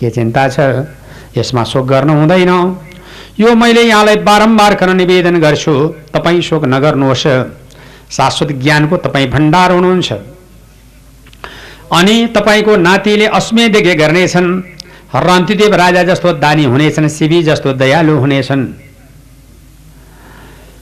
के 0.00 0.10
चिन्ता 0.10 0.48
छ? 0.48 0.58
यसमा 1.36 1.64
शोक 1.64 1.86
गर्नु 1.86 2.12
हुँदैन। 2.12 2.50
यो 3.38 3.54
मैले 3.54 3.82
यहाँलाई 3.82 4.16
बारम्बार 4.24 4.74
गर्न 4.74 4.96
निवेदन 4.96 5.38
गर्छु 5.40 5.74
तपाईँ 6.14 6.40
शोक 6.42 6.64
नगर्नुहोस्। 6.64 7.26
शाश्वत 8.10 8.52
ज्ञानको 8.62 8.96
तपाईँ 8.96 9.30
भण्डार 9.30 9.72
हुनुहुन्छ। 9.72 10.12
अनि 11.92 12.26
तपाईँको 12.26 12.76
नातिले 12.76 13.26
अस्मेदेखि 13.26 13.94
गर्नेछन्? 13.94 14.62
रन्तिदेव 15.16 15.74
राजा 15.74 16.02
जस्तो 16.02 16.32
दानी 16.32 16.64
हुनेछन् 16.64 17.08
शिवी 17.08 17.42
जस्तो 17.42 17.72
दयालु 17.72 18.18
हुनेछन्। 18.18 18.66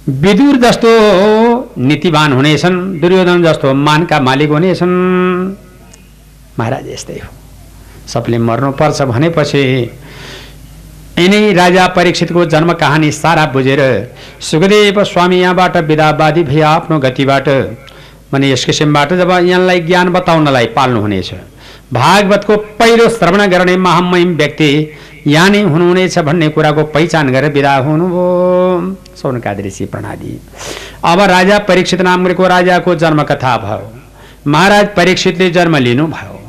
विदुर 0.09 0.57
जस्तो 0.57 0.91
नीतिवान 1.79 2.33
हुनेछन् 2.33 3.01
दुर्योधन 3.01 3.43
जस्तो 3.43 3.75
मानका 3.75 4.21
मालिक 4.21 4.51
हुनेछन्। 4.51 4.95
महाराज 6.59 6.89
यस्तै 6.89 7.13
हो। 7.13 7.29
सबले 8.09 8.39
मर्नुपर्छ 8.39 9.03
भनेपछि 9.03 9.63
यिनै 11.19 11.53
राजा 11.53 11.87
परीक्षितको 11.87 12.45
जन्म 12.45 12.73
कहानी 12.73 13.11
सारा 13.13 13.47
बुझेर 13.47 13.81
सुखदेव 14.41 15.05
स्वामी 15.05 15.41
यहाँबाट 15.41 15.77
विदावादी 15.77 16.43
भए 16.43 16.61
आफ्नो 16.61 16.99
गतिबाट 16.99 17.49
भने 18.35 18.51
यस 18.51 18.64
किसिमबाट 18.64 19.12
जब 19.14 19.30
यहाँलाई 19.30 19.80
ज्ञान 19.80 20.09
बताउनलाई 20.12 20.66
पाल्नुहुनेछ 20.76 21.32
भागवतको 21.93 22.57
पहिलो 22.78 23.09
श्रवण 23.09 23.47
गर्ने 23.47 23.76
महामहिम 23.78 24.37
व्यक्ति 24.37 24.70
यहाँ 25.26 25.51
हुनुहुनेछ 25.66 26.18
भन्ने 26.20 26.49
कुराको 26.49 26.82
पहिचान 26.95 27.30
गरेर 27.32 27.53
विदा 27.53 27.74
हुनुभयो। 27.76 29.16
सौनकाद 29.16 29.61
ऋषि 29.66 29.85
प्रणाली। 29.87 30.39
अब 31.05 31.20
राजा 31.30 31.59
परीक्षित 31.68 32.01
नामको 32.03 32.47
राजाको 32.49 32.95
जन्मकथा 32.95 33.57
भयो। 33.59 33.93
महाराज 34.47 34.89
परीक्षितले 34.97 35.51
जन्म 35.51 35.76
लिनुभयो। 35.78 36.41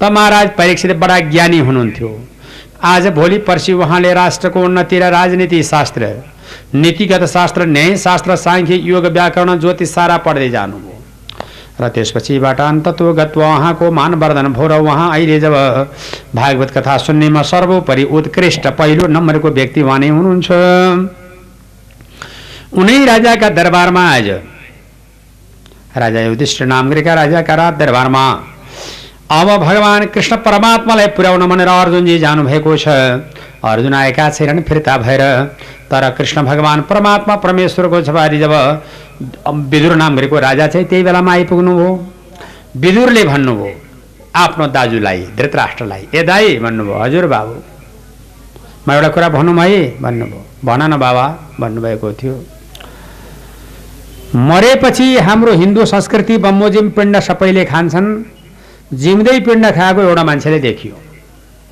त 0.00 0.10
महाराज 0.12 0.50
परीक्षित 0.58 0.96
बडा 0.96 1.18
ज्ञानी 1.30 1.58
हुनुहुन्थ्यो। 1.58 2.10
आज 2.84 3.06
भोलि 3.14 3.38
पर्सि 3.44 3.72
उहाँले 3.74 4.12
राष्ट्रको 4.14 4.60
उन्नति 4.60 4.98
र 4.98 5.10
राजनीति 5.10 5.62
शास्त्र 5.64 6.12
नीतिगत 6.74 7.24
शास्त्र 7.28 7.66
न्यायशास्त्र 7.66 8.36
साङ्ख्य 8.38 8.74
योग 8.84 9.06
व्याकरण 9.08 9.58
ज्योतिष 9.58 9.90
सारा 9.90 10.16
पढ्दै 10.18 10.48
जानुभयो। 10.50 10.95
र 11.80 11.88
त्यसपछिबाट 11.88 12.60
अन्तत्व 12.60 13.12
गत्वा 13.12 13.46
उहाँको 13.56 13.90
मानवर्धन 13.92 14.46
भयो 14.52 14.66
र 14.66 14.80
उहाँ 14.80 15.10
अहिले 15.12 15.38
जब 15.40 15.54
भागवत 16.34 16.70
कथा 16.76 16.96
सुन्नेमा 16.98 17.42
सर्वोपरि 17.42 18.04
उत्कृष्ट 18.16 18.66
पहिलो 18.78 19.06
नम्बरको 19.06 19.48
व्यक्ति 19.50 19.82
उहाँ 19.82 19.98
नै 19.98 20.08
हुनुहुन्छ। 20.08 20.50
उनै 22.72 23.04
राजाका 23.04 23.48
दरबारमा 23.50 24.04
आज। 24.10 24.28
राजा 25.96 26.20
युधिष्ठ 26.20 26.62
नामग्रेका 26.64 27.14
राजाका 27.14 27.54
रात 27.54 27.74
दरबारमा 27.76 28.24
अब 29.30 29.48
भगवान् 29.60 30.06
कृष्ण 30.14 30.36
परमात्मालाई 30.38 31.06
पुर्याउन 31.16 31.46
भनेर 31.48 31.68
अर्जुनजी 31.68 32.18
जानुभएको 32.18 32.76
छ। 32.76 32.88
अर्जुन 33.64 33.94
आएका 33.94 34.28
छैनन् 34.30 34.62
फिर्ता 34.62 34.96
भएर। 34.98 35.22
तर 35.90 36.10
कृष्ण 36.10 36.42
भगवान् 36.42 36.82
परमात्मा 36.82 37.34
परमेश्वरको 37.36 38.00
छबारी 38.02 38.38
जब 38.38 38.52
विदुर 39.72 39.94
नामको 39.96 40.38
राजा 40.38 40.66
चाहिँ 40.66 40.86
त्यही 40.88 41.02
बेलामा 41.04 41.32
आइपुग्नुभयो 41.32 41.90
विदुरले 42.76 43.22
भन्नुभयो 43.24 43.74
आफ्नो 44.36 44.66
दाजुलाई 44.76 45.20
धृतराष्ट्रलाई 45.36 46.02
ए 46.14 46.22
दाई 46.22 46.58
भन्नुभयो 46.64 46.96
हजुर 47.02 47.26
बाबु। 47.26 47.54
म 48.86 48.92
एउटा 48.92 49.08
कुरा 49.14 49.28
भनौँ 49.36 49.54
है 49.60 49.80
भन्नुभयो 50.02 50.40
भन 50.64 50.82
न 50.92 50.96
बाबा 50.98 51.26
भन्नुभएको 51.60 52.12
थियो। 52.12 52.34
मरेपछि 54.36 55.06
हाम्रो 55.26 55.52
हिन्दू 55.62 55.84
संस्कृति 55.86 56.36
बमोजिम 56.44 56.90
पिण्ड 56.96 57.16
सबैले 57.28 57.64
खान्छन्। 57.64 58.08
जिउँदै 58.94 59.38
पिण्ड 59.46 59.64
खाएको 59.76 60.00
एउटा 60.02 60.24
मान्छेले 60.24 60.58
देखियो। 60.60 60.94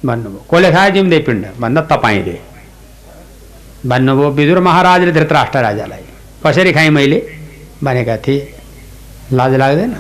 भन्नुभयो 0.07 0.41
कसले 0.51 0.71
खायो 0.73 0.91
जिउँदै 0.95 1.19
पिण्ड? 1.27 1.45
भन्दा 1.61 1.81
तपाईँले। 1.93 2.37
भन्नुभयो 3.87 4.31
विदुर 4.31 4.59
महाराजले 4.61 5.13
धृतराष्ट्र 5.13 5.59
राजालाई। 5.61 6.05
कसरी 6.47 6.73
खाएँ 6.73 6.91
मैले? 6.91 7.19
भनेका 7.85 8.17
थिएँ। 8.17 8.41
लाज 9.33 9.55
लाग्दैन? 9.55 9.95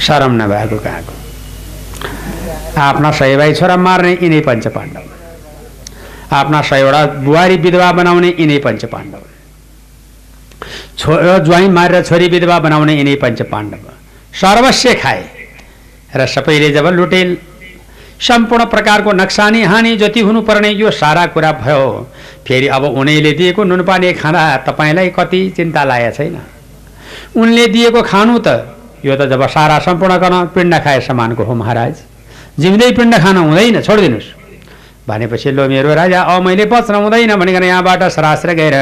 शरम 0.00 0.32
नभएको 0.42 0.78
कहाँको? 0.78 1.14
आफ्ना 2.80 3.10
सय 3.12 3.36
भाइ 3.36 3.54
छोरा 3.54 3.76
मार्ने 3.76 4.12
यिनै 4.22 4.40
पञ्च 4.40 4.66
पाण्डव 4.68 5.04
आफ्ना 6.32 6.60
सयवटा 6.62 7.04
बुहारी 7.22 7.56
विधवा 7.56 7.90
बनाउने 7.92 8.28
यिनै 8.38 8.58
पञ्च 8.58 8.84
पाण्डव 8.84 9.22
छोरा 10.98 11.38
ज्वाइँ 11.38 11.68
मारेर 11.68 12.02
छोरी 12.04 12.28
विधवा 12.28 12.58
बनाउने 12.58 12.94
यिनै 12.98 13.14
पञ्च 13.22 13.42
पाण्डव 13.52 13.84
सर्वस्व 14.40 14.94
खाए। 15.02 15.22
र 16.16 16.26
सबैले 16.26 16.70
जब 16.70 16.86
लुटेल 16.96 17.36
सम्पूर्ण 18.22 18.64
प्रकारको 18.64 19.12
नक्सानी 19.12 19.62
हानि 19.62 19.96
जति 19.96 20.20
हुनुपर्ने 20.20 20.70
यो 20.70 20.90
सारा 20.92 21.26
कुरा 21.26 21.52
भयो। 21.52 22.08
फेरि 22.46 22.66
अब 22.68 22.84
उनीले 22.84 23.32
दिएको 23.32 23.64
नुनपानी 23.64 24.12
खाँदा 24.12 24.42
तपाईँलाई 24.68 25.08
कति 25.10 25.40
चिन्ता 25.56 25.84
लागेको 25.84 26.16
छैन। 26.16 26.38
उनले 27.36 27.66
दिएको 27.66 28.02
खानु 28.02 28.38
त 28.38 28.48
यो 29.04 29.16
त 29.16 29.26
जब 29.26 29.46
सारा 29.48 29.78
सम्पूर्ण 29.78 30.16
गर्न 30.18 30.46
पिण्ड 30.54 30.74
खाए 30.84 31.00
समानको 31.00 31.44
हो 31.44 31.54
महाराज। 31.54 31.94
जिउँदै 32.60 32.90
पिण्ड 32.92 33.14
खान 33.18 33.36
हुँदैन 33.38 33.80
छोडिदिनुहोस्। 33.82 34.41
भनेपछि 35.08 35.50
लो 35.50 35.68
मेरो 35.68 35.94
राजा 35.94 36.22
अब 36.24 36.42
मैले 36.42 36.64
बच्न 36.66 36.94
हुँदैन 36.96 37.34
भनिकन 37.36 37.64
यहाँबाट 37.64 38.02
सरास्र 38.12 38.52
गएर 38.54 38.74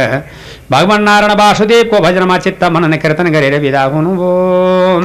भगवान् 0.70 1.04
नारायण 1.04 1.32
वासुदेवको 1.34 2.00
भजनमा 2.00 2.36
चित्त 2.38 2.64
मनन 2.66 2.96
कीर्तन 2.96 3.28
गरेर 3.32 3.58
विदा 3.60 3.82
हुनुभयो 3.86 5.00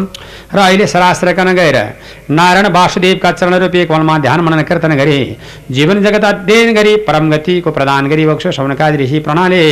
र 0.51 0.59
अहिले 0.59 0.87
सरास्त्रकन 0.87 1.51
गएर 1.53 1.77
नारायण 2.31 2.67
वासुदेवका 2.71 3.31
चरण 3.31 3.53
रूपी 3.55 3.85
कमलमा 3.85 4.17
ध्यान 4.19 4.41
मनन 4.41 4.61
कीर्तन 4.63 4.95
गरी 4.95 5.17
जीवन 5.71 6.03
जगत 6.03 6.25
अध्ययन 6.25 6.73
गरी 6.75 6.95
परम 7.07 7.31
गतिको 7.31 7.71
प्रदान 7.71 8.07
गरी 8.09 8.25
बक्सो 8.25 8.51
सौनकादि 8.51 8.97
ऋषि 8.97 9.19
प्रणाले 9.21 9.63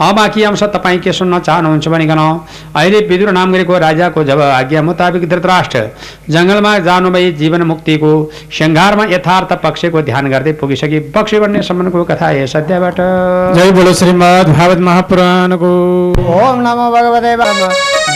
अब 0.00 0.14
बाँकी 0.16 0.42
अंश 0.44 0.62
तपाईँ 0.72 0.98
के 1.00 1.12
सुन्न 1.12 1.38
चाहनुहुन्छ 1.40 1.88
भनिकन 1.88 2.20
अहिले 2.76 3.00
विदुर 3.08 3.32
नाम 3.32 3.52
गरेको 3.52 3.78
राजाको 3.80 4.24
जब 4.24 4.40
आज्ञा 4.42 4.82
मुताबिक 4.82 5.28
धृतराष्ट्र 5.28 5.84
जङ्गलमा 6.30 6.78
जानुभई 6.82 7.32
जीवन 7.34 7.62
मुक्तिको 7.64 8.12
सङ्घारमा 8.52 9.04
यथार्थ 9.10 9.58
पक्षको 9.62 10.02
ध्यान 10.04 10.30
गर्दै 10.30 10.52
पुगिसके 10.82 10.98
बक्सी 11.14 11.38
भन्ने 11.38 11.62
सम्बन्धको 11.62 12.02
कथा 12.04 12.28
यस 12.42 12.54
अध्यायबाट 12.56 12.98
जय 13.54 13.70
बोलो 13.72 13.92
श्रीमद् 13.94 14.48
भागवत 14.50 14.80
महापुराणको। 14.82 15.70
ओम 16.18 16.56
नमो 16.58 16.86
भगवते 16.90 17.34
वाम 17.38 17.60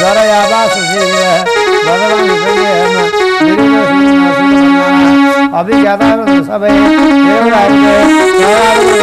जरया 0.01 0.41
वासुदेव 0.51 1.15
भगवान 1.87 2.27
अभिज्ञाता 5.55 6.09
सबै 6.51 6.75
राजा 7.55 8.97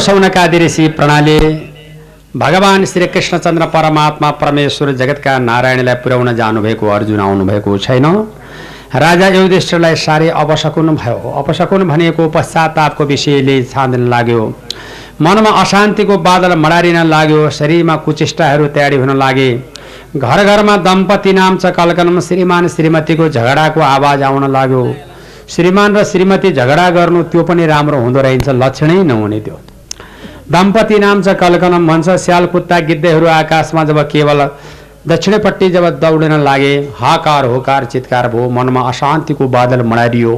सौनकादि 0.00 0.58
ऋषि 0.58 0.86
प्रणाली 0.96 1.38
भगवान् 2.36 2.84
श्री 2.86 3.06
कृष्णचन्द्र 3.08 3.66
परमात्मा 3.68 4.30
परमेश्वर 4.36 4.90
जगतका 4.92 5.38
नारायणलाई 5.40 5.94
पुर्याउन 6.02 6.32
जानुभएको 6.36 6.88
अर्जुन 6.90 7.20
आउनुभएको 7.20 7.76
छैन 7.78 8.06
राजा 8.96 9.28
युधिष्ठिरलाई 9.28 9.94
साह्रै 9.96 10.28
अपशकुन 10.36 10.94
भयो 10.96 11.30
अपशकुन 11.38 11.88
भनेको 11.88 12.28
पश्चातापको 12.30 13.04
विषयले 13.04 13.62
छाँदिन 13.64 14.08
लाग्यो 14.08 14.42
मनमा 15.20 15.50
अशान्तिको 15.60 16.18
बादल 16.20 16.54
मडारिन 16.58 16.98
लाग्यो 17.06 17.48
शरीरमा 17.52 17.96
कुचेष्टाहरू 18.04 18.66
तयारी 18.74 18.96
हुन 18.96 19.16
लागे 19.18 19.50
घर 20.16 20.44
घरमा 20.44 20.76
दम्पति 20.84 21.32
नाम 21.32 21.58
छ 21.58 21.74
कलकनमा 21.76 22.20
श्रीमान 22.28 22.68
श्रीमतीको 22.68 23.28
झगडाको 23.28 23.80
आवाज 23.88 24.22
आउन 24.22 24.50
लाग्यो 24.52 24.82
श्रीमान 25.48 25.96
र 25.96 26.04
श्रीमती 26.06 26.52
झगडा 26.52 26.88
गर्नु 26.90 27.22
त्यो 27.30 27.42
पनि 27.44 27.66
राम्रो 27.66 27.98
हुँदो 28.00 28.20
रहेछ 28.22 28.48
लक्षणै 28.56 29.02
नहुने 29.04 29.40
त्यो 29.40 29.60
दम्पति 30.52 30.98
नाम 30.98 31.22
छ 31.22 31.32
कलकनम 31.40 31.86
भन्छ 31.88 32.10
स्याल 32.20 32.46
कुत्ता 32.46 32.78
गिद्धहरू 32.80 33.26
आकाशमा 33.28 33.84
जब 33.84 34.00
केवल 34.08 34.40
दक्षिणपट्टि 35.08 35.68
जब 35.70 35.88
दौडिन 36.00 36.32
लागे 36.40 36.74
हाकार 36.96 37.44
होकार 37.44 37.84
चितकार 37.84 38.28
भयो 38.28 38.48
मनमा 38.50 38.80
अशान्तिको 38.88 39.48
बादल 39.48 39.82
मडारियो 39.84 40.34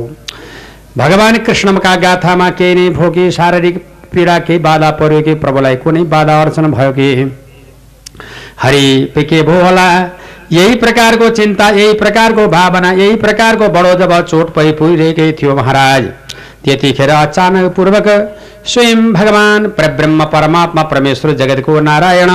भगवान् 0.99 1.39
कृष्णका 1.47 1.95
गाथामा 1.97 2.49
केही 2.51 2.75
नै 2.75 2.89
भो 2.91 3.11
कि 3.11 3.31
शारीरिक 3.31 3.85
पीडा 4.13 4.39
केही 4.41 4.59
बाधा 4.61 4.91
पर्यो 5.01 5.21
कि 5.23 5.35
प्रभुलाई 5.37 5.77
कुनै 5.77 6.03
बाधा 6.15 6.41
अर्चन 6.43 6.71
भयो 6.73 6.93
कि? 6.93 7.09
हरि 8.63 9.25
के 9.25 9.43
भो 9.43 9.61
होला। 9.63 9.89
यही 10.53 10.75
प्रकारको 10.77 11.29
चिन्ता 11.31 11.69
यही 11.73 11.93
प्रकारको 11.99 12.47
भावना 12.49 12.93
यही 12.95 13.17
प्रकारको 13.17 13.69
बडो 13.71 13.95
जब 13.99 14.21
चोट 14.27 14.55
पै 14.55 14.71
पुगिरहेकै 14.73 15.31
थियो 15.33 15.57
महाराज। 15.57 16.05
त्यतिखेर 16.65 17.11
अचानक 17.13 17.73
पूर्वक 17.75 18.09
स्वयं 18.67 19.13
भगवान 19.13 19.67
परब्रह्म 19.73 20.25
परमात्मा 20.29 20.83
परमेश्वर 20.85 21.33
जगत 21.37 21.63
को 21.65 21.81
नारायण 21.83 22.31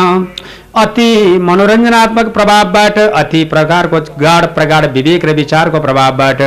अति 0.75 1.09
मनोरञ्जनात्मक 1.41 2.27
प्रभावबाट 2.33 2.99
अति 2.99 3.43
प्रकारको 3.45 3.99
गाढ 4.19 4.45
प्रगाढ 4.55 4.85
विवेक 4.93 5.25
र 5.25 5.35
विचारको 5.35 5.79
प्रभावबाट 5.79 6.41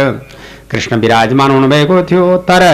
कृष्ण 0.71 0.97
विराजमान 1.01 1.51
हुनुभएको 1.51 2.03
थियो 2.03 2.37
तर 2.49 2.65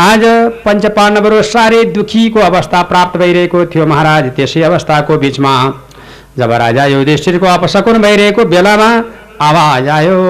आज 0.00 0.24
पञ्चपाण्डवहरू 0.64 1.42
साह्रै 1.44 1.84
दुखीको 1.94 2.40
अवस्था 2.42 2.82
प्राप्त 2.90 3.16
भइरहेको 3.18 3.64
थियो 3.66 3.86
महाराज 3.86 4.30
त्यसै 4.36 4.62
अवस्थाको 4.64 5.18
बिचमा 5.18 5.54
जब 6.38 6.52
राजा 6.58 6.86
युधिष्ठिरको 6.88 7.46
अपशकुन 7.48 8.02
भइरहेको 8.02 8.44
बेलामा 8.48 8.90
आवाज़ 9.42 9.88
आयो 9.90 10.20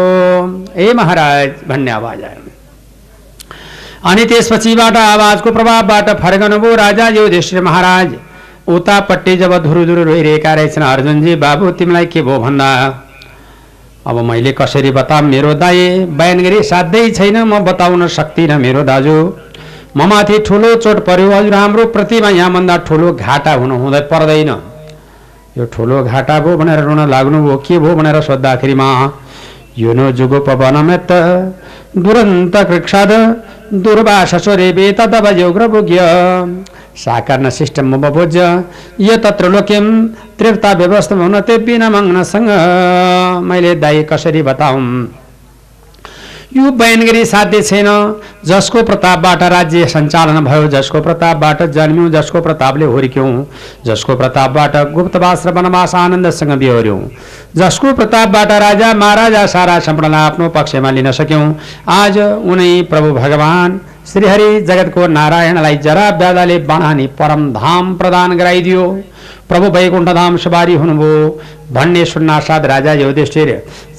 ए 0.77 0.93
महाराज 0.95 1.69
भन्ने 1.69 1.91
आवाज़ 1.93 2.25
आयो 2.25 2.42
अनि 4.03 4.25
त्यसपछिबाट 4.25 4.97
आवाजको 4.97 5.51
प्रभावबाट 5.53 6.09
फर्कनुभयो 6.21 6.75
राजा 6.77 7.07
युधिष्ठिर 7.09 7.61
महाराज। 7.63 8.15
उतापट्टि 8.69 9.37
जब 9.37 9.53
धुरु 9.63 9.85
धुरु 9.87 10.03
रोइरहेका 10.05 10.55
रहेछन् 10.55 10.85
अर्जुनजी 10.85 11.35
बाबु 11.37 11.71
तिमीलाई 11.79 12.07
के 12.07 12.23
भयो 12.23 12.39
भन्दा? 12.39 12.69
अब 14.07 14.17
मैले 14.25 14.53
कसरी 14.53 14.91
बताऊँ 14.91 15.23
मेरो 15.25 15.55
दाए 15.55 15.87
बयान 16.19 16.43
गरी 16.43 16.63
साध्यै 16.63 17.11
छैन 17.11 17.37
म 17.45 17.59
बताउन 17.65 18.07
सक्दिनँ 18.09 18.59
मेरो 18.59 18.83
दाजु। 18.83 19.15
म 19.97 20.07
माथि 20.11 20.39
ठुलो 20.47 20.75
चोट 20.83 21.05
पर्यो 21.07 21.31
हजुर 21.31 21.55
हाम्रो 21.55 21.87
प्रतिमा 21.95 22.29
यहाँभन्दा 22.33 22.77
ठुलो 22.89 23.13
घाटा 23.15 23.53
हुनु 23.55 23.79
हुँदै 23.79 24.01
पर्दैन। 24.11 24.51
यो 25.59 25.65
ठुलो 25.71 26.03
घाटा 26.05 26.41
भयो 26.41 26.57
भनेर 26.57 26.81
रुन 26.83 27.01
लाग्नुभयो 27.07 27.57
के 27.67 27.79
भयो 27.79 27.95
भनेर 27.95 28.21
सोद्धाखेरिमा? 28.21 28.89
यो 29.79 29.93
नो 29.95 30.11
जुगो 30.13 30.39
पवनमेत 30.43 31.11
दुरन्त 31.97 32.57
कृक्षाद 32.69 33.13
दुर्वाससोरे 33.75 34.71
वेतदव 34.73 35.29
योग्रभोग्य 35.39 36.01
साकर्ण 36.97 37.51
सिस्टम 37.51 37.95
यो 39.01 39.17
तत्र 39.25 39.49
लोक्यम 39.49 39.87
तृप्ता 40.39 40.73
व्यवस्था 40.73 41.17
हुन 41.17 41.41
ते 41.41 41.57
बिना 41.65 41.89
मग्नसँग 41.91 42.51
मैले 43.49 43.75
दाई 43.77 44.03
कसरी 44.11 44.43
बताउँ 44.43 44.83
यो 46.57 46.71
बयान 46.71 47.05
गरी 47.07 47.25
साध्य 47.25 47.61
छैन। 47.63 47.87
जसको 48.47 48.83
प्रतापबाट 48.83 49.43
राज्य 49.53 49.87
सञ्चालन 49.89 50.45
भयो 50.45 50.67
जसको 50.69 51.01
प्रतापबाट 51.01 51.63
जन्म्यौँ 51.73 52.11
जसको 52.13 52.41
प्रतापले 52.41 52.85
हुर्क्यौँ 52.85 53.31
जसको 53.87 54.17
प्रतापबाट 54.17 54.77
गुप्तवास 54.93 55.47
र 55.47 55.53
वनवास 55.53 55.95
आनन्दसँग 55.95 56.53
बिहोऱ्यौँ 56.59 57.01
जसको 57.57 57.93
प्रतापबाट 57.95 58.53
राजा 58.63 58.93
महाराजा 58.95 59.47
सारा 59.47 59.79
सम्पूर्णलाई 59.81 60.21
आफ्नो 60.23 60.49
पक्षमा 60.51 60.91
लिन 60.91 61.11
सक्यौँ 61.13 61.55
आज 61.91 62.19
उनै 62.19 62.71
प्रभु 62.91 63.13
भगवान 63.15 63.81
श्रीहरि 64.13 64.61
जगतको 64.61 65.07
नारायणलाई 65.09 65.77
जरा 65.85 66.09
व्याधाले 66.17 66.57
बनानी 66.69 67.07
परम 67.19 67.43
धाम 67.53 67.95
प्रदान 67.99 68.37
गराइदियो। 68.39 68.83
प्रभु 69.49 69.67
वैकुण्ठधाम 69.77 70.37
सवारी 70.37 70.75
हुनुभयो। 70.75 71.21
भन्ने 71.73 72.05
सुन्नासाथ 72.05 72.65
राजा 72.67 72.93
युधिष्ठिर 72.93 73.51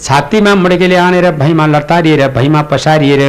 छातीमा 0.03 0.53
मुड्केले 0.55 0.95
आनेर 0.97 1.29
भैँमा 1.33 1.65
लतारिएर 1.67 2.27
भैँमा 2.29 2.61
पसारिएर 2.71 3.21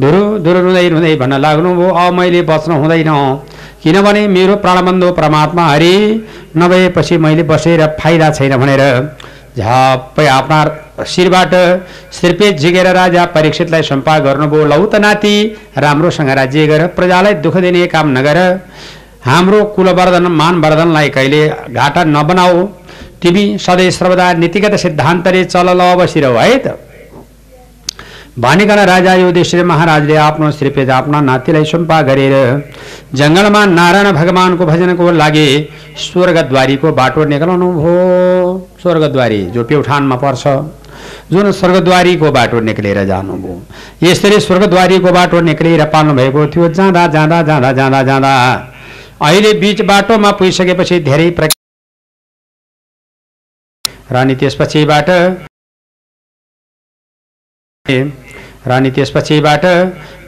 धुरु 0.00 0.22
धुरु 0.44 0.60
रुँदै 0.62 0.88
रुँदै 0.88 1.14
भन्न 1.16 1.40
लाग्नुभयो। 1.40 1.90
अब 1.96 2.12
मैले 2.14 2.42
बच्न 2.50 2.72
हुँदैन। 2.72 3.10
किनभने 3.82 4.26
मेरो 4.28 4.56
प्राणबन्धु 4.56 5.12
परमात्मा 5.14 5.66
हरि 5.66 5.94
नभएपछि 6.56 7.18
मैले 7.18 7.42
बसेर 7.50 7.86
फाइदा 8.00 8.30
छैन 8.30 8.56
भनेर 8.56 8.82
झप्पै 9.58 10.26
आफ्ना 10.28 11.04
शिरबाट 11.06 11.54
श्रीपेट 12.12 12.58
झिकेर 12.58 12.86
राजा 12.94 13.24
परीक्षितलाई 13.34 13.82
सम्पाद 13.82 14.22
गर्नुभयो। 14.24 14.64
लौ 14.64 14.84
त 14.86 14.94
नाति 15.04 15.34
राम्रोसँग 15.78 16.30
राज्य 16.40 16.66
गर 16.66 16.86
प्रजालाई 16.96 17.34
दुःख 17.44 17.56
दिने 17.58 17.86
काम 17.86 18.06
नगर। 18.18 18.38
हाम्रो 19.24 19.64
कुलवर्धन 19.76 20.26
मानवर्धनलाई 20.32 21.08
कहिले 21.16 21.42
घाटा 21.70 22.04
नबनाऊ। 22.06 22.66
तिमी 23.22 23.44
सधैँ 23.58 23.90
सर्वदा 23.90 24.32
नीतिगत 24.34 24.74
सिद्धान्तले 24.78 25.44
चल 25.44 25.68
ल 25.70 25.82
है 26.38 26.58
त? 26.58 26.78
भनिकन 28.40 28.78
राजा 28.86 29.14
युधिष्ठिर 29.14 29.64
महाराजले 29.66 30.16
आफ्नो 30.24 30.50
श्रीपेज 30.58 30.90
आफ्ना 30.96 31.20
नातिलाई 31.20 31.64
सुम्पा 31.70 32.00
गरेर 32.08 32.34
जङ्गलमा 33.20 33.64
नारायण 33.68 34.12
भगवानको 34.12 34.66
भजनको 34.66 35.10
लागि 35.12 35.46
स्वर्गद्वारीको 36.02 36.92
बाटो 37.00 37.24
निकाल्नु 37.32 37.70
भयो 37.78 37.96
स्वर्गद्वारी 38.82 39.40
जो 39.56 39.64
प्युठानमा 39.70 40.16
पर्छ 40.24 40.44
जुन 41.32 41.50
स्वर्गद्वारीको 41.60 42.30
बाटो 42.38 42.60
निक्लेर 42.68 43.04
जानुभयो 43.06 43.56
यसरी 44.02 44.40
स्वर्गद्वारीको 44.46 45.12
बाटो 45.18 45.40
निक्लेर 45.50 45.84
पाल्नुभएको 45.96 46.46
थियो 46.54 46.68
जाँदा 46.78 47.06
जाँदा 47.16 47.42
जाँदा 47.50 47.72
जाँदा 47.72 48.02
जाँदा। 48.10 48.32
अहिले 49.26 49.52
बिच 49.60 49.82
बाटोमा 49.90 50.30
पुगिसकेपछि 50.38 51.00
धेरै 51.10 51.30
प्रकार 51.38 51.56
र 54.12 54.16
अनि 54.16 54.34
त्यसपछिबाट 54.40 55.08
र 57.90 58.70
अनि 58.70 58.90
त्यसपछिबाट 58.90 59.64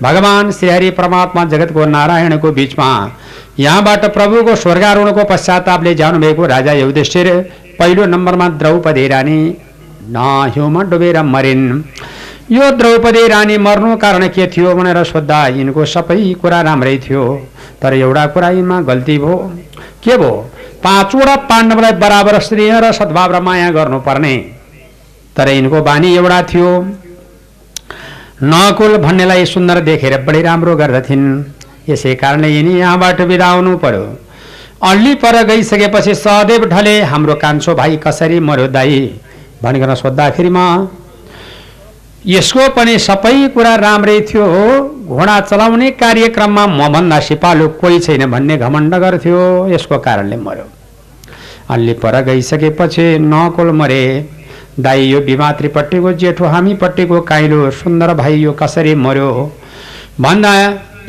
भगवान् 0.02 0.52
श्रीहरि 0.52 0.90
परमात्मा 0.90 1.44
जगतको 1.44 1.84
नारायणको 1.86 2.50
बिचमा। 2.50 2.90
यहाँबाट 3.58 4.04
प्रभुको 4.14 4.54
स्वर्गारोहणको 4.56 5.24
पश्चातापले 5.24 5.94
जानुभएको 5.94 6.46
राजा 6.46 6.72
युधिष्ठिर 6.72 7.28
पहिलो 7.78 8.06
नम्बरमा 8.06 8.48
द्रौपदी 8.60 9.06
रानी। 9.08 9.40
नहिउमा 10.08 10.82
डुबेर 10.82 11.22
मरिन्। 11.22 11.82
यो 12.52 12.70
द्रौपदी 12.70 13.26
रानी 13.28 13.56
मर्नु 13.58 13.96
कारण 13.96 14.26
के 14.28 14.46
थियो 14.46 14.74
भनेर 14.74 15.02
सोद्धा 15.04 15.46
यिनको 15.48 15.84
सबै 15.84 16.32
कुरा 16.34 16.60
राम्रै 16.62 16.96
थियो। 16.98 17.24
तर 17.82 17.94
एउटा 17.94 18.26
कुरा 18.26 18.48
यिनमा 18.50 18.80
गल्ती 18.80 19.18
भयो। 19.18 19.36
के 20.04 20.16
भयो? 20.16 20.32
पाँचवटा 20.84 21.36
पाण्डवलाई 21.36 21.92
बराबर 21.92 22.38
स्नेह 22.40 22.78
र 22.78 22.92
सद्भाव 22.92 23.36
र 23.36 23.40
माया 23.40 23.70
गर्नुपर्ने। 23.70 24.34
तर 25.36 25.48
यिनको 25.48 25.80
बानी 25.82 26.16
एउटा 26.16 26.42
थियो। 26.42 26.70
नकुल 28.42 28.96
भन्नेलाई 28.96 29.44
सुन्दर 29.44 29.80
देखेर 29.80 30.16
बढी 30.24 30.40
राम्रो 30.42 30.74
गर्दथिन्। 30.76 31.24
यसै 31.88 32.14
कारणले 32.14 32.48
यिनी 32.48 32.78
यहाँबाट 32.78 33.20
बिदा 33.22 33.46
आउनु 33.46 33.76
पर्यो। 33.76 34.04
अल्ली 34.82 35.14
पर 35.14 35.42
गइसकेपछि 35.44 36.14
सहदेव 36.14 36.64
ढले 36.64 36.94
हाम्रो 37.02 37.34
कान्छो 37.34 37.74
भाइ 37.74 37.96
कसरी 37.96 38.40
मर्यो 38.40 38.66
दाई? 38.68 39.00
भनिकन 39.62 39.94
सोद्धाखेरिमा 39.94 40.64
यसको 42.26 42.68
पनि 42.76 42.98
सबै 42.98 43.48
कुरा 43.48 43.74
राम्रै 43.76 44.20
थियो 44.28 44.46
घोडा 45.06 45.38
चलाउने 45.40 45.90
कार्यक्रममा 46.00 46.66
मभन्दा 46.80 47.20
सिपालु 47.20 47.68
कोही 47.80 48.00
छैन 48.00 48.30
भन्ने 48.30 48.56
घमण्ड 48.56 48.94
गर्थ्यो। 48.94 49.40
यसको 49.68 49.98
कारणले 49.98 50.36
मर्यो। 50.36 50.66
अल्ली 51.70 51.92
पर 52.02 52.20
गइसकेपछि 52.24 53.06
नकुल 53.20 53.70
मरे। 53.72 54.04
दाई 54.82 55.06
यो 55.06 55.20
बिमात्रीपट्टिको 55.20 56.12
जेठो 56.20 56.44
हामीपट्टिको 56.46 57.20
काइलो 57.30 57.70
सुन्दर 57.78 58.14
भाइ 58.14 58.34
यो 58.40 58.52
कसरी 58.60 58.94
मर्यो 58.96 59.30
भन्दा 60.20 60.52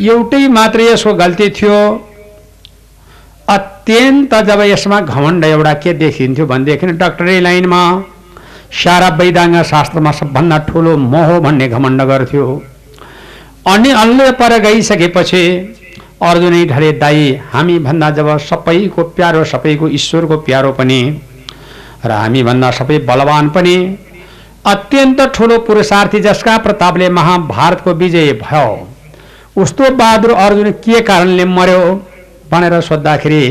एउटै 0.02 0.48
मात्र 0.50 0.82
यसको 0.82 1.14
गल्ती 1.16 1.50
थियो। 1.58 1.78
अत्यन्त 3.50 4.34
जब 4.48 4.62
यसमा 4.64 5.00
घमण्ड 5.02 5.46
एउटा 5.46 5.74
के 5.84 5.94
देखिन्थ्यो 5.96 6.46
भनेदेखि 6.46 6.88
डक्टरी 7.02 7.40
लाइनमा 7.40 7.82
सारा 8.74 9.08
वैदाङ्ग 9.18 9.62
शास्त्रमा 9.72 10.12
सबभन्दा 10.20 10.58
ठुलो 10.68 10.96
मोह 10.98 11.40
भन्ने 11.40 11.68
घमण्ड 11.70 12.02
गर्थ्यो। 12.12 12.46
अनि 13.68 13.90
अल्ले 14.04 14.32
पर 14.40 14.58
गइसकेपछि 14.62 15.44
अर्जुनै 16.22 16.64
ढले 16.66 16.92
दाई 17.02 17.26
हामी 17.52 17.78
भन्दा 17.80 18.10
जब 18.18 18.38
सबैको 18.40 19.04
प्यारो 19.18 19.44
सबैको 19.52 19.88
ईश्वरको 20.00 20.38
प्यारो 20.48 20.72
पनि 20.72 21.02
र 22.06 22.12
हामीभन्दा 22.12 22.72
सबै 22.72 22.98
बलवान 23.08 23.50
पनि। 23.50 23.76
अत्यन्त 24.66 25.22
ठुलो 25.36 25.58
पुरुषार्थी 25.68 26.20
जसका 26.20 26.58
प्रतापले 26.58 27.10
महाभारतको 27.10 27.94
विजय 27.94 28.34
भयो। 28.42 28.68
उस्तो 29.62 29.90
बहादुर 29.96 30.32
अर्जुन 30.34 30.72
के 30.84 31.02
कारणले 31.02 31.46
मर्यो 31.48 31.84
भनेर 32.52 32.80
सोद्धाखेरि 32.82 33.44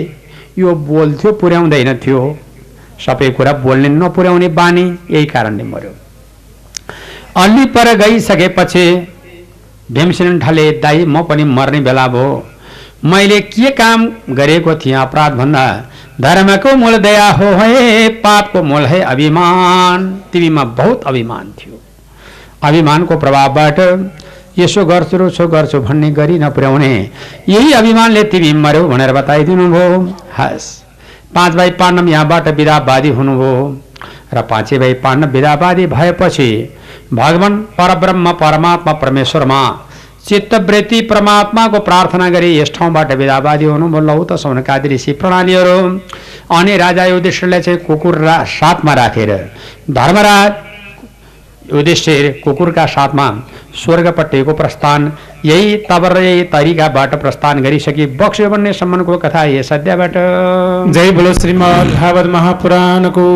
यो 0.59 0.75
बोल्थ्यो 0.89 1.33
पुर्याउँदैन 1.33 1.97
थियो। 1.97 2.21
सबै 3.07 3.31
कुरा 3.31 3.53
बोल्ने 3.63 3.89
नपुर्याउने 3.91 4.49
बानी 4.59 4.85
यही 5.11 5.27
कारणले 5.27 5.65
मर्यो। 5.65 5.93
अल्ली 7.37 7.65
पर 7.75 7.95
गइसकेपछि 7.97 8.87
भीमसेन 9.93 10.39
ढले 10.39 10.71
दाई 10.81 11.05
म 11.05 11.23
पनि 11.23 11.45
मर्ने 11.47 11.81
बेला 11.81 12.07
भयो। 12.09 12.31
मैले 13.05 13.41
के 13.43 13.71
काम 13.73 14.09
गरेको 14.31 14.75
थिएँ 14.77 14.97
अपराध 14.97 15.33
भन्दा? 15.35 15.65
धर्मको 16.21 16.77
मूल 16.77 16.97
दया 16.99 17.29
हो 17.31 17.47
है 17.61 18.09
पापको 18.23 18.63
मूल 18.63 18.85
है 18.87 19.01
अभिमान। 19.05 20.09
तिमीमा 20.33 20.65
बहुत 20.81 21.05
अभिमान 21.07 21.53
थियो। 21.59 21.81
अभिमानको 22.63 23.17
प्रभावबाट 23.19 23.79
यसो 24.59 24.85
गर्छु 24.85 25.17
र 25.17 25.23
उसो 25.23 25.47
गर्छु 25.49 25.81
भन्ने 25.81 26.11
गरी 26.11 26.39
नपुर्याउने। 26.39 26.93
यही 27.49 27.73
अभिमानले 27.73 28.23
तिमी 28.33 28.53
मर्यौ 28.55 28.89
भनेर 28.89 29.13
बताइदिनु 29.13 29.71
भयो 29.73 30.01
हस् 30.39 30.69
पाँच 31.35 31.55
भाइ 31.55 31.71
पाण्डव 31.81 32.09
यहाँबाट 32.09 32.49
विदावादी 32.57 33.11
हुनुभयो 33.19 33.55
र 34.35 34.43
पाँचै 34.51 34.79
भाइ 34.79 34.95
पाण्डव 35.05 35.29
विदावादी 35.31 35.87
भएपछि 35.87 36.51
भगवान् 37.15 37.63
परब्रह्म 37.79 38.33
परमात्मा 38.43 38.93
परमेश्वरमा 39.03 39.63
चित्तवृत्ति 40.27 41.01
परमात्माको 41.11 41.79
प्रार्थना 41.81 42.29
गरी 42.31 42.51
यस 42.59 42.71
ठाउँबाट 42.75 43.13
विदावादी 43.19 43.65
हुनुभयो 43.65 44.01
लौ 44.01 44.25
त 44.25 44.37
सौनकादि 44.39 44.89
ऋषि 44.89 45.13
प्रणालीहरू। 45.21 45.79
अनि 46.57 46.77
राजा 46.77 47.05
युधिष्ठिरलाई 47.07 47.61
चाहिँ 47.61 47.79
कुकुर 47.87 48.19
रा 48.19 48.37
साथमा 48.51 48.93
राखेर 48.95 49.31
धर्मराज 49.91 50.53
युधिष्ठिर 51.75 52.25
कुकुरका 52.45 52.85
साथमा 52.87 53.27
स्वर्गपट्टिको 53.83 54.53
प्रस्थान 54.55 55.13
यही 55.45 55.77
तबर 55.91 56.17
यही 56.23 56.43
तरिकाबाट 56.53 57.15
प्रस्थान 57.21 57.63
गरिसकी 57.63 58.07
बक्स्यो 58.19 58.49
भन्ने 58.51 58.73
सम्मको 58.73 59.17
कथा 59.19 59.45
यस 59.47 59.73
अध्यायबाट। 59.73 60.15
जय 60.95 61.11
बोलो 61.11 61.33
श्रीमद् 61.35 61.95
भागवत 61.95 62.27
महापुराणको। 62.35 63.27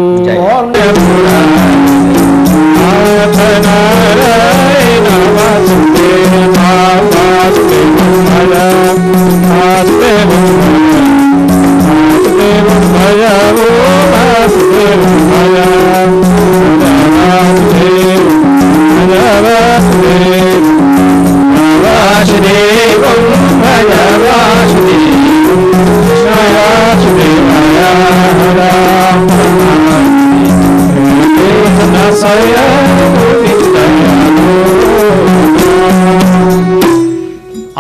जय। 32.25 32.64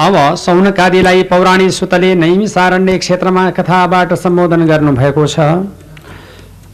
अब 0.04 0.16
सौनकादिलाई 0.36 1.22
पौराणिक 1.24 1.70
सुतले 1.72 2.14
नैमिसारण्य 2.14 2.96
क्षेत्रमा 2.98 3.44
कथाबाट 3.50 4.12
सम्बोधन 4.14 4.66
गर्नुभएको 4.66 5.26
छ। 5.26 5.38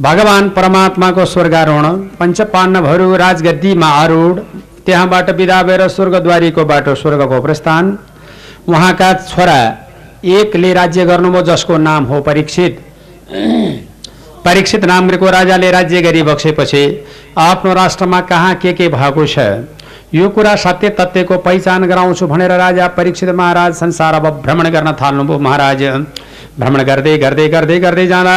भगवान् 0.01 0.49
परमात्माको 0.51 1.25
स्वर्गारोहण 1.27 1.87
पञ्चपाण्डवहरू 2.19 3.17
राजगद्दीमा 3.17 3.89
आरूढ 3.97 4.39
त्यहाँबाट 4.87 5.31
बिदा 5.37 5.63
भएर 5.63 5.87
स्वर्गद्वारीको 5.89 6.65
बाटो 6.65 6.95
स्वर्गको 6.95 7.41
प्रस्थान। 7.41 7.99
उहाँका 8.69 9.13
छोरा 9.29 9.61
एकले 10.37 10.73
राज्य 10.75 11.05
गर्नुभयो 11.07 11.43
जसको 11.45 11.77
नाम 11.79 12.05
हो 12.05 12.21
परीक्षित। 12.23 12.81
परीक्षित 14.45 14.85
नामको 14.85 15.31
राजाले 15.31 15.71
राज्य 15.71 16.01
गरी 16.03 16.23
बक्सेपछि 16.25 16.85
आफ्नो 17.39 17.75
राष्ट्रमा 17.75 18.21
कहाँ 18.23 18.55
के 18.55 18.73
के 18.73 18.89
भएको 18.89 19.27
छ? 19.27 19.39
यो 20.15 20.29
कुरा 20.29 20.55
सत्य 20.57 20.89
तथ्यको 20.91 21.37
पहिचान 21.39 21.87
गराउँछु 21.87 22.27
भनेर 22.27 22.53
राजा 22.59 22.87
परीक्षित 22.97 23.29
महाराज 23.31 23.75
संसार 23.75 24.15
अब 24.15 24.27
भ्रमण 24.43 24.69
गर्न 24.71 24.93
थाल्नुभयो। 25.01 25.39
महाराज 25.39 25.83
भ्रमण 26.59 26.83
गर्दै 26.85 27.17
गर्दै 27.19 27.47
गर्दै 27.49 27.79
गर्दै 27.81 28.07
जाँदा 28.07 28.37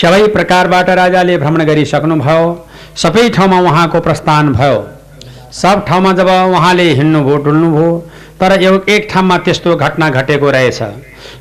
सबै 0.00 0.22
प्रकारबाट 0.36 0.90
राजाले 1.00 1.36
भ्रमण 1.38 1.64
गरिसक्नुभयो। 1.66 2.46
सबै 2.96 3.28
ठाउँमा 3.36 3.58
उहाँको 3.60 4.00
प्रस्थान 4.00 4.52
भयो। 4.52 4.80
सब 5.52 5.84
ठाउँमा 5.88 6.12
जब 6.12 6.28
उहाँले 6.28 6.88
हिँड्नुभयो 6.94 7.36
डुल्नुभयो 7.44 7.90
तर 8.40 8.52
एउ 8.62 8.80
एक 8.88 9.08
ठाउँमा 9.12 9.38
त्यस्तो 9.44 9.76
घटना 9.76 10.10
घटेको 10.10 10.50
रहेछ। 10.50 10.80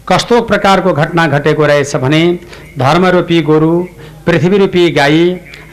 कस्तो 0.10 0.42
प्रकारको 0.52 0.94
घटना 0.94 1.28
घटेको 1.30 1.66
रहेछ 1.66 1.96
भने 2.04 2.22
धर्मरूपी 2.80 3.42
गोरु 3.42 3.74
पृथ्वीरूपी 4.26 4.90
गाई 4.92 5.26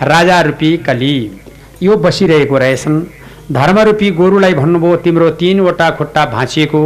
राजा 0.04 0.40
रूपी 0.42 0.76
कली। 0.86 1.16
यो 1.82 1.96
बसिरहेको 1.96 2.58
रहेछन्। 2.58 3.02
धर्मरूपी 3.52 4.10
गोरुलाई 4.10 4.54
भन्नुभयो 4.54 4.96
तिम्रो 4.96 5.30
तिनवटा 5.30 5.90
खुट्टा 5.90 6.24
भाँचिएको 6.26 6.82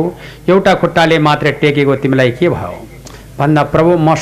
एउटा 0.49 0.75
खुट्टाले 0.75 1.19
मात्रै 1.19 1.53
टेकेको 1.53 1.97
तिमीलाई 1.97 2.31
के 2.31 2.49
भयो? 2.49 2.79
भन्दा 3.39 3.63
प्रभु 3.73 3.97
म 3.99 4.15